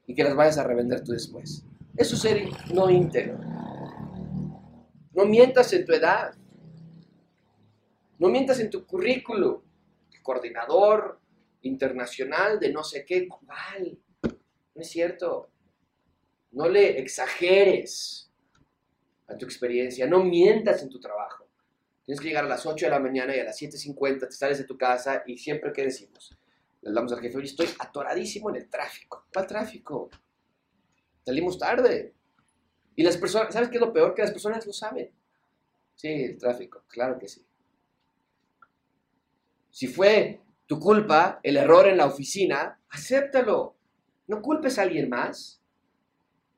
y 0.08 0.16
que 0.16 0.24
las 0.24 0.36
vayas 0.36 0.58
a 0.58 0.64
revender 0.64 1.04
tú 1.04 1.12
después. 1.12 1.64
Eso 1.96 2.16
es 2.16 2.22
ser 2.22 2.42
no 2.74 2.90
íntegro. 2.90 3.38
No 5.14 5.26
mientas 5.26 5.72
en 5.74 5.86
tu 5.86 5.94
edad. 5.94 6.34
No 8.18 8.30
mientas 8.30 8.60
en 8.60 8.72
tu 8.72 8.84
currículo. 8.84 9.64
Coordinador 10.24 11.20
internacional 11.62 12.60
de 12.60 12.72
no 12.72 12.84
sé 12.84 13.06
qué. 13.06 13.28
¿Cuál? 13.28 14.00
No 14.24 14.82
es 14.82 14.90
cierto. 14.90 15.52
No 16.50 16.68
le 16.68 17.00
exageres 17.00 18.32
a 19.28 19.38
tu 19.38 19.46
experiencia. 19.46 20.08
No 20.08 20.24
mientas 20.24 20.82
en 20.82 20.90
tu 20.90 21.00
trabajo. 21.00 21.51
Tienes 22.06 22.20
que 22.20 22.28
llegar 22.28 22.46
a 22.46 22.50
las 22.50 22.66
8 22.66 22.86
de 22.86 22.90
la 22.90 23.00
mañana 23.00 23.36
y 23.36 23.40
a 23.40 23.44
las 23.44 23.62
7.50 23.62 24.28
te 24.28 24.32
sales 24.32 24.58
de 24.58 24.64
tu 24.64 24.78
casa 24.78 25.24
y 25.26 25.38
siempre, 25.38 25.72
¿qué 25.72 25.84
decimos? 25.84 26.36
Le 26.82 26.90
hablamos 26.90 27.14
al 27.14 27.22
jefe, 27.22 27.38
oye, 27.38 27.48
estoy 27.48 27.70
atoradísimo 27.80 28.50
en 28.50 28.56
el 28.58 28.70
tráfico. 28.70 29.26
¿Cuál 29.32 29.46
tráfico? 29.46 30.10
Salimos 31.24 31.60
tarde. 31.60 32.14
Y 32.96 33.04
las 33.04 33.18
personas, 33.18 33.54
¿sabes 33.54 33.70
qué 33.70 33.76
es 33.76 33.82
lo 33.82 33.94
peor? 33.94 34.16
Que 34.16 34.24
las 34.24 34.32
personas 34.32 34.66
lo 34.66 34.74
saben. 34.74 35.12
Sí, 35.96 36.08
el 36.08 36.38
tráfico, 36.38 36.84
claro 36.88 37.20
que 37.20 37.28
sí. 37.28 37.46
Si 39.70 39.88
fue 39.88 40.42
tu 40.66 40.80
culpa 40.80 41.40
el 41.44 41.58
error 41.58 41.88
en 41.88 41.98
la 41.98 42.08
oficina, 42.08 42.80
acéptalo. 42.90 43.76
No 44.28 44.42
culpes 44.42 44.80
a 44.80 44.84
alguien 44.84 45.10
más. 45.10 45.61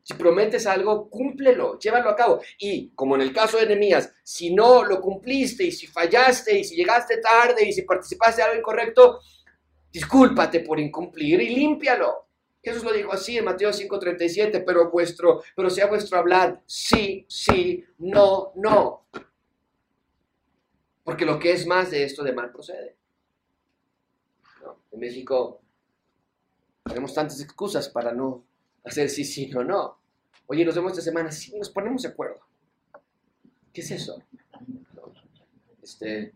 Si 0.04 0.14
prometes 0.16 0.68
algo, 0.68 1.10
cúmplelo, 1.10 1.80
llévalo 1.80 2.10
a 2.10 2.16
cabo. 2.16 2.42
Y 2.60 2.90
como 2.90 3.16
en 3.16 3.22
el 3.22 3.32
caso 3.32 3.58
de 3.58 3.66
Nehemías, 3.66 4.14
si 4.22 4.54
no 4.54 4.84
lo 4.84 5.00
cumpliste 5.00 5.64
y 5.64 5.72
si 5.72 5.88
fallaste 5.88 6.60
y 6.60 6.64
si 6.66 6.76
llegaste 6.76 7.18
tarde 7.18 7.66
y 7.66 7.72
si 7.72 7.84
participaste 7.84 8.42
de 8.42 8.48
algo 8.48 8.60
incorrecto, 8.60 9.22
discúlpate 9.92 10.60
por 10.60 10.80
incumplir 10.80 11.42
y 11.42 11.56
límpialo. 11.56 12.28
Jesús 12.62 12.84
lo 12.84 12.92
dijo 12.92 13.14
así 13.14 13.38
en 13.38 13.46
Mateo 13.46 13.72
5:37, 13.72 14.64
pero 14.66 14.92
vuestro, 14.92 15.42
pero 15.56 15.70
sea 15.70 15.88
vuestro 15.88 16.18
hablar 16.18 16.62
sí, 16.66 17.26
sí, 17.30 17.86
no, 18.00 18.52
no. 18.56 19.08
Porque 21.04 21.26
lo 21.26 21.40
que 21.40 21.52
es 21.52 21.66
más 21.66 21.92
de 21.92 22.04
esto 22.04 22.24
de 22.24 22.34
mal 22.34 22.52
procede. 22.52 22.98
En 24.92 25.00
México 25.00 25.62
tenemos 26.86 27.14
tantas 27.14 27.42
excusas 27.42 27.90
para 27.90 28.14
no 28.14 28.44
hacer 28.84 29.10
sí, 29.10 29.24
sí, 29.24 29.48
no, 29.48 29.64
no. 29.64 29.98
Oye, 30.48 30.66
nos 30.66 30.76
vemos 30.76 30.92
esta 30.92 31.04
semana, 31.04 31.32
sí, 31.32 31.58
nos 31.58 31.70
ponemos 31.70 32.04
de 32.04 32.10
acuerdo. 32.10 32.40
¿Qué 33.72 33.82
es 33.82 33.92
eso? 33.92 34.22
Este, 35.82 36.34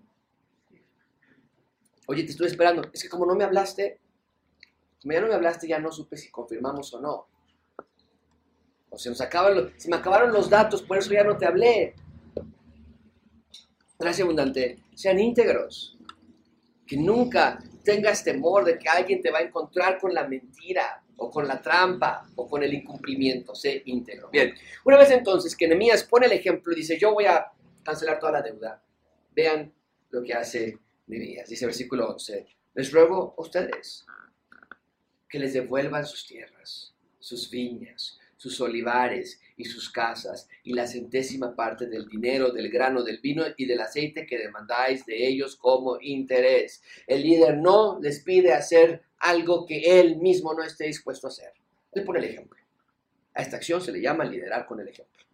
oye, 2.08 2.24
te 2.24 2.32
estoy 2.32 2.48
esperando. 2.48 2.90
Es 2.94 3.04
que 3.04 3.10
como 3.10 3.26
no 3.26 3.36
me 3.36 3.44
hablaste, 3.44 4.00
como 5.02 5.14
ya 5.14 5.22
no 5.22 5.28
me 5.28 5.36
hablaste, 5.36 5.68
ya 5.68 5.80
no 5.80 5.92
supe 5.92 6.18
si 6.18 6.30
confirmamos 6.30 6.94
o 6.94 7.02
no. 7.02 7.28
O 8.90 8.98
se 8.98 9.10
nos 9.10 9.22
acaban 9.22 9.74
se 9.78 9.90
me 9.90 9.98
acabaron 9.98 10.32
los 10.32 10.50
datos, 10.50 10.82
por 10.82 10.98
eso 10.98 11.12
ya 11.12 11.24
no 11.24 11.38
te 11.38 11.46
hablé. 11.46 11.96
Gracias 14.00 14.24
abundante, 14.24 14.84
sean 14.96 15.20
íntegros. 15.20 15.98
Que 16.86 16.98
nunca 16.98 17.60
tengas 17.84 18.24
temor 18.24 18.64
de 18.64 18.80
que 18.80 18.88
alguien 18.88 19.22
te 19.22 19.32
va 19.32 19.40
a 19.40 19.44
encontrar 19.44 20.00
con 20.00 20.14
la 20.14 20.28
mentira 20.28 21.04
o 21.18 21.30
con 21.32 21.48
la 21.48 21.62
trampa 21.62 22.30
o 22.36 22.48
con 22.48 22.64
el 22.64 22.74
incumplimiento, 22.74 23.56
sé 23.56 23.82
íntegro. 23.86 24.30
Bien, 24.30 24.54
una 24.86 24.98
vez 24.98 25.12
entonces 25.12 25.56
que 25.56 25.68
Nehemías 25.68 26.04
pone 26.04 26.28
el 26.28 26.32
ejemplo 26.32 26.74
y 26.74 26.78
dice, 26.78 26.98
yo 26.98 27.14
voy 27.14 27.26
a 27.26 27.52
cancelar 27.84 28.20
toda 28.20 28.34
la 28.34 28.42
deuda, 28.42 28.82
vean 29.36 29.74
lo 30.10 30.24
que 30.24 30.34
hace 30.34 30.78
Nehemías. 31.08 31.50
Dice 31.50 31.66
versículo 31.66 32.10
11, 32.10 32.48
les 32.76 32.92
ruego 32.92 33.36
a 33.38 33.42
ustedes 33.42 34.06
que 35.30 35.40
les 35.40 35.54
devuelvan 35.54 36.06
sus 36.06 36.26
tierras, 36.26 36.94
sus 37.20 37.50
viñas, 37.50 38.20
sus 38.38 38.62
olivares 38.62 39.42
y 39.58 39.66
sus 39.66 39.90
casas, 39.90 40.48
y 40.64 40.74
la 40.74 40.88
centésima 40.88 41.56
parte 41.56 41.88
del 41.88 42.08
dinero, 42.08 42.52
del 42.52 42.70
grano, 42.70 43.04
del 43.04 43.20
vino 43.20 43.44
y 43.58 43.66
del 43.66 43.82
aceite 43.82 44.26
que 44.26 44.38
demandáis 44.38 45.06
de 45.06 45.28
ellos 45.28 45.56
como 45.56 45.98
interés. 46.00 46.82
El 47.08 47.24
líder 47.24 47.58
no 47.58 48.00
les 48.00 48.22
pide 48.22 48.54
hacer 48.54 49.02
algo 49.20 49.66
que 49.66 50.00
él 50.00 50.18
mismo 50.18 50.54
no 50.54 50.64
esté 50.64 50.86
dispuesto 50.86 51.28
a 51.28 51.32
hacer. 51.32 51.52
Él 51.92 52.04
pone 52.04 52.20
el 52.20 52.26
ejemplo. 52.26 52.64
A 53.34 53.42
esta 53.42 53.58
acción 53.58 53.82
se 53.82 53.92
le 53.92 54.02
llama 54.02 54.24
liderar 54.26 54.66
con 54.68 54.80
el 54.80 54.88
ejemplo. 54.88 55.26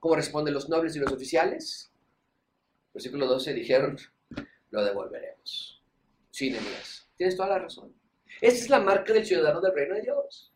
¿Cómo 0.00 0.16
responden 0.16 0.54
los 0.54 0.68
nobles 0.68 0.96
y 0.96 0.98
los 0.98 1.12
oficiales? 1.12 1.92
Versículo 2.94 3.26
12 3.26 3.52
dijeron, 3.52 3.98
lo 4.70 4.84
devolveremos. 4.84 5.82
Sí, 6.30 6.50
Nemías, 6.50 7.08
tienes 7.16 7.36
toda 7.36 7.48
la 7.48 7.58
razón. 7.58 7.94
Esa 8.40 8.56
es 8.56 8.70
la 8.70 8.80
marca 8.80 9.12
del 9.12 9.26
ciudadano 9.26 9.60
del 9.60 9.74
reino 9.74 9.94
de 9.94 10.02
Dios. 10.02 10.52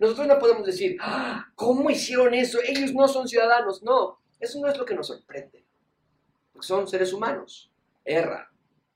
Nosotros 0.00 0.26
no 0.26 0.38
podemos 0.38 0.66
decir, 0.66 0.96
ah, 1.00 1.46
¿cómo 1.54 1.90
hicieron 1.90 2.34
eso? 2.34 2.58
Ellos 2.66 2.92
no 2.92 3.08
son 3.08 3.28
ciudadanos. 3.28 3.82
No, 3.82 4.20
eso 4.40 4.60
no 4.60 4.68
es 4.68 4.76
lo 4.76 4.84
que 4.84 4.94
nos 4.94 5.06
sorprende. 5.06 5.64
Porque 6.52 6.66
son 6.66 6.86
seres 6.86 7.12
humanos. 7.12 7.70
Erran, 8.04 8.46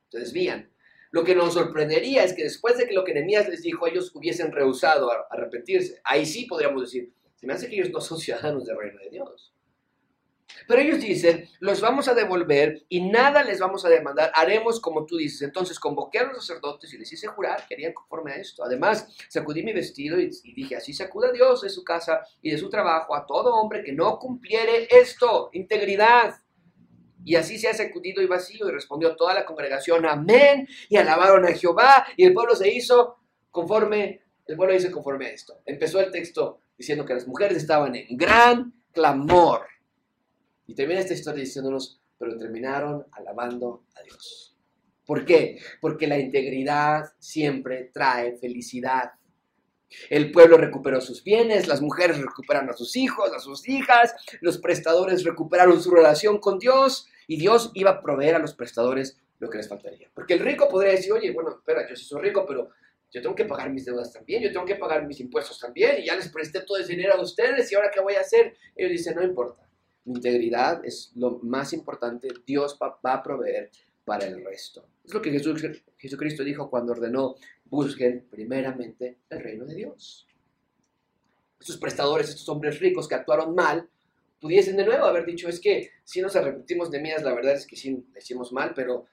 se 0.08 0.18
desvían. 0.18 0.70
Lo 1.10 1.24
que 1.24 1.34
nos 1.34 1.54
sorprendería 1.54 2.22
es 2.22 2.34
que 2.34 2.44
después 2.44 2.78
de 2.78 2.86
que 2.86 2.94
lo 2.94 3.04
que 3.04 3.14
Nehemías 3.14 3.48
les 3.48 3.62
dijo, 3.62 3.86
ellos 3.86 4.14
hubiesen 4.14 4.52
rehusado 4.52 5.10
a 5.10 5.26
arrepentirse. 5.30 6.00
Ahí 6.04 6.24
sí 6.24 6.46
podríamos 6.46 6.82
decir, 6.82 7.12
se 7.34 7.46
me 7.46 7.52
hace 7.52 7.68
que 7.68 7.76
ellos 7.76 7.90
no 7.90 8.00
son 8.00 8.18
ciudadanos 8.18 8.66
del 8.66 8.78
reino 8.78 9.00
de 9.00 9.10
Dios. 9.10 9.52
Pero 10.70 10.82
ellos 10.82 11.00
dicen, 11.00 11.48
los 11.58 11.80
vamos 11.80 12.06
a 12.06 12.14
devolver 12.14 12.86
y 12.88 13.00
nada 13.00 13.42
les 13.42 13.58
vamos 13.58 13.84
a 13.84 13.88
demandar, 13.88 14.30
haremos 14.36 14.78
como 14.78 15.04
tú 15.04 15.16
dices. 15.16 15.42
Entonces 15.42 15.80
convoqué 15.80 16.20
a 16.20 16.28
los 16.28 16.46
sacerdotes 16.46 16.94
y 16.94 16.96
les 16.96 17.12
hice 17.12 17.26
jurar 17.26 17.66
que 17.66 17.74
harían 17.74 17.92
conforme 17.92 18.30
a 18.30 18.36
esto. 18.36 18.62
Además, 18.62 19.08
sacudí 19.28 19.64
mi 19.64 19.72
vestido 19.72 20.20
y, 20.20 20.30
dije, 20.54 20.76
así 20.76 20.92
sacuda 20.92 21.32
Dios 21.32 21.62
de 21.62 21.70
su 21.70 21.82
casa 21.82 22.20
y 22.40 22.52
de 22.52 22.58
su 22.58 22.70
trabajo 22.70 23.16
a 23.16 23.26
todo 23.26 23.52
hombre 23.56 23.82
que 23.82 23.90
no 23.92 24.16
cumpliere 24.20 24.86
esto, 24.92 25.50
integridad. 25.54 26.36
Y 27.24 27.34
así 27.34 27.58
se 27.58 27.66
ha 27.66 27.74
sacudido 27.74 28.22
y 28.22 28.26
vacío. 28.26 28.68
Y 28.68 28.70
respondió 28.70 29.16
toda 29.16 29.34
la 29.34 29.44
congregación, 29.44 30.06
amén. 30.06 30.68
Y 30.88 30.98
alabaron 30.98 31.46
a 31.46 31.52
Jehová. 31.52 32.06
Y 32.16 32.26
el 32.26 32.32
pueblo 32.32 32.54
se 32.54 32.72
hizo 32.72 33.16
conforme, 33.50 34.22
el 34.46 34.56
pueblo 34.56 34.72
hizo 34.72 34.92
conforme 34.92 35.26
a 35.26 35.30
esto. 35.30 35.62
Empezó 35.66 35.98
el 35.98 36.12
texto 36.12 36.60
diciendo 36.78 37.04
que 37.04 37.14
las 37.14 37.26
mujeres 37.26 37.56
estaban 37.56 37.96
en 37.96 38.16
gran 38.16 38.72
clamor. 38.92 39.66
Y 40.70 40.74
termina 40.76 41.00
esta 41.00 41.14
historia 41.14 41.42
diciéndonos, 41.42 42.00
pero 42.16 42.36
terminaron 42.36 43.04
alabando 43.10 43.86
a 43.96 44.02
Dios. 44.04 44.56
¿Por 45.04 45.24
qué? 45.24 45.58
Porque 45.80 46.06
la 46.06 46.16
integridad 46.16 47.06
siempre 47.18 47.90
trae 47.92 48.36
felicidad. 48.36 49.14
El 50.08 50.30
pueblo 50.30 50.58
recuperó 50.58 51.00
sus 51.00 51.24
bienes, 51.24 51.66
las 51.66 51.80
mujeres 51.80 52.18
recuperaron 52.18 52.70
a 52.70 52.74
sus 52.74 52.94
hijos, 52.94 53.32
a 53.32 53.40
sus 53.40 53.68
hijas, 53.68 54.14
los 54.42 54.58
prestadores 54.58 55.24
recuperaron 55.24 55.82
su 55.82 55.90
relación 55.90 56.38
con 56.38 56.60
Dios 56.60 57.08
y 57.26 57.36
Dios 57.36 57.72
iba 57.74 57.90
a 57.90 58.00
proveer 58.00 58.36
a 58.36 58.38
los 58.38 58.54
prestadores 58.54 59.18
lo 59.40 59.50
que 59.50 59.58
les 59.58 59.68
faltaría. 59.68 60.08
Porque 60.14 60.34
el 60.34 60.38
rico 60.38 60.68
podría 60.68 60.92
decir, 60.92 61.12
oye, 61.12 61.32
bueno, 61.32 61.50
espera, 61.50 61.84
yo 61.88 61.96
soy 61.96 62.22
rico, 62.22 62.46
pero 62.46 62.70
yo 63.10 63.20
tengo 63.20 63.34
que 63.34 63.44
pagar 63.44 63.70
mis 63.70 63.86
deudas 63.86 64.12
también, 64.12 64.40
yo 64.40 64.52
tengo 64.52 64.66
que 64.66 64.76
pagar 64.76 65.04
mis 65.04 65.18
impuestos 65.18 65.58
también 65.58 65.98
y 65.98 66.06
ya 66.06 66.14
les 66.14 66.28
presté 66.28 66.60
todo 66.60 66.78
ese 66.78 66.92
dinero 66.92 67.14
a 67.14 67.20
ustedes 67.20 67.72
y 67.72 67.74
ahora 67.74 67.90
qué 67.92 68.00
voy 68.00 68.14
a 68.14 68.20
hacer. 68.20 68.54
Ellos 68.76 68.92
dicen, 68.92 69.16
no 69.16 69.24
importa, 69.24 69.66
mi 70.04 70.14
integridad 70.14 70.84
es 70.84 71.12
lo 71.14 71.38
más 71.42 71.72
importante, 71.72 72.28
Dios 72.46 72.78
va, 72.82 72.98
va 73.04 73.14
a 73.14 73.22
proveer 73.22 73.70
para 74.04 74.26
el 74.26 74.44
resto. 74.44 74.86
Es 75.04 75.14
lo 75.14 75.22
que 75.22 75.30
Jesús, 75.30 75.62
Jesucristo 75.98 76.42
dijo 76.42 76.70
cuando 76.70 76.92
ordenó 76.92 77.36
busquen 77.64 78.26
primeramente 78.28 79.18
el 79.28 79.40
reino 79.40 79.64
de 79.64 79.74
Dios. 79.74 80.26
Estos 81.60 81.76
prestadores, 81.76 82.28
estos 82.28 82.48
hombres 82.48 82.80
ricos 82.80 83.06
que 83.06 83.14
actuaron 83.14 83.54
mal, 83.54 83.88
pudiesen 84.40 84.76
de 84.76 84.84
nuevo 84.84 85.04
haber 85.04 85.26
dicho, 85.26 85.48
es 85.48 85.60
que 85.60 85.90
si 86.02 86.20
nos 86.20 86.34
arrepentimos 86.34 86.90
de 86.90 87.00
mías, 87.00 87.22
la 87.22 87.34
verdad 87.34 87.54
es 87.54 87.66
que 87.66 87.76
sí 87.76 88.04
le 88.12 88.18
hicimos 88.18 88.52
mal, 88.52 88.72
pero 88.74 89.06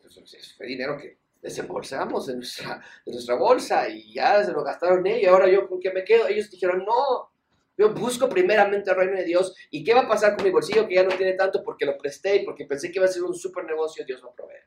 pues, 0.00 0.54
fue 0.56 0.66
dinero 0.66 0.96
que 0.98 1.18
desembolsamos 1.42 2.26
de 2.26 2.36
nuestra, 2.36 2.82
de 3.04 3.12
nuestra 3.12 3.34
bolsa 3.36 3.88
y 3.88 4.12
ya 4.14 4.42
se 4.44 4.52
lo 4.52 4.64
gastaron 4.64 5.06
ellos. 5.06 5.30
Ahora 5.30 5.48
yo 5.48 5.68
con 5.68 5.80
qué 5.80 5.92
me 5.92 6.04
quedo. 6.04 6.26
Ellos 6.28 6.50
dijeron, 6.50 6.84
no, 6.84 7.29
yo 7.80 7.94
busco 7.94 8.28
primeramente 8.28 8.90
el 8.90 8.96
reino 8.96 9.16
de 9.16 9.24
Dios. 9.24 9.54
¿Y 9.70 9.82
qué 9.82 9.94
va 9.94 10.02
a 10.02 10.08
pasar 10.08 10.36
con 10.36 10.44
mi 10.44 10.50
bolsillo 10.50 10.86
que 10.86 10.96
ya 10.96 11.02
no 11.02 11.16
tiene 11.16 11.32
tanto 11.32 11.62
porque 11.64 11.86
lo 11.86 11.96
presté 11.96 12.36
y 12.36 12.44
porque 12.44 12.66
pensé 12.66 12.92
que 12.92 12.98
iba 12.98 13.06
a 13.06 13.08
ser 13.08 13.22
un 13.22 13.34
super 13.34 13.64
negocio? 13.64 14.04
Dios 14.04 14.22
va 14.22 14.28
a 14.28 14.34
proveer. 14.34 14.64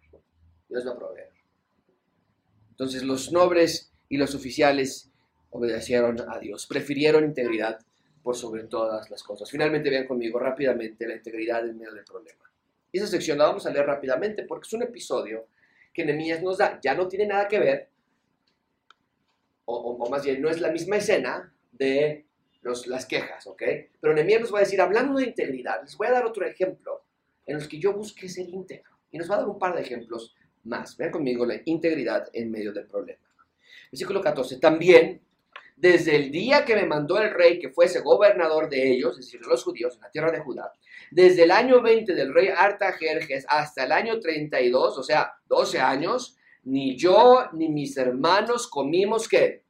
Dios 0.68 0.88
va 0.88 0.92
a 0.92 0.98
proveer. 0.98 1.30
Entonces 2.72 3.04
los 3.04 3.32
nobles 3.32 3.94
y 4.10 4.18
los 4.18 4.34
oficiales 4.34 5.12
obedecieron 5.52 6.20
a 6.28 6.40
Dios, 6.40 6.66
prefirieron 6.66 7.24
integridad 7.24 7.80
por 8.24 8.36
sobre 8.36 8.64
todas 8.64 9.12
las 9.12 9.22
cosas. 9.22 9.52
Finalmente 9.52 9.92
vean 9.92 10.08
conmigo 10.08 10.40
rápidamente 10.40 11.08
la 11.08 11.14
integridad 11.14 11.68
en 11.68 11.78
medio 11.78 11.94
del 11.94 12.04
problema. 12.04 12.52
Esa 12.92 13.06
sección 13.06 13.38
la 13.38 13.46
vamos 13.46 13.68
a 13.68 13.70
leer 13.70 13.86
rápidamente 13.86 14.44
porque 14.44 14.66
es 14.66 14.74
un 14.74 14.82
episodio 14.82 15.48
que 15.94 16.04
Nehemías 16.04 16.42
nos 16.42 16.58
da. 16.58 16.80
Ya 16.82 16.96
no 16.96 17.08
tiene 17.08 17.28
nada 17.28 17.48
que 17.48 17.60
ver, 17.60 17.90
o, 19.66 20.10
más 20.10 20.26
bien 20.26 20.42
no 20.42 20.50
es 20.50 20.60
la 20.60 20.72
misma 20.72 20.98
escena 20.98 21.54
de 21.72 22.26
las 22.88 23.06
quejas, 23.06 23.46
¿ok? 23.48 23.64
Pero 24.00 24.14
Nehemías 24.14 24.42
nos 24.42 24.54
va 24.54 24.60
a 24.60 24.62
decir, 24.62 24.82
hablando 24.82 25.20
de 25.20 25.26
integridad, 25.26 25.82
les 25.82 25.96
voy 25.98 26.08
a 26.08 26.12
dar 26.12 26.26
otro 26.26 26.46
ejemplo 26.46 27.04
en 27.46 27.56
los 27.56 27.68
que 27.68 27.80
yo 27.80 27.94
busqué 27.94 28.30
ser 28.30 28.50
íntegro. 28.50 28.92
Y 29.12 29.18
nos 29.18 29.30
va 29.30 29.36
a 29.36 29.38
dar 29.40 29.50
un 29.50 29.60
par 29.60 29.76
de 29.76 29.82
ejemplos 29.82 30.36
más. 30.64 30.98
Vean 30.98 31.12
conmigo 31.12 31.46
la 31.46 31.62
integridad 31.66 32.30
en 32.34 32.50
medio 32.50 32.74
del 32.74 32.88
problema. 32.88 33.22
Versículo 33.92 34.22
14. 34.22 34.58
También 34.60 35.22
desde 35.76 36.16
el 36.16 36.32
día 36.32 36.64
que 36.64 36.76
me 36.76 36.86
mandó 36.86 37.18
el 37.18 37.34
rey 37.34 37.60
que 37.60 37.70
fuese 37.70 38.00
gobernador 38.00 38.70
de 38.70 38.92
ellos, 38.92 39.20
es 39.20 39.26
decir, 39.26 39.42
de 39.42 39.48
los 39.48 39.64
judíos, 39.64 39.96
en 39.96 40.02
la 40.02 40.12
tierra 40.12 40.32
de 40.32 40.40
Judá, 40.40 40.72
desde 41.12 41.44
el 41.44 41.52
año 41.52 41.82
20 41.82 42.14
del 42.14 42.34
rey 42.34 42.48
Artajerjes 42.48 43.46
hasta 43.50 43.84
el 43.84 43.92
año 43.92 44.20
32, 44.20 44.98
o 44.98 45.04
sea, 45.04 45.34
12 45.48 45.80
años, 45.80 46.38
ni 46.64 46.96
yo 46.96 47.50
ni 47.54 47.70
mis 47.70 47.98
hermanos 47.98 48.68
comimos 48.68 49.28
qué. 49.28 49.63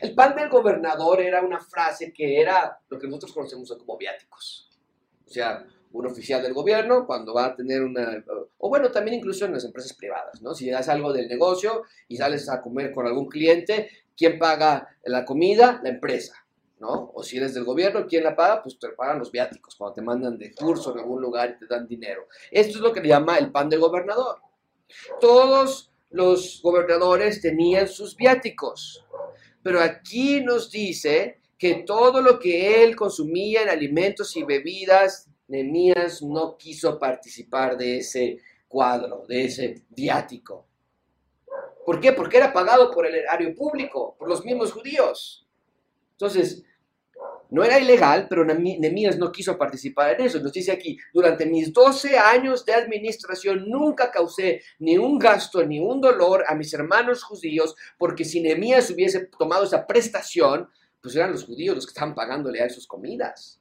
El 0.00 0.14
pan 0.14 0.36
del 0.36 0.48
gobernador 0.48 1.20
era 1.20 1.42
una 1.42 1.60
frase 1.60 2.12
que 2.12 2.40
era 2.40 2.78
lo 2.88 2.98
que 2.98 3.06
nosotros 3.06 3.32
conocemos 3.32 3.74
como 3.78 3.96
viáticos. 3.96 4.70
O 5.26 5.30
sea, 5.30 5.66
un 5.94 6.06
oficial 6.06 6.42
del 6.42 6.52
gobierno 6.52 7.06
cuando 7.06 7.32
va 7.32 7.46
a 7.46 7.54
tener 7.54 7.82
una, 7.82 8.22
o 8.58 8.68
bueno, 8.68 8.90
también 8.90 9.18
incluso 9.18 9.44
en 9.44 9.52
las 9.52 9.64
empresas 9.64 9.92
privadas, 9.94 10.42
¿no? 10.42 10.54
Si 10.54 10.68
das 10.68 10.88
algo 10.88 11.12
del 11.12 11.28
negocio 11.28 11.84
y 12.08 12.16
sales 12.16 12.48
a 12.48 12.60
comer 12.60 12.92
con 12.92 13.06
algún 13.06 13.28
cliente, 13.28 13.90
¿quién 14.16 14.38
paga 14.38 14.96
la 15.04 15.24
comida? 15.24 15.80
La 15.84 15.90
empresa, 15.90 16.34
¿no? 16.80 17.12
O 17.14 17.22
si 17.22 17.36
eres 17.36 17.54
del 17.54 17.64
gobierno, 17.64 18.06
¿quién 18.08 18.24
la 18.24 18.34
paga? 18.34 18.60
Pues 18.62 18.76
te 18.78 18.88
pagan 18.90 19.20
los 19.20 19.30
viáticos, 19.30 19.76
cuando 19.76 19.94
te 19.94 20.02
mandan 20.02 20.36
de 20.36 20.52
curso 20.52 20.92
en 20.92 20.98
algún 20.98 21.22
lugar 21.22 21.50
y 21.50 21.58
te 21.60 21.66
dan 21.66 21.86
dinero. 21.86 22.26
Esto 22.50 22.78
es 22.78 22.80
lo 22.80 22.92
que 22.92 23.00
le 23.00 23.08
llama 23.08 23.38
el 23.38 23.52
pan 23.52 23.68
del 23.68 23.80
gobernador. 23.80 24.40
Todos 25.20 25.93
los 26.14 26.60
gobernadores 26.62 27.40
tenían 27.40 27.88
sus 27.88 28.14
viáticos, 28.14 29.04
pero 29.64 29.80
aquí 29.80 30.40
nos 30.40 30.70
dice 30.70 31.40
que 31.58 31.82
todo 31.84 32.22
lo 32.22 32.38
que 32.38 32.84
él 32.84 32.94
consumía 32.94 33.62
en 33.62 33.68
alimentos 33.68 34.36
y 34.36 34.44
bebidas, 34.44 35.28
Nemías 35.48 36.22
no 36.22 36.56
quiso 36.56 37.00
participar 37.00 37.76
de 37.76 37.98
ese 37.98 38.38
cuadro, 38.68 39.26
de 39.26 39.46
ese 39.46 39.82
viático. 39.88 40.68
¿Por 41.84 42.00
qué? 42.00 42.12
Porque 42.12 42.36
era 42.36 42.52
pagado 42.52 42.92
por 42.92 43.06
el 43.06 43.16
erario 43.16 43.52
público, 43.52 44.14
por 44.16 44.28
los 44.28 44.44
mismos 44.44 44.72
judíos. 44.72 45.48
Entonces, 46.12 46.62
no 47.54 47.62
era 47.62 47.78
ilegal, 47.78 48.26
pero 48.28 48.44
Nemías 48.44 49.16
no 49.16 49.30
quiso 49.30 49.56
participar 49.56 50.14
en 50.14 50.26
eso. 50.26 50.40
Nos 50.40 50.52
dice 50.52 50.72
aquí, 50.72 50.98
durante 51.12 51.46
mis 51.46 51.72
12 51.72 52.18
años 52.18 52.64
de 52.64 52.74
administración 52.74 53.70
nunca 53.70 54.10
causé 54.10 54.60
ni 54.80 54.98
un 54.98 55.20
gasto 55.20 55.64
ni 55.64 55.78
un 55.78 56.00
dolor 56.00 56.44
a 56.48 56.56
mis 56.56 56.74
hermanos 56.74 57.22
judíos, 57.22 57.76
porque 57.96 58.24
si 58.24 58.40
Nemías 58.40 58.90
hubiese 58.90 59.26
tomado 59.26 59.62
esa 59.62 59.86
prestación, 59.86 60.68
pues 61.00 61.14
eran 61.14 61.30
los 61.30 61.44
judíos 61.44 61.76
los 61.76 61.86
que 61.86 61.90
estaban 61.90 62.14
pagándole 62.16 62.60
a 62.60 62.68
sus 62.68 62.88
comidas. 62.88 63.60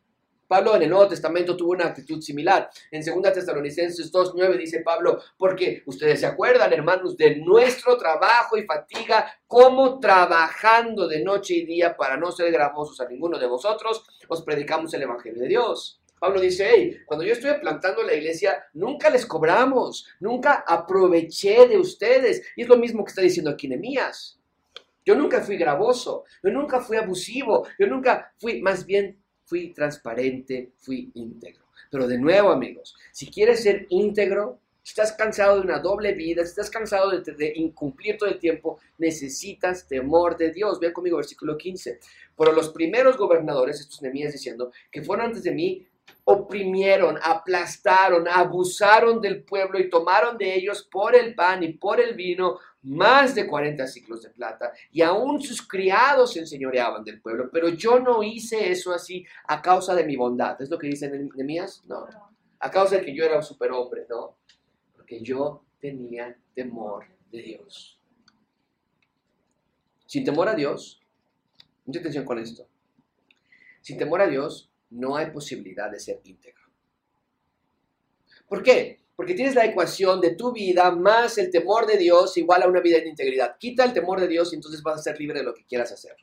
Pablo 0.54 0.76
en 0.76 0.84
el 0.84 0.90
Nuevo 0.92 1.08
Testamento 1.08 1.58
tuvo 1.58 1.72
una 1.72 1.86
actitud 1.86 2.22
similar. 2.22 2.70
En 2.92 3.04
2 3.04 3.34
Tesalonicenses 3.34 4.14
2.9 4.14 4.56
dice 4.56 4.82
Pablo, 4.82 5.20
porque 5.36 5.82
ustedes 5.88 6.20
se 6.20 6.28
acuerdan, 6.28 6.72
hermanos, 6.72 7.18
de 7.18 7.38
nuestro 7.38 7.98
trabajo 7.98 8.56
y 8.56 8.62
fatiga, 8.62 9.36
como 9.48 10.00
trabajando 10.00 11.08
de 11.08 11.24
noche 11.24 11.56
y 11.56 11.66
día 11.66 11.98
para 11.98 12.18
no 12.18 12.32
ser 12.32 12.52
gravosos 12.52 13.00
a 13.00 13.10
ninguno 13.10 13.40
de 13.40 13.48
vosotros, 13.48 14.06
os 14.28 14.44
predicamos 14.44 14.94
el 14.94 15.02
Evangelio 15.02 15.42
de 15.42 15.48
Dios. 15.48 16.00
Pablo 16.20 16.40
dice, 16.40 16.70
hey, 16.72 17.00
cuando 17.08 17.26
yo 17.26 17.34
estoy 17.34 17.54
plantando 17.60 18.04
la 18.04 18.14
iglesia, 18.14 18.64
nunca 18.74 19.10
les 19.10 19.26
cobramos, 19.26 20.06
nunca 20.20 20.64
aproveché 20.68 21.68
de 21.68 21.80
ustedes. 21.80 22.44
Y 22.56 22.62
es 22.62 22.68
lo 22.68 22.78
mismo 22.78 23.04
que 23.04 23.10
está 23.10 23.24
diciendo 23.24 23.50
aquí 23.50 23.68
Nehemías. 23.68 24.40
Yo 25.04 25.16
nunca 25.16 25.42
fui 25.42 25.58
gravoso, 25.58 26.26
yo 26.44 26.52
nunca 26.52 26.80
fui 26.80 26.96
abusivo, 26.96 27.68
yo 27.80 27.88
nunca 27.88 28.34
fui, 28.38 28.62
más 28.62 28.86
bien 28.86 29.23
fui 29.46 29.74
transparente, 29.74 30.72
fui 30.78 31.12
íntegro. 31.16 31.64
Pero 31.90 32.08
de 32.08 32.18
nuevo, 32.18 32.50
amigos, 32.50 32.96
si 33.12 33.28
quieres 33.28 33.64
ser 33.64 33.86
íntegro, 33.90 34.60
si 34.82 34.92
estás 34.92 35.14
cansado 35.14 35.56
de 35.56 35.62
una 35.62 35.80
doble 35.80 36.14
vida, 36.14 36.44
si 36.44 36.50
estás 36.50 36.70
cansado 36.70 37.12
de, 37.12 37.54
incumplir 37.56 38.18
todo 38.18 38.30
el 38.30 38.38
tiempo, 38.38 38.80
necesitas 38.98 39.88
temor 39.88 40.36
de 40.36 40.52
Dios. 40.52 40.80
Vean 40.80 40.92
conmigo 40.92 41.18
versículo 41.18 41.58
15. 41.58 42.00
Pero 42.38 42.52
los 42.52 42.70
primeros 42.70 43.18
gobernadores, 43.18 43.80
estos 43.80 44.02
Nemías 44.02 44.34
diciendo, 44.34 44.72
que 44.92 45.02
fueron 45.02 45.28
antes 45.28 45.44
de 45.44 45.52
mí, 45.52 45.88
oprimieron, 46.26 47.18
aplastaron, 47.22 48.28
abusaron 48.28 49.20
del 49.20 49.44
pueblo 49.44 49.80
y 49.80 49.90
tomaron 49.90 50.38
de 50.38 50.56
ellos 50.56 50.88
por 50.90 51.16
el 51.16 51.36
pan 51.36 51.64
y 51.64 51.74
por 51.74 52.00
el 52.00 52.16
vino 52.16 52.60
más 52.84 53.34
de 53.34 53.48
40 53.48 53.88
ciclos 53.88 54.22
de 54.24 54.30
plata, 54.30 54.74
y 54.92 55.02
aún 55.02 55.42
sus 55.42 55.66
criados 55.66 56.34
se 56.34 56.40
enseñoreaban 56.40 57.04
del 57.04 57.22
pueblo, 57.22 57.50
pero 57.52 57.70
yo 57.70 58.00
no 58.00 58.22
hice 58.22 58.72
eso 58.72 58.92
así 58.94 59.26
a 59.48 59.62
causa 59.62 59.96
de 59.96 60.04
mi 60.04 60.16
bondad. 60.16 60.62
¿Es 60.62 60.70
lo 60.70 60.78
que 60.78 60.88
dice 60.88 61.10
Nehemías? 61.10 61.84
No. 61.86 62.06
A 62.60 62.72
causa 62.72 62.98
de 62.98 63.06
que 63.06 63.16
yo 63.16 63.24
era 63.24 63.38
un 63.38 63.44
superhombre, 63.44 64.06
no. 64.10 64.36
Porque 64.96 65.22
yo 65.22 65.64
tenía 65.80 66.36
temor 66.54 67.06
de 67.32 67.42
Dios. 67.42 68.00
Sin 70.06 70.26
temor 70.26 70.50
a 70.50 70.54
Dios, 70.54 71.02
mucha 71.86 72.00
atención 72.00 72.26
con 72.26 72.40
esto. 72.40 72.68
Sin 73.82 73.98
temor 73.98 74.22
a 74.22 74.28
Dios, 74.28 74.70
no 74.94 75.16
hay 75.16 75.32
posibilidad 75.32 75.90
de 75.92 76.00
ser 76.00 76.22
íntegro. 76.24 76.64
¿Por 78.48 78.62
qué? 78.64 79.00
Porque 79.16 79.34
tienes 79.34 79.56
la 79.56 79.66
ecuación 79.66 80.22
de 80.22 80.36
tu 80.36 80.52
vida 80.52 80.92
más 80.92 81.38
el 81.38 81.50
temor 81.50 81.86
de 81.86 81.98
Dios 81.98 82.38
igual 82.38 82.64
a 82.64 82.68
una 82.68 82.82
vida 82.82 82.98
en 82.98 83.08
integridad. 83.08 83.58
Quita 83.58 83.84
el 83.84 83.94
temor 83.94 84.20
de 84.20 84.28
Dios 84.28 84.52
y 84.52 84.56
entonces 84.56 84.82
vas 84.82 85.00
a 85.00 85.04
ser 85.04 85.20
libre 85.20 85.40
de 85.40 85.46
lo 85.46 85.54
que 85.54 85.66
quieras 85.66 85.92
hacer. 85.92 86.16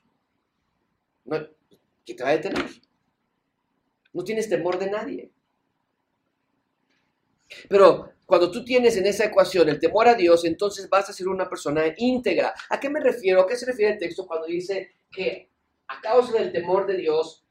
No, 1.25 1.39
¿Qué 2.05 2.15
te 2.15 2.23
va 2.23 2.31
a 2.31 2.33
detener? 2.33 2.67
No 4.13 4.25
tienes 4.25 4.49
temor 4.49 4.79
de 4.79 4.91
nadie. 4.91 5.31
Pero 7.69 8.13
cuando 8.27 8.51
tú 8.51 8.65
tienes 8.65 8.97
en 8.97 9.07
esa 9.07 9.27
ecuación 9.27 9.69
el 9.69 9.81
temor 9.81 10.09
a 10.09 10.15
Dios, 10.15 10.45
entonces 10.45 10.89
vas 10.89 11.09
a 11.09 11.13
ser 11.13 11.29
una 11.29 11.49
persona 11.49 11.85
íntegra. 11.97 12.55
¿A 12.69 12.81
qué 12.81 12.89
me 12.89 13.01
refiero? 13.01 13.43
¿A 13.43 13.47
qué 13.47 13.57
se 13.57 13.67
refiere 13.67 13.95
el 13.95 13.99
texto 13.99 14.27
cuando 14.27 14.47
dice 14.47 14.93
que 15.11 15.51
a 15.89 16.01
causa 16.01 16.35
del 16.35 16.53
temor 16.53 16.87
de 16.87 16.97
Dios, 16.97 17.45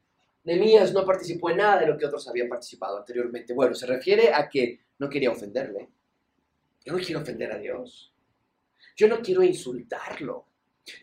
Nemías 0.50 0.92
no 0.92 1.04
participó 1.04 1.50
en 1.50 1.58
nada 1.58 1.78
de 1.78 1.86
lo 1.86 1.96
que 1.96 2.06
otros 2.06 2.26
habían 2.26 2.48
participado 2.48 2.98
anteriormente? 2.98 3.54
Bueno, 3.54 3.72
se 3.72 3.86
refiere 3.86 4.34
a 4.34 4.48
que 4.48 4.80
no 4.98 5.08
quería 5.08 5.30
ofenderle. 5.30 5.88
Yo 6.84 6.92
no 6.92 6.98
quiero 6.98 7.20
ofender 7.20 7.52
a 7.52 7.58
Dios. 7.58 8.12
Yo 8.96 9.06
no 9.06 9.20
quiero 9.20 9.44
insultarlo. 9.44 10.48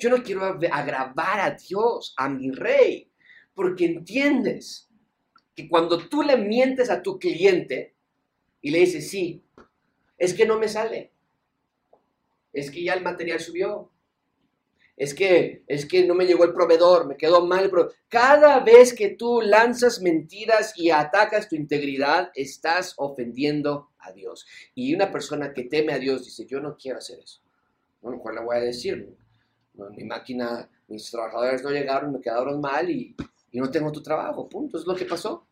Yo 0.01 0.09
no 0.09 0.21
quiero 0.21 0.43
agravar 0.43 1.39
a 1.39 1.51
Dios, 1.51 2.13
a 2.17 2.27
mi 2.27 2.51
rey, 2.51 3.09
porque 3.53 3.85
entiendes 3.85 4.89
que 5.55 5.69
cuando 5.69 6.09
tú 6.09 6.23
le 6.23 6.35
mientes 6.35 6.89
a 6.89 7.01
tu 7.01 7.17
cliente 7.17 7.95
y 8.59 8.71
le 8.71 8.79
dices, 8.79 9.09
sí, 9.09 9.45
es 10.17 10.33
que 10.33 10.45
no 10.45 10.59
me 10.59 10.67
sale, 10.67 11.13
es 12.51 12.69
que 12.69 12.83
ya 12.83 12.95
el 12.95 13.01
material 13.01 13.39
subió, 13.39 13.93
es 14.97 15.13
que, 15.13 15.63
es 15.67 15.85
que 15.85 16.07
no 16.07 16.15
me 16.15 16.25
llegó 16.25 16.43
el 16.43 16.53
proveedor, 16.53 17.07
me 17.07 17.17
quedó 17.17 17.45
mal 17.45 17.65
el 17.65 17.69
proveedor. 17.69 17.95
Cada 18.09 18.59
vez 18.61 18.95
que 18.95 19.09
tú 19.09 19.41
lanzas 19.41 20.01
mentiras 20.01 20.73
y 20.75 20.89
atacas 20.89 21.47
tu 21.47 21.55
integridad, 21.55 22.31
estás 22.33 22.95
ofendiendo 22.97 23.91
a 23.99 24.11
Dios. 24.11 24.47
Y 24.73 24.95
una 24.95 25.11
persona 25.11 25.53
que 25.53 25.65
teme 25.65 25.93
a 25.93 25.99
Dios 25.99 26.25
dice, 26.25 26.47
yo 26.47 26.59
no 26.59 26.75
quiero 26.75 26.97
hacer 26.97 27.19
eso. 27.19 27.41
Bueno, 28.01 28.19
¿cuál 28.19 28.35
le 28.35 28.41
voy 28.41 28.57
a 28.57 28.61
decir? 28.61 29.15
mi 29.95 30.03
máquina, 30.05 30.67
mis 30.87 31.11
trabajadores 31.11 31.61
no 31.61 31.69
llegaron, 31.69 32.11
me 32.11 32.19
quedaron 32.19 32.59
mal 32.59 32.89
y, 32.89 33.15
y 33.51 33.59
no 33.59 33.69
tengo 33.69 33.91
tu 33.91 34.01
trabajo. 34.01 34.49
Punto, 34.49 34.79
es 34.79 34.87
lo 34.87 34.95
que 34.95 35.05
pasó. 35.05 35.45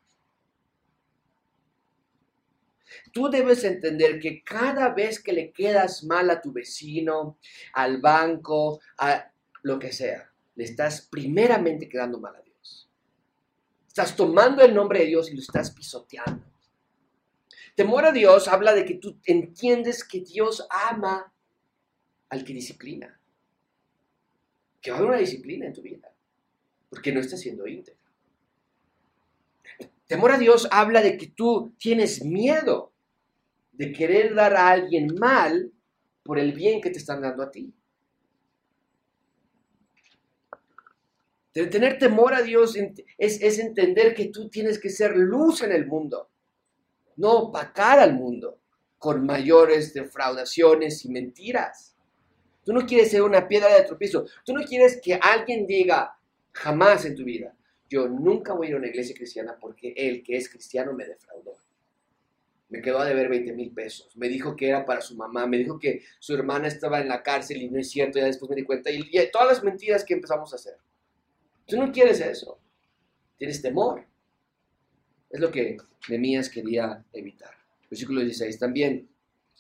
Tú 3.12 3.30
debes 3.30 3.64
entender 3.64 4.20
que 4.20 4.44
cada 4.44 4.90
vez 4.90 5.22
que 5.22 5.34
le 5.34 5.52
quedas 5.52 6.04
mal 6.04 6.32
a 6.32 6.42
tu 6.42 6.52
vecino, 6.52 7.38
al 7.74 8.02
banco, 8.02 8.80
a, 8.98 9.32
lo 9.66 9.80
que 9.80 9.92
sea, 9.92 10.32
le 10.54 10.64
estás 10.64 11.08
primeramente 11.10 11.90
quedando 11.90 12.20
mal 12.20 12.36
a 12.36 12.42
Dios. 12.42 12.88
Estás 13.88 14.16
tomando 14.16 14.64
el 14.64 14.76
nombre 14.76 15.00
de 15.00 15.06
Dios 15.08 15.32
y 15.32 15.34
lo 15.34 15.42
estás 15.42 15.72
pisoteando. 15.72 16.46
Temor 17.74 18.06
a 18.06 18.12
Dios 18.12 18.48
habla 18.48 18.76
de 18.76 18.86
que 18.86 18.94
tú 18.94 19.18
entiendes 19.26 20.04
que 20.04 20.20
Dios 20.20 20.68
ama 20.70 21.34
al 22.30 22.44
que 22.44 22.54
disciplina. 22.54 23.20
Que 24.82 24.92
va 24.92 24.98
a 24.98 25.00
haber 25.00 25.12
una 25.14 25.20
disciplina 25.20 25.66
en 25.66 25.74
tu 25.74 25.82
vida, 25.82 26.14
porque 26.88 27.12
no 27.12 27.20
estás 27.20 27.40
siendo 27.40 27.66
íntegro. 27.66 28.00
Temor 30.06 30.34
a 30.34 30.38
Dios 30.38 30.68
habla 30.70 31.02
de 31.02 31.18
que 31.18 31.26
tú 31.26 31.74
tienes 31.80 32.24
miedo 32.24 32.94
de 33.72 33.92
querer 33.92 34.36
dar 34.36 34.56
a 34.56 34.70
alguien 34.70 35.16
mal 35.20 35.72
por 36.22 36.38
el 36.38 36.54
bien 36.54 36.82
que 36.82 36.92
te 36.92 37.00
están 37.00 37.24
dando 37.24 37.42
a 37.42 37.50
ti. 37.50 37.74
Tener 41.64 41.98
temor 41.98 42.34
a 42.34 42.42
Dios 42.42 42.78
es, 43.18 43.60
entender 43.60 44.14
que 44.14 44.28
tú 44.28 44.50
tienes 44.50 44.80
que 44.80 44.90
ser 44.90 45.16
luz 45.16 45.62
en 45.62 45.72
el 45.72 45.88
mundo, 45.88 46.30
no 47.16 47.32
opacar 47.34 48.00
al 48.00 48.14
mundo 48.14 48.60
con 48.98 49.26
mayores 49.26 49.94
defraudaciones 49.94 51.06
y 51.06 51.10
mentiras. 51.10 51.96
Tú 52.64 52.74
no 52.74 52.86
quieres 52.86 53.12
ser 53.12 53.22
una 53.22 53.48
piedra 53.48 53.74
de 53.74 53.84
tropiezo. 53.84 54.26
Tú 54.44 54.54
no 54.54 54.66
quieres 54.66 55.00
que 55.02 55.14
alguien 55.14 55.66
diga 55.66 56.18
jamás 56.52 57.06
en 57.06 57.16
tu 57.16 57.24
vida, 57.24 57.56
yo 57.90 58.08
nunca 58.08 58.54
voy 58.54 58.68
a 58.68 58.70
ir 58.72 58.76
a 58.76 58.80
una 58.80 58.88
iglesia 58.88 59.16
cristiana 59.16 59.58
porque 59.60 59.94
él 59.96 60.24
que 60.24 60.36
es 60.36 60.50
cristiano 60.50 60.94
me 60.94 61.06
defraudó. 61.06 61.56
Me 62.68 62.82
quedó 62.82 63.00
a 63.00 63.06
deber 63.06 63.30
20 63.30 63.54
mil 63.54 63.72
pesos. 63.72 64.18
Me 64.18 64.28
dijo 64.28 64.56
que 64.56 64.68
era 64.68 64.86
para 64.86 65.00
su 65.00 65.16
mamá. 65.16 65.46
Me 65.46 65.58
dijo 65.58 65.80
que 65.80 66.02
su 66.20 66.34
hermana 66.34 66.68
estaba 66.68 67.00
en 67.00 67.08
la 67.08 67.22
cárcel 67.22 67.62
y 67.62 67.70
no 67.70 67.80
es 67.80 67.90
cierto. 67.90 68.20
Ya 68.20 68.26
después 68.26 68.50
me 68.50 68.56
di 68.56 68.64
cuenta. 68.64 68.90
Y 68.90 69.10
todas 69.32 69.48
las 69.48 69.64
mentiras 69.64 70.04
que 70.04 70.16
empezamos 70.16 70.52
a 70.52 70.56
hacer. 70.56 70.76
Tú 71.66 71.78
no 71.78 71.92
quieres 71.92 72.20
eso. 72.22 72.60
Tienes 73.38 73.62
temor. 73.62 74.06
Es 75.30 75.40
lo 75.40 75.52
que 75.52 75.78
Nemías 76.10 76.50
quería 76.50 77.04
evitar. 77.12 77.52
Versículo 77.90 78.22
16. 78.22 78.60
También 78.60 79.10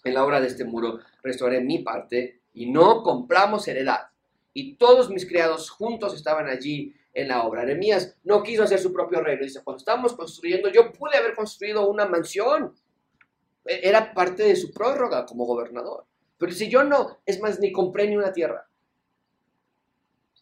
en 0.04 0.14
la 0.14 0.24
obra 0.24 0.40
de 0.40 0.48
este 0.48 0.66
muro 0.66 1.00
restauré 1.24 1.62
mi 1.62 1.80
parte 1.80 2.42
y 2.54 2.70
no 2.70 3.04
compramos 3.04 3.68
heredad. 3.68 4.10
Y 4.54 4.76
todos 4.76 5.10
mis 5.10 5.26
criados 5.26 5.70
juntos 5.70 6.16
estaban 6.16 6.48
allí 6.48 6.94
en 7.14 7.28
la 7.30 7.44
obra. 7.44 7.66
Nemías 7.66 8.16
no 8.24 8.44
quiso 8.44 8.64
hacer 8.64 8.80
su 8.80 8.94
propio 8.94 9.22
reino. 9.22 9.44
Dice, 9.44 9.64
cuando 9.64 9.80
estábamos 9.80 10.14
construyendo, 10.14 10.70
yo 10.70 10.92
pude 10.92 11.18
haber 11.18 11.34
construido 11.34 11.90
una 11.90 12.06
mansión. 12.06 12.74
E-, 13.66 13.88
era 13.88 14.14
parte 14.14 14.44
de 14.44 14.56
su 14.56 14.72
prórroga 14.72 15.26
como 15.26 15.46
gobernador. 15.46 16.06
Pero 16.38 16.52
si 16.52 16.70
yo 16.70 16.84
no, 16.84 17.20
es 17.26 17.40
más, 17.40 17.60
ni 17.60 17.72
compré 17.72 18.08
ni 18.08 18.18
una 18.18 18.32
tierra. 18.32 18.68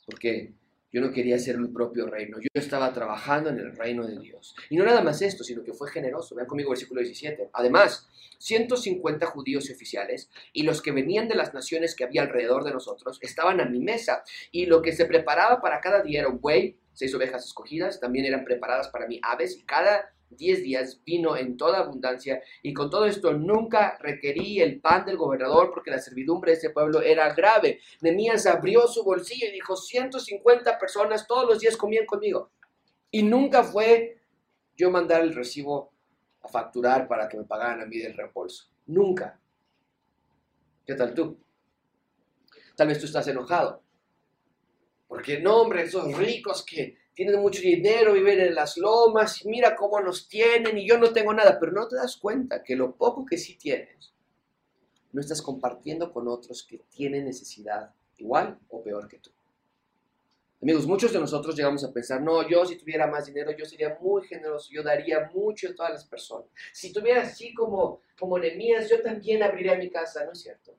Porque 0.06 0.54
yo 0.94 1.02
no 1.02 1.12
quería 1.12 1.38
hacer 1.38 1.58
mi 1.58 1.70
propio 1.70 2.06
reino. 2.06 2.38
Yo 2.40 2.48
estaba 2.54 2.94
trabajando 2.94 3.50
en 3.50 3.58
el 3.58 3.76
reino 3.76 4.06
de 4.06 4.20
Dios. 4.20 4.56
Y 4.70 4.78
no 4.78 4.86
nada 4.86 5.02
más 5.02 5.24
esto, 5.24 5.44
sino 5.44 5.64
que 5.64 5.74
fue 5.74 5.90
generoso. 5.90 6.36
Vean 6.36 6.48
conmigo 6.48 6.70
versículo 6.70 7.02
17. 7.02 7.50
Además, 7.52 8.08
150 8.38 9.26
judíos 9.26 9.70
y 9.70 9.74
oficiales 9.74 10.30
y 10.54 10.64
los 10.64 10.84
que 10.84 10.92
venían 10.92 11.28
de 11.28 11.36
las 11.36 11.54
naciones 11.56 11.96
que 11.96 12.04
había 12.04 12.22
alrededor 12.22 12.64
de 12.64 12.74
nosotros 12.74 13.18
estaban 13.22 13.60
a 13.60 13.66
mi 13.66 13.80
mesa. 13.80 14.24
Y 14.52 14.68
lo 14.68 14.84
que 14.84 14.94
se 14.94 15.06
preparaba 15.06 15.62
para 15.62 15.82
cada 15.82 16.04
día 16.04 16.20
era 16.20 16.30
un 16.30 16.40
buey, 16.40 16.78
seis 16.94 17.16
ovejas 17.16 17.44
escogidas, 17.44 18.00
también 18.00 18.26
eran 18.26 18.46
preparadas 18.46 18.90
para 18.90 19.08
mí 19.08 19.20
aves 19.24 19.58
y 19.58 19.64
cada 19.64 20.13
diez 20.30 20.64
días 20.64 21.02
vino 21.06 21.38
en 21.38 21.58
toda 21.58 21.80
abundancia, 21.80 22.42
y 22.62 22.74
con 22.74 22.90
todo 22.90 23.06
esto 23.06 23.34
nunca 23.34 23.98
requerí 24.00 24.62
el 24.62 24.80
pan 24.82 25.06
del 25.06 25.18
gobernador 25.18 25.72
porque 25.74 25.92
la 25.92 26.00
servidumbre 26.00 26.52
de 26.52 26.58
ese 26.58 26.70
pueblo 26.72 27.02
era 27.02 27.34
grave. 27.34 27.80
Nemías 28.02 28.46
abrió 28.46 28.88
su 28.88 29.04
bolsillo 29.04 29.48
y 29.48 29.52
dijo, 29.52 29.76
150 29.76 30.80
personas 30.80 31.28
todos 31.28 31.48
los 31.48 31.60
días 31.60 31.78
comían 31.78 32.06
conmigo. 32.06 32.52
Y 33.12 33.24
nunca 33.24 33.64
fue 33.64 34.18
yo 34.76 34.90
mandar 34.90 35.22
el 35.22 35.36
recibo 35.36 35.92
a 36.42 36.48
facturar 36.48 37.08
para 37.08 37.30
que 37.30 37.38
me 37.38 37.44
pagaran 37.44 37.82
a 37.82 37.86
mí 37.86 38.00
del 38.00 38.16
reembolso. 38.16 38.70
Nunca. 38.88 39.40
¿Qué 40.86 40.96
tal 40.96 41.14
tú? 41.14 41.38
Tal 42.76 42.88
vez 42.88 43.00
tú 43.00 43.06
estás 43.06 43.28
enojado. 43.28 43.82
Porque 45.08 45.40
no, 45.40 45.62
hombre, 45.62 45.84
esos 45.84 46.18
ricos 46.18 46.66
que 46.66 46.98
tienen 47.14 47.40
mucho 47.40 47.62
dinero, 47.62 48.14
viven 48.14 48.40
en 48.40 48.56
las 48.56 48.78
lomas, 48.78 49.46
mira 49.46 49.76
cómo 49.76 50.00
nos 50.02 50.28
tienen 50.28 50.78
y 50.78 50.88
yo 50.88 50.98
no 50.98 51.12
tengo 51.12 51.34
nada, 51.34 51.60
pero 51.60 51.72
no 51.72 51.88
te 51.88 51.96
das 51.96 52.18
cuenta 52.18 52.64
que 52.64 52.76
lo 52.76 52.96
poco 52.96 53.26
que 53.26 53.38
sí 53.38 53.56
tienes, 53.56 54.14
no 55.12 55.22
estás 55.22 55.42
compartiendo 55.42 56.12
con 56.12 56.28
otros 56.28 56.64
que 56.64 56.80
tienen 56.90 57.26
necesidad 57.26 57.94
igual 58.18 58.60
o 58.70 58.82
peor 58.82 59.08
que 59.08 59.20
tú. 59.20 59.32
Amigos, 60.62 60.88
muchos 60.88 61.12
de 61.12 61.20
nosotros 61.20 61.58
llegamos 61.58 61.84
a 61.84 61.92
pensar, 61.92 62.22
no, 62.22 62.48
yo 62.48 62.66
si 62.66 62.78
tuviera 62.78 63.06
más 63.06 63.26
dinero, 63.26 63.52
yo 63.52 63.66
sería 63.66 63.98
muy 64.00 64.26
generoso, 64.26 64.70
yo 64.72 64.82
daría 64.82 65.30
mucho 65.34 65.68
a 65.68 65.76
todas 65.76 65.92
las 65.92 66.06
personas. 66.06 66.48
Si 66.72 66.94
tuviera 66.94 67.24
así 67.24 67.54
como, 67.54 68.02
como 68.18 68.40
Nehemías, 68.40 68.90
yo 68.90 69.02
también 69.02 69.44
abriría 69.44 69.76
mi 69.76 69.90
casa, 69.90 70.24
¿no 70.24 70.32
es 70.32 70.40
cierto? 70.40 70.74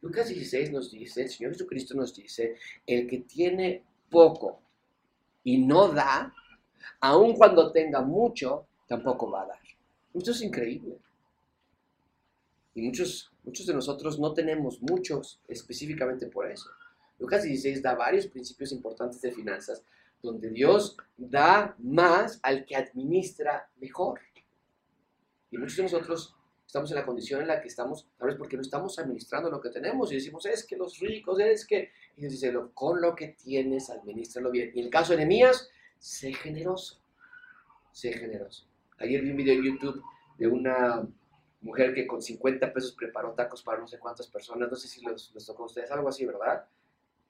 Lucas 0.00 0.28
16 0.28 0.70
nos 0.70 0.92
dice, 0.92 1.22
el 1.22 1.28
Señor 1.28 1.52
Jesucristo 1.52 1.94
nos 1.94 2.14
dice, 2.14 2.54
el 2.86 3.08
que 3.08 3.18
tiene 3.18 3.82
poco 4.08 4.62
y 5.46 5.58
no 5.58 5.86
da, 5.92 6.34
aun 6.98 7.36
cuando 7.36 7.70
tenga 7.70 8.00
mucho, 8.00 8.66
tampoco 8.88 9.30
va 9.30 9.42
a 9.42 9.46
dar. 9.46 9.60
Esto 10.12 10.32
es 10.32 10.42
increíble. 10.42 10.98
Y 12.74 12.82
muchos, 12.82 13.30
muchos 13.44 13.64
de 13.64 13.72
nosotros 13.72 14.18
no 14.18 14.34
tenemos 14.34 14.82
muchos 14.82 15.38
específicamente 15.46 16.26
por 16.26 16.50
eso. 16.50 16.68
Lucas 17.20 17.44
16 17.44 17.80
da 17.80 17.94
varios 17.94 18.26
principios 18.26 18.72
importantes 18.72 19.22
de 19.22 19.30
finanzas 19.30 19.84
donde 20.20 20.50
Dios 20.50 20.96
da 21.16 21.76
más 21.78 22.40
al 22.42 22.64
que 22.64 22.74
administra 22.74 23.70
mejor. 23.80 24.18
Y 25.52 25.58
muchos 25.58 25.76
de 25.76 25.82
nosotros 25.84 26.34
estamos 26.66 26.90
en 26.90 26.96
la 26.96 27.06
condición 27.06 27.42
en 27.42 27.48
la 27.48 27.60
que 27.60 27.68
estamos, 27.68 28.08
tal 28.18 28.28
vez 28.28 28.36
porque 28.36 28.56
no 28.56 28.62
estamos 28.62 28.98
administrando 28.98 29.50
lo 29.50 29.60
que 29.60 29.70
tenemos 29.70 30.10
y 30.10 30.16
decimos, 30.16 30.44
es 30.46 30.64
que 30.64 30.76
los 30.76 30.98
ricos, 30.98 31.38
es 31.40 31.66
que... 31.66 31.90
Y 32.16 32.22
Dios 32.22 32.32
dice, 32.32 32.52
con 32.74 33.00
lo 33.00 33.14
que 33.14 33.28
tienes, 33.28 33.88
administralo 33.90 34.50
bien. 34.50 34.72
Y 34.74 34.80
en 34.80 34.86
el 34.86 34.90
caso 34.90 35.12
de 35.12 35.18
Nehemías, 35.18 35.70
sé 35.98 36.32
generoso, 36.32 37.00
sé 37.92 38.12
generoso. 38.12 38.66
Ayer 38.98 39.22
vi 39.22 39.30
un 39.30 39.36
video 39.36 39.54
en 39.54 39.64
YouTube 39.64 40.02
de 40.38 40.46
una 40.48 41.06
mujer 41.60 41.94
que 41.94 42.06
con 42.06 42.20
50 42.20 42.72
pesos 42.72 42.92
preparó 42.92 43.32
tacos 43.32 43.62
para 43.62 43.78
no 43.78 43.86
sé 43.86 43.98
cuántas 43.98 44.26
personas, 44.26 44.70
no 44.70 44.76
sé 44.76 44.88
si 44.88 45.02
los, 45.02 45.32
tocó 45.46 45.64
a 45.64 45.66
ustedes, 45.66 45.90
algo 45.90 46.08
así, 46.08 46.24
¿verdad? 46.26 46.66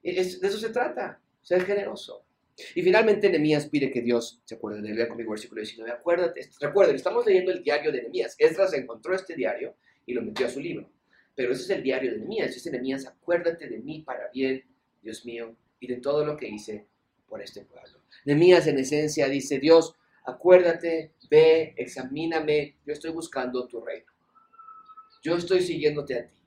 de 0.01 0.19
eso 0.19 0.57
se 0.57 0.69
trata, 0.69 1.19
ser 1.41 1.65
generoso. 1.65 2.26
Y 2.73 2.81
finalmente 2.81 3.29
Nehemías 3.29 3.67
pide 3.67 3.91
que 3.91 4.01
Dios 4.01 4.41
se 4.43 4.55
acuerde 4.55 4.81
de 4.81 4.89
él. 4.89 5.07
conmigo 5.07 5.31
versículo 5.31 5.61
19. 5.61 5.91
Acuérdate, 5.91 6.49
recuerden, 6.59 6.95
estamos 6.95 7.25
leyendo 7.25 7.51
el 7.51 7.63
diario 7.63 7.91
de 7.91 8.01
Nehemías. 8.01 8.35
Esdras 8.39 8.73
encontró 8.73 9.13
este 9.15 9.35
diario 9.35 9.75
y 10.05 10.13
lo 10.13 10.21
metió 10.21 10.47
a 10.47 10.49
su 10.49 10.59
libro. 10.59 10.89
Pero 11.35 11.51
ese 11.51 11.63
es 11.63 11.69
el 11.69 11.83
diario 11.83 12.11
de 12.11 12.17
Nehemías. 12.17 12.53
Dice 12.53 12.71
Nehemías, 12.71 13.05
acuérdate 13.05 13.67
de 13.67 13.77
mí 13.79 14.01
para 14.01 14.29
bien, 14.29 14.63
Dios 15.01 15.23
mío, 15.25 15.55
y 15.79 15.87
de 15.87 15.97
todo 15.97 16.25
lo 16.25 16.35
que 16.35 16.47
hice 16.47 16.87
por 17.27 17.41
este 17.41 17.61
pueblo. 17.61 17.99
Nehemías 18.25 18.65
en 18.65 18.79
esencia 18.79 19.29
dice, 19.29 19.59
Dios, 19.59 19.95
acuérdate, 20.25 21.13
ve, 21.29 21.75
examíname, 21.77 22.77
yo 22.85 22.93
estoy 22.93 23.11
buscando 23.11 23.67
tu 23.67 23.81
reino. 23.81 24.11
Yo 25.21 25.35
estoy 25.35 25.61
siguiéndote 25.61 26.19
a 26.19 26.27
ti. 26.27 26.37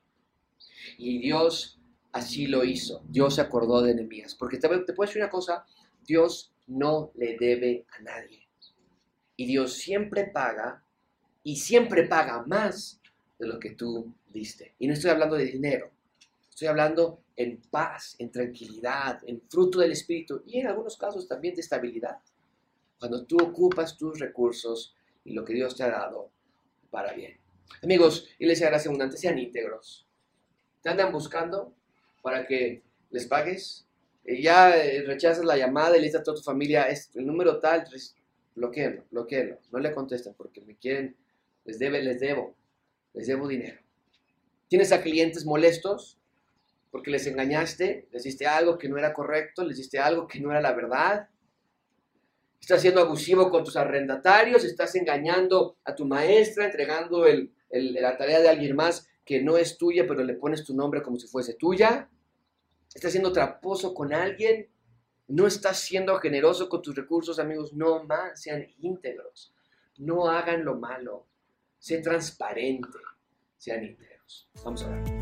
Y 0.98 1.18
Dios 1.20 1.80
así 2.12 2.46
lo 2.46 2.64
hizo. 2.64 3.04
Dios 3.08 3.36
se 3.36 3.40
acordó 3.40 3.82
de 3.82 3.94
Nehemías. 3.94 4.34
Porque 4.34 4.58
te, 4.58 4.68
te 4.68 4.92
puedo 4.92 5.06
decir 5.06 5.22
una 5.22 5.30
cosa, 5.30 5.64
Dios 6.10 6.52
no 6.66 7.12
le 7.14 7.36
debe 7.38 7.86
a 7.96 8.02
nadie. 8.02 8.44
Y 9.36 9.46
Dios 9.46 9.74
siempre 9.74 10.24
paga 10.24 10.82
y 11.44 11.54
siempre 11.54 12.08
paga 12.08 12.42
más 12.48 13.00
de 13.38 13.46
lo 13.46 13.60
que 13.60 13.70
tú 13.70 14.12
diste. 14.28 14.74
Y 14.80 14.88
no 14.88 14.94
estoy 14.94 15.12
hablando 15.12 15.36
de 15.36 15.44
dinero, 15.44 15.92
estoy 16.48 16.66
hablando 16.66 17.22
en 17.36 17.60
paz, 17.70 18.16
en 18.18 18.32
tranquilidad, 18.32 19.20
en 19.24 19.40
fruto 19.48 19.78
del 19.78 19.92
Espíritu 19.92 20.42
y 20.46 20.58
en 20.58 20.66
algunos 20.66 20.96
casos 20.96 21.28
también 21.28 21.54
de 21.54 21.60
estabilidad. 21.60 22.18
Cuando 22.98 23.24
tú 23.24 23.36
ocupas 23.40 23.96
tus 23.96 24.18
recursos 24.18 24.96
y 25.24 25.32
lo 25.32 25.44
que 25.44 25.54
Dios 25.54 25.76
te 25.76 25.84
ha 25.84 25.90
dado 25.90 26.32
para 26.90 27.12
bien. 27.12 27.38
Amigos, 27.84 28.28
Iglesia 28.40 28.66
Gracia 28.66 28.88
Abundante, 28.88 29.16
sean 29.16 29.38
íntegros. 29.38 30.08
¿Te 30.82 30.88
andan 30.88 31.12
buscando 31.12 31.72
para 32.20 32.48
que 32.48 32.82
les 33.10 33.28
pagues? 33.28 33.86
Ya 34.38 34.76
eh, 34.76 35.02
rechazas 35.02 35.44
la 35.44 35.56
llamada 35.56 35.96
y 35.96 36.00
le 36.00 36.06
dices 36.06 36.20
a 36.20 36.22
toda 36.22 36.36
tu 36.36 36.42
familia, 36.42 36.84
es 36.84 37.10
el 37.14 37.26
número 37.26 37.58
tal, 37.58 37.84
bloqueenlo, 38.54 39.04
bloqueenlo, 39.10 39.58
no 39.72 39.78
le 39.78 39.94
contesten 39.94 40.34
porque 40.34 40.60
me 40.60 40.76
quieren, 40.76 41.16
les 41.64 41.78
debe, 41.78 42.02
les 42.02 42.20
debo, 42.20 42.54
les 43.14 43.26
debo 43.26 43.48
dinero. 43.48 43.80
Tienes 44.68 44.92
a 44.92 45.02
clientes 45.02 45.44
molestos 45.44 46.18
porque 46.90 47.10
les 47.10 47.26
engañaste, 47.26 48.08
les 48.12 48.22
diste 48.22 48.46
algo 48.46 48.78
que 48.78 48.88
no 48.88 48.98
era 48.98 49.12
correcto, 49.12 49.64
les 49.64 49.76
diste 49.76 49.98
algo 49.98 50.26
que 50.26 50.40
no 50.40 50.50
era 50.50 50.60
la 50.60 50.72
verdad. 50.72 51.28
Estás 52.60 52.82
siendo 52.82 53.00
abusivo 53.00 53.50
con 53.50 53.64
tus 53.64 53.76
arrendatarios, 53.76 54.64
estás 54.64 54.94
engañando 54.96 55.76
a 55.84 55.94
tu 55.94 56.04
maestra, 56.04 56.66
entregando 56.66 57.24
la 57.70 58.16
tarea 58.16 58.40
de 58.40 58.48
alguien 58.48 58.76
más 58.76 59.08
que 59.24 59.40
no 59.40 59.56
es 59.56 59.78
tuya, 59.78 60.06
pero 60.06 60.22
le 60.24 60.34
pones 60.34 60.64
tu 60.64 60.74
nombre 60.74 61.02
como 61.02 61.18
si 61.18 61.26
fuese 61.26 61.54
tuya 61.54 62.08
estás 62.94 63.12
siendo 63.12 63.32
traposo 63.32 63.94
con 63.94 64.12
alguien, 64.12 64.68
no 65.28 65.46
estás 65.46 65.78
siendo 65.78 66.18
generoso 66.18 66.68
con 66.68 66.82
tus 66.82 66.94
recursos, 66.94 67.38
amigos, 67.38 67.72
no 67.72 68.04
más, 68.04 68.42
sean 68.42 68.66
íntegros, 68.78 69.54
no 69.98 70.28
hagan 70.28 70.64
lo 70.64 70.76
malo, 70.76 71.26
sé 71.78 71.98
transparente, 71.98 72.98
sean 73.56 73.84
íntegros. 73.84 74.48
Vamos 74.64 74.82
a 74.82 74.90
ver. 74.90 75.19